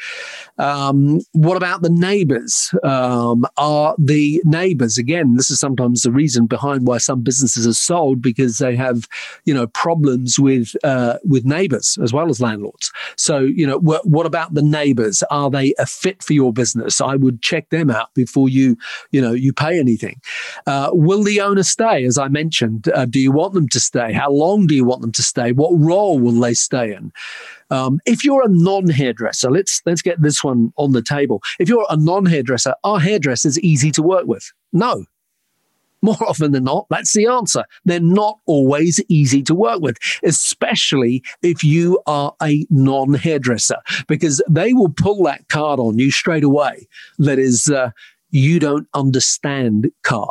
Um, 0.58 1.20
what 1.34 1.58
about 1.58 1.82
the 1.82 1.90
neighbors? 1.90 2.74
Um, 2.84 3.46
are 3.58 3.96
the 3.98 4.42
neighbors, 4.46 4.98
again, 4.98 5.36
this 5.36 5.50
is 5.50 5.60
sometimes 5.60 6.02
the 6.02 6.12
reason 6.12 6.48
behind 6.48 6.88
why 6.88 6.98
some 6.98 7.21
businesses 7.22 7.66
are 7.66 7.74
sold 7.74 8.22
because 8.22 8.58
they 8.58 8.76
have, 8.76 9.08
you 9.46 9.54
know, 9.54 9.68
problems 9.68 10.40
with 10.40 10.76
uh, 10.84 11.18
with 11.24 11.46
neighbours 11.46 11.98
as 12.02 12.14
well 12.14 12.30
as 12.30 12.42
landlords. 12.42 12.92
So, 13.18 13.40
you 13.40 13.66
know, 13.66 13.80
wh- 13.80 14.06
what 14.06 14.26
about 14.26 14.54
the 14.54 14.62
neighbours? 14.62 15.24
Are 15.32 15.50
they 15.50 15.74
a 15.80 15.86
fit 15.86 16.24
for 16.24 16.34
your 16.34 16.54
business? 16.54 17.02
I 17.02 17.16
would 17.16 17.42
check 17.42 17.70
them 17.70 17.90
out 17.90 18.14
before 18.14 18.50
you, 18.50 18.78
you 19.12 19.22
know, 19.22 19.34
you 19.34 19.54
pay 19.54 19.80
anything. 19.80 20.22
Uh, 20.68 20.90
will 20.94 21.24
the 21.24 21.42
owner 21.42 21.64
stay? 21.64 22.06
As 22.06 22.18
I 22.18 22.28
mentioned, 22.28 22.90
uh, 22.90 23.06
do 23.06 23.20
you 23.20 23.32
want 23.32 23.54
them 23.54 23.68
to 23.70 23.80
stay? 23.80 24.14
How 24.14 24.32
long 24.32 24.68
do 24.68 24.76
you 24.76 24.86
want 24.86 25.02
them 25.02 25.12
to 25.14 25.24
stay? 25.24 25.52
What 25.52 25.72
role 25.74 26.20
will 26.20 26.40
they 26.40 26.54
stay 26.54 26.94
in? 26.94 27.12
Um, 27.70 28.00
if 28.06 28.26
you're 28.26 28.44
a 28.44 28.50
non-hairdresser, 28.50 29.50
let's 29.50 29.82
let's 29.86 30.02
get 30.02 30.22
this 30.22 30.44
one 30.44 30.74
on 30.76 30.92
the 30.92 31.02
table. 31.02 31.42
If 31.58 31.70
you're 31.70 31.88
a 31.90 31.96
non-hairdresser, 31.96 32.76
are 32.84 33.00
hairdressers 33.00 33.58
easy 33.60 33.92
to 33.92 34.04
work 34.04 34.28
with? 34.28 34.52
No, 34.74 35.06
more 36.02 36.18
often 36.28 36.52
than 36.52 36.64
not, 36.64 36.88
that's 36.90 37.14
the 37.14 37.28
answer. 37.28 37.64
They're 37.86 38.00
not 38.00 38.40
always 38.46 39.00
easy 39.08 39.42
to 39.44 39.56
work 39.56 39.82
with, 39.82 39.98
especially 40.24 41.24
if 41.42 41.64
you 41.64 42.02
are 42.08 42.34
a 42.42 42.66
non 42.70 43.14
hairdresser, 43.14 43.78
because 44.08 44.42
they 44.50 44.74
will 44.74 44.90
pull 44.90 45.24
that 45.24 45.48
card 45.50 45.80
on 45.80 46.00
you 46.00 46.12
straight 46.12 46.44
away. 46.44 46.88
That 47.20 47.40
is, 47.40 47.70
uh, 47.70 47.92
you 48.30 48.60
don't 48.60 48.88
understand 48.94 49.92
card. 50.04 50.30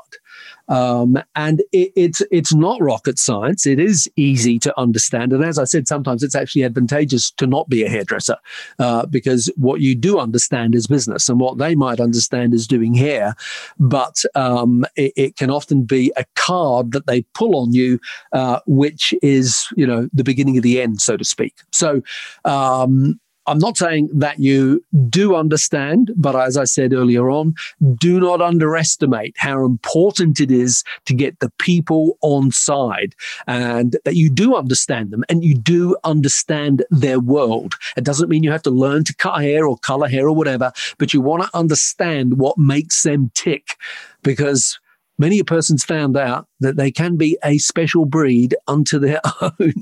Um, 0.71 1.19
and 1.35 1.61
it, 1.73 1.93
it's 1.97 2.23
it's 2.31 2.55
not 2.55 2.81
rocket 2.81 3.19
science. 3.19 3.67
It 3.67 3.79
is 3.79 4.09
easy 4.17 4.59
to 4.61 4.81
understand. 4.81 5.33
And 5.33 5.45
as 5.45 5.59
I 5.59 5.65
said, 5.65 5.87
sometimes 5.87 6.23
it's 6.23 6.35
actually 6.35 6.63
advantageous 6.63 7.31
to 7.33 7.47
not 7.47 7.69
be 7.69 7.85
a 7.85 7.89
hairdresser 7.89 8.37
uh, 8.79 9.07
because 9.07 9.51
what 9.57 9.81
you 9.81 9.95
do 9.95 10.19
understand 10.19 10.75
is 10.75 10.87
business, 10.87 11.29
and 11.29 11.41
what 11.41 11.59
they 11.59 11.75
might 11.75 12.01
understand 12.01 12.55
is 12.55 12.67
doing 12.67 12.95
hair. 12.95 13.35
But 13.79 14.23
um, 14.35 14.87
it, 14.97 15.13
it, 15.17 15.37
can 15.37 15.51
often 15.51 15.85
be 15.85 16.13
a 16.17 16.25
card 16.37 16.93
that 16.93 17.07
they 17.07 17.23
pull 17.35 17.57
on 17.57 17.73
you, 17.73 17.99
uh, 18.33 18.61
which 18.67 19.13
is 19.23 19.67
you 19.77 19.87
know 19.87 20.09
the 20.13 20.25
beginning 20.25 20.57
of 20.57 20.63
the 20.63 20.81
end, 20.81 21.01
so 21.01 21.17
to 21.17 21.25
speak. 21.25 21.55
So. 21.73 22.03
Um, 22.45 23.19
I'm 23.47 23.59
not 23.59 23.77
saying 23.77 24.11
that 24.13 24.39
you 24.39 24.85
do 25.09 25.35
understand, 25.35 26.13
but 26.17 26.37
as 26.37 26.57
I 26.57 26.65
said 26.65 26.93
earlier 26.93 27.31
on, 27.31 27.55
do 27.97 28.21
not 28.21 28.41
underestimate 28.41 29.35
how 29.39 29.65
important 29.65 30.41
it 30.41 30.51
is 30.51 30.85
to 31.07 31.15
get 31.15 31.41
the 31.41 31.51
people 31.59 32.19
on 32.21 32.51
side 32.51 33.15
and 33.47 33.97
that 34.05 34.17
you 34.17 34.31
do 34.31 34.57
understand 34.57 35.11
them 35.11 35.25
and 35.29 35.45
you 35.45 35.55
do 35.55 35.97
understand 36.05 36.85
their 36.91 37.21
world. 37.21 37.75
It 37.97 38.05
doesn't 38.05 38.29
mean 38.29 38.43
you 38.43 38.53
have 38.53 38.63
to 38.63 38.71
learn 38.71 39.05
to 39.05 39.15
cut 39.15 39.41
hair 39.43 39.67
or 39.67 39.79
color 39.79 40.09
hair 40.09 40.29
or 40.29 40.37
whatever, 40.37 40.73
but 40.99 41.15
you 41.15 41.21
want 41.21 41.43
to 41.43 41.57
understand 41.57 42.39
what 42.39 42.59
makes 42.59 43.03
them 43.03 43.31
tick 43.35 43.77
because 44.23 44.79
many 45.21 45.39
a 45.39 45.45
person's 45.45 45.85
found 45.85 46.17
out 46.17 46.49
that 46.61 46.77
they 46.77 46.91
can 46.91 47.17
be 47.17 47.39
a 47.45 47.59
special 47.59 48.07
breed 48.07 48.57
unto 48.67 48.99
their 48.99 49.21
own. 49.43 49.75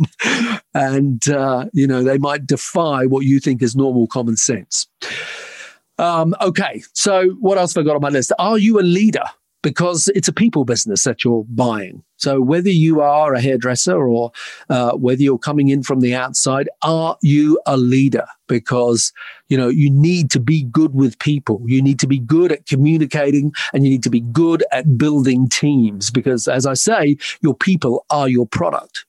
and, 0.74 1.29
uh, 1.29 1.66
you 1.72 1.87
know, 1.87 2.03
they 2.03 2.18
might 2.18 2.44
defy 2.44 3.07
what 3.07 3.24
you 3.24 3.38
think 3.38 3.62
is 3.62 3.77
normal 3.77 4.09
common 4.09 4.37
sense. 4.37 4.88
Um, 5.96 6.35
okay, 6.40 6.83
so 6.92 7.31
what 7.40 7.57
else 7.57 7.74
have 7.74 7.83
I 7.83 7.87
got 7.87 7.96
on 7.96 8.03
my 8.03 8.09
list? 8.09 8.33
Are 8.38 8.59
you 8.59 8.81
a 8.81 8.83
leader? 8.83 9.24
Because 9.62 10.09
it's 10.14 10.29
a 10.29 10.33
people 10.33 10.64
business 10.64 11.05
that 11.05 11.25
you're 11.25 11.44
buying. 11.49 12.03
So 12.16 12.40
whether 12.40 12.71
you 12.71 13.01
are 13.01 13.35
a 13.35 13.40
hairdresser 13.40 13.97
or 13.97 14.33
uh, 14.68 14.92
whether 14.92 15.23
you're 15.23 15.38
coming 15.38 15.68
in 15.68 15.83
from 15.83 16.01
the 16.01 16.14
outside, 16.14 16.68
are 16.83 17.16
you 17.23 17.61
a 17.66 17.77
leader? 17.77 18.27
Because 18.47 19.12
you 19.49 19.57
know 19.57 19.68
you 19.68 19.90
need 19.90 20.31
to 20.33 20.40
be 20.40 20.64
good 20.64 20.94
with 20.94 21.18
people. 21.18 21.62
You 21.66 21.83
need 21.83 21.99
to 22.01 22.07
be 22.07 22.18
good 22.18 22.53
at 22.53 22.66
communicating, 22.66 23.53
and 23.73 23.85
you 23.85 23.90
need 23.90 24.03
to 24.05 24.11
be 24.11 24.21
good 24.21 24.64
at 24.73 24.99
building 24.99 25.49
teams. 25.49 26.11
Because 26.11 26.49
as 26.49 26.66
I 26.66 26.75
say, 26.75 27.16
your 27.40 27.55
people 27.55 28.05
are 28.11 28.29
your 28.29 28.47
product. 28.47 29.05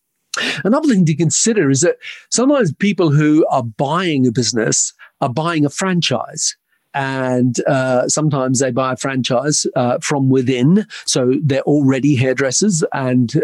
Another 0.64 0.88
thing 0.88 1.06
to 1.06 1.16
consider 1.16 1.70
is 1.70 1.82
that 1.82 1.98
sometimes 2.30 2.74
people 2.74 3.12
who 3.12 3.46
are 3.48 3.64
buying 3.64 4.28
a 4.28 4.32
business 4.32 4.94
are 5.22 5.30
buying 5.30 5.66
a 5.66 5.70
franchise 5.70 6.56
and 6.94 7.60
uh, 7.68 8.08
sometimes 8.08 8.60
they 8.60 8.72
buy 8.72 8.94
a 8.94 8.98
franchise 8.98 9.66
uh, 9.76 10.00
from 10.00 10.30
within. 10.30 10.86
So 11.06 11.34
they're 11.42 11.62
already 11.62 12.16
hairdressers. 12.16 12.84
And 12.94 13.36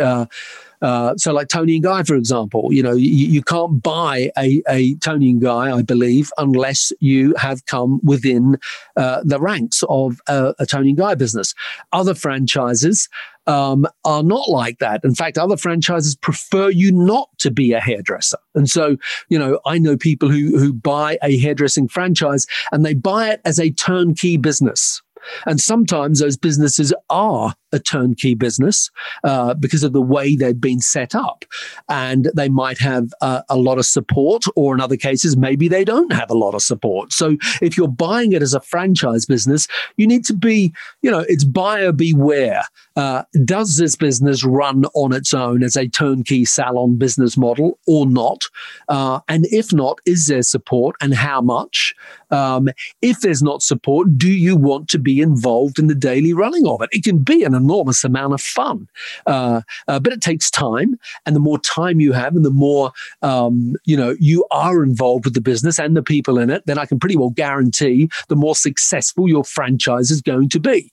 uh, 0.81 1.15
so, 1.17 1.33
like 1.33 1.47
Toni 1.47 1.75
and 1.75 1.83
Guy, 1.83 2.03
for 2.03 2.15
example, 2.15 2.69
you 2.71 2.83
know, 2.83 2.93
you, 2.93 3.09
you 3.09 3.41
can't 3.41 3.81
buy 3.81 4.31
a, 4.37 4.61
a, 4.67 4.95
Toni 4.95 5.31
and 5.31 5.41
Guy, 5.41 5.75
I 5.75 5.81
believe, 5.81 6.31
unless 6.37 6.91
you 6.99 7.33
have 7.35 7.65
come 7.65 7.99
within 8.03 8.57
uh, 8.97 9.21
the 9.23 9.39
ranks 9.39 9.83
of 9.89 10.19
a, 10.27 10.53
a 10.59 10.65
Toni 10.65 10.89
and 10.89 10.97
Guy 10.97 11.15
business. 11.15 11.53
Other 11.91 12.13
franchises 12.13 13.07
um, 13.47 13.87
are 14.03 14.23
not 14.23 14.49
like 14.49 14.79
that. 14.79 15.03
In 15.03 15.15
fact, 15.15 15.37
other 15.37 15.57
franchises 15.57 16.15
prefer 16.15 16.69
you 16.69 16.91
not 16.91 17.29
to 17.39 17.51
be 17.51 17.73
a 17.73 17.79
hairdresser. 17.79 18.37
And 18.55 18.69
so, 18.69 18.97
you 19.29 19.37
know, 19.37 19.59
I 19.65 19.77
know 19.77 19.97
people 19.97 20.29
who, 20.29 20.57
who 20.57 20.73
buy 20.73 21.17
a 21.21 21.37
hairdressing 21.37 21.87
franchise 21.87 22.47
and 22.71 22.85
they 22.85 22.93
buy 22.93 23.29
it 23.29 23.41
as 23.45 23.59
a 23.59 23.71
turnkey 23.71 24.37
business. 24.37 25.01
And 25.45 25.59
sometimes 25.59 26.19
those 26.19 26.37
businesses 26.37 26.93
are 27.09 27.55
a 27.75 27.79
turnkey 27.79 28.33
business 28.33 28.89
uh, 29.23 29.53
because 29.53 29.83
of 29.83 29.93
the 29.93 30.01
way 30.01 30.35
they've 30.35 30.59
been 30.59 30.79
set 30.79 31.13
up. 31.13 31.45
And 31.89 32.31
they 32.35 32.49
might 32.49 32.79
have 32.79 33.13
uh, 33.21 33.41
a 33.49 33.57
lot 33.57 33.77
of 33.77 33.85
support, 33.85 34.45
or 34.55 34.73
in 34.73 34.81
other 34.81 34.97
cases, 34.97 35.37
maybe 35.37 35.67
they 35.67 35.83
don't 35.83 36.13
have 36.13 36.31
a 36.31 36.37
lot 36.37 36.55
of 36.55 36.61
support. 36.61 37.13
So 37.13 37.37
if 37.61 37.77
you're 37.77 37.87
buying 37.87 38.31
it 38.31 38.41
as 38.41 38.53
a 38.53 38.59
franchise 38.59 39.25
business, 39.25 39.67
you 39.97 40.07
need 40.07 40.25
to 40.25 40.33
be, 40.33 40.73
you 41.01 41.11
know, 41.11 41.25
it's 41.27 41.43
buyer 41.43 41.91
beware. 41.91 42.63
Uh, 42.95 43.23
does 43.43 43.77
this 43.77 43.95
business 43.95 44.43
run 44.43 44.85
on 44.93 45.13
its 45.13 45.33
own 45.33 45.63
as 45.63 45.75
a 45.75 45.87
turnkey 45.87 46.45
salon 46.45 46.97
business 46.97 47.37
model 47.37 47.77
or 47.85 48.05
not? 48.05 48.43
Uh, 48.87 49.19
and 49.27 49.45
if 49.51 49.73
not, 49.73 49.99
is 50.05 50.27
there 50.27 50.41
support 50.41 50.95
and 51.01 51.13
how 51.13 51.41
much? 51.41 51.93
Um, 52.31 52.69
if 53.01 53.19
there's 53.19 53.43
not 53.43 53.61
support, 53.61 54.17
do 54.17 54.29
you 54.29 54.55
want 54.55 54.87
to 54.89 54.99
be 54.99 55.21
involved 55.21 55.79
in 55.79 55.87
the 55.87 55.95
daily 55.95 56.33
running 56.33 56.65
of 56.65 56.81
it? 56.81 56.89
It 56.91 57.03
can 57.03 57.19
be 57.19 57.43
an 57.43 57.53
enormous 57.65 58.03
amount 58.03 58.33
of 58.33 58.41
fun. 58.41 58.87
Uh, 59.25 59.61
uh, 59.87 59.99
but 59.99 60.13
it 60.13 60.21
takes 60.21 60.49
time. 60.51 60.99
And 61.25 61.35
the 61.35 61.39
more 61.39 61.59
time 61.59 61.99
you 61.99 62.13
have 62.13 62.35
and 62.35 62.45
the 62.45 62.51
more, 62.51 62.91
um, 63.21 63.75
you 63.85 63.97
know, 63.97 64.15
you 64.19 64.45
are 64.51 64.83
involved 64.83 65.25
with 65.25 65.33
the 65.33 65.41
business 65.41 65.79
and 65.79 65.97
the 65.97 66.03
people 66.03 66.37
in 66.37 66.49
it, 66.49 66.63
then 66.65 66.77
I 66.77 66.85
can 66.85 66.99
pretty 66.99 67.15
well 67.15 67.31
guarantee 67.31 68.09
the 68.27 68.35
more 68.35 68.55
successful 68.55 69.27
your 69.27 69.43
franchise 69.43 70.11
is 70.11 70.21
going 70.21 70.49
to 70.49 70.59
be. 70.59 70.91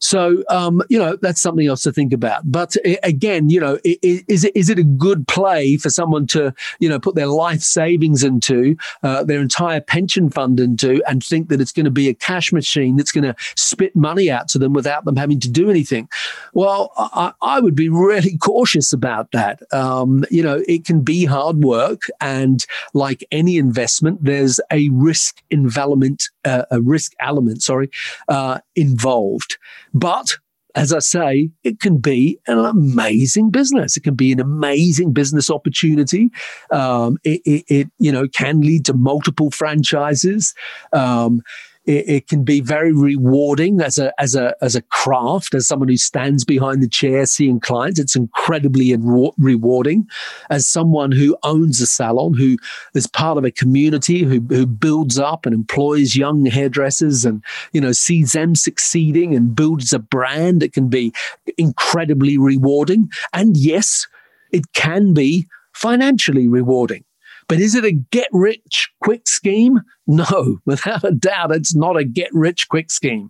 So, 0.00 0.42
um, 0.48 0.82
you 0.88 0.98
know, 0.98 1.16
that's 1.20 1.40
something 1.40 1.66
else 1.66 1.82
to 1.82 1.92
think 1.92 2.12
about. 2.12 2.50
But 2.50 2.76
again, 3.02 3.50
you 3.50 3.60
know, 3.60 3.78
is 3.84 4.44
it, 4.44 4.56
is 4.56 4.70
it 4.70 4.78
a 4.78 4.84
good 4.84 5.28
play 5.28 5.76
for 5.76 5.90
someone 5.90 6.26
to, 6.28 6.54
you 6.78 6.88
know, 6.88 6.98
put 6.98 7.14
their 7.14 7.26
life 7.26 7.60
savings 7.60 8.24
into, 8.24 8.76
uh, 9.02 9.24
their 9.24 9.40
entire 9.40 9.80
pension 9.80 10.30
fund 10.30 10.58
into, 10.58 11.02
and 11.06 11.22
think 11.22 11.48
that 11.48 11.60
it's 11.60 11.72
going 11.72 11.84
to 11.84 11.90
be 11.90 12.08
a 12.08 12.14
cash 12.14 12.52
machine 12.52 12.96
that's 12.96 13.12
going 13.12 13.24
to 13.24 13.34
spit 13.56 13.94
money 13.94 14.30
out 14.30 14.48
to 14.48 14.58
them 14.58 14.72
without 14.72 15.04
them 15.04 15.16
having 15.16 15.38
to 15.40 15.50
do 15.50 15.70
anything? 15.70 16.08
Well, 16.54 16.92
I, 16.96 17.32
I 17.42 17.60
would 17.60 17.74
be 17.74 17.88
really 17.88 18.36
cautious 18.42 18.92
about 18.92 19.32
that. 19.32 19.62
Um, 19.72 20.24
you 20.30 20.42
know, 20.42 20.62
it 20.66 20.84
can 20.84 21.02
be 21.02 21.24
hard 21.24 21.62
work. 21.62 22.02
And 22.20 22.64
like 22.94 23.24
any 23.30 23.58
investment, 23.58 24.24
there's 24.24 24.60
a 24.72 24.88
risk 24.90 25.42
envelopment, 25.50 26.24
uh, 26.44 26.64
a 26.70 26.80
risk 26.80 27.12
element, 27.20 27.62
sorry, 27.62 27.90
uh, 28.28 28.60
involved. 28.74 29.58
But 29.92 30.36
as 30.74 30.92
I 30.92 31.00
say, 31.00 31.50
it 31.64 31.80
can 31.80 31.98
be 31.98 32.38
an 32.46 32.58
amazing 32.58 33.50
business. 33.50 33.96
It 33.96 34.04
can 34.04 34.14
be 34.14 34.32
an 34.32 34.40
amazing 34.40 35.12
business 35.12 35.50
opportunity. 35.50 36.30
Um, 36.70 37.18
it, 37.24 37.40
it, 37.44 37.64
it, 37.68 37.90
you 37.98 38.12
know, 38.12 38.28
can 38.28 38.60
lead 38.60 38.84
to 38.86 38.94
multiple 38.94 39.50
franchises. 39.50 40.54
Um, 40.92 41.42
it, 41.86 42.08
it, 42.08 42.28
can 42.28 42.44
be 42.44 42.60
very 42.60 42.92
rewarding 42.92 43.80
as 43.80 43.98
a 43.98 44.12
as 44.20 44.34
a 44.34 44.54
as 44.60 44.74
a 44.74 44.82
craft 44.82 45.54
as 45.54 45.66
someone 45.66 45.88
who 45.88 45.96
stands 45.96 46.44
behind 46.44 46.82
the 46.82 46.88
chair 46.88 47.24
seeing 47.26 47.58
clients. 47.58 47.98
It's 47.98 48.16
incredibly 48.16 48.94
rewarding. 48.96 50.06
As 50.50 50.66
someone 50.66 51.12
who 51.12 51.36
owns 51.42 51.80
a 51.80 51.86
salon 51.86 52.34
who 52.34 52.56
is 52.94 53.06
part 53.06 53.38
of 53.38 53.44
a 53.44 53.50
community 53.50 54.22
who, 54.22 54.40
who 54.40 54.66
builds 54.66 55.18
up 55.18 55.46
and 55.46 55.54
employs 55.54 56.16
young 56.16 56.44
hairdressers 56.46 57.24
and 57.24 57.42
you 57.72 57.80
know 57.80 57.92
sees 57.92 58.32
them 58.32 58.54
succeeding 58.54 59.34
and 59.34 59.56
builds 59.56 59.92
a 59.92 59.98
brand 59.98 60.62
it 60.62 60.72
can 60.72 60.88
be 60.88 61.12
incredibly 61.56 62.36
rewarding. 62.36 63.08
And 63.32 63.56
yes 63.56 64.06
it 64.52 64.72
can 64.74 65.14
be 65.14 65.46
financially 65.72 66.48
rewarding 66.48 67.04
but 67.50 67.58
is 67.58 67.74
it 67.74 67.84
a 67.84 67.90
get 67.90 68.28
rich 68.32 68.88
quick 69.02 69.26
scheme? 69.26 69.80
No, 70.06 70.58
without 70.66 71.02
a 71.02 71.10
doubt, 71.10 71.54
it's 71.54 71.74
not 71.74 71.96
a 71.96 72.04
get 72.04 72.30
rich 72.32 72.68
quick 72.68 72.90
scheme. 72.90 73.28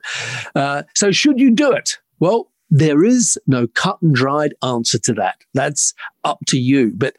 Uh, 0.54 0.82
so, 0.94 1.10
should 1.10 1.40
you 1.40 1.50
do 1.50 1.72
it? 1.72 1.98
Well, 2.18 2.50
there 2.68 3.02
is 3.02 3.38
no 3.46 3.66
cut 3.66 4.00
and 4.02 4.14
dried 4.14 4.54
answer 4.62 4.98
to 4.98 5.14
that. 5.14 5.36
That's 5.54 5.94
up 6.22 6.38
to 6.48 6.58
you. 6.58 6.92
But 6.94 7.16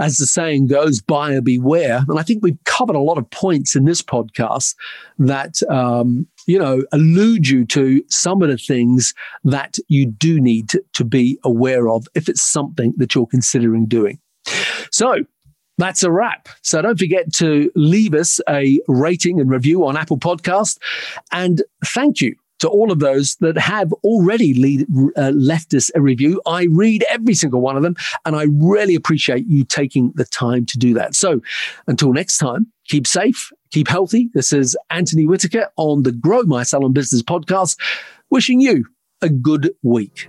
as 0.00 0.18
the 0.18 0.26
saying 0.26 0.66
goes, 0.66 1.00
buyer 1.00 1.40
beware. 1.40 2.04
And 2.08 2.18
I 2.18 2.22
think 2.22 2.42
we've 2.42 2.58
covered 2.64 2.96
a 2.96 3.00
lot 3.00 3.16
of 3.16 3.30
points 3.30 3.74
in 3.74 3.84
this 3.84 4.02
podcast 4.02 4.74
that, 5.18 5.62
um, 5.70 6.26
you 6.46 6.58
know, 6.58 6.82
allude 6.92 7.48
you 7.48 7.64
to 7.66 8.02
some 8.08 8.42
of 8.42 8.50
the 8.50 8.58
things 8.58 9.14
that 9.44 9.78
you 9.88 10.04
do 10.04 10.40
need 10.40 10.68
to, 10.70 10.84
to 10.94 11.04
be 11.04 11.38
aware 11.44 11.88
of 11.88 12.06
if 12.14 12.28
it's 12.28 12.42
something 12.42 12.92
that 12.98 13.14
you're 13.14 13.26
considering 13.26 13.86
doing. 13.86 14.18
So, 14.90 15.24
that's 15.80 16.02
a 16.02 16.10
wrap. 16.10 16.48
So 16.62 16.82
don't 16.82 16.98
forget 16.98 17.32
to 17.34 17.70
leave 17.74 18.14
us 18.14 18.40
a 18.48 18.80
rating 18.88 19.40
and 19.40 19.50
review 19.50 19.86
on 19.86 19.96
Apple 19.96 20.18
Podcast. 20.18 20.78
And 21.32 21.62
thank 21.84 22.20
you 22.20 22.36
to 22.60 22.68
all 22.68 22.92
of 22.92 22.98
those 22.98 23.36
that 23.36 23.56
have 23.56 23.92
already 24.04 24.54
lead, 24.54 24.86
uh, 25.16 25.30
left 25.30 25.74
us 25.74 25.90
a 25.94 26.00
review. 26.00 26.40
I 26.46 26.66
read 26.70 27.04
every 27.10 27.34
single 27.34 27.60
one 27.60 27.76
of 27.76 27.82
them, 27.82 27.96
and 28.24 28.36
I 28.36 28.46
really 28.50 28.94
appreciate 28.94 29.46
you 29.46 29.64
taking 29.64 30.12
the 30.14 30.26
time 30.26 30.66
to 30.66 30.78
do 30.78 30.94
that. 30.94 31.14
So 31.14 31.40
until 31.86 32.12
next 32.12 32.38
time, 32.38 32.66
keep 32.86 33.06
safe, 33.06 33.50
keep 33.70 33.88
healthy. 33.88 34.28
This 34.34 34.52
is 34.52 34.76
Anthony 34.90 35.26
Whitaker 35.26 35.70
on 35.76 36.02
the 36.02 36.12
Grow 36.12 36.42
My 36.42 36.62
Salon 36.62 36.92
Business 36.92 37.22
podcast, 37.22 37.78
wishing 38.28 38.60
you 38.60 38.84
a 39.22 39.30
good 39.30 39.70
week. 39.82 40.28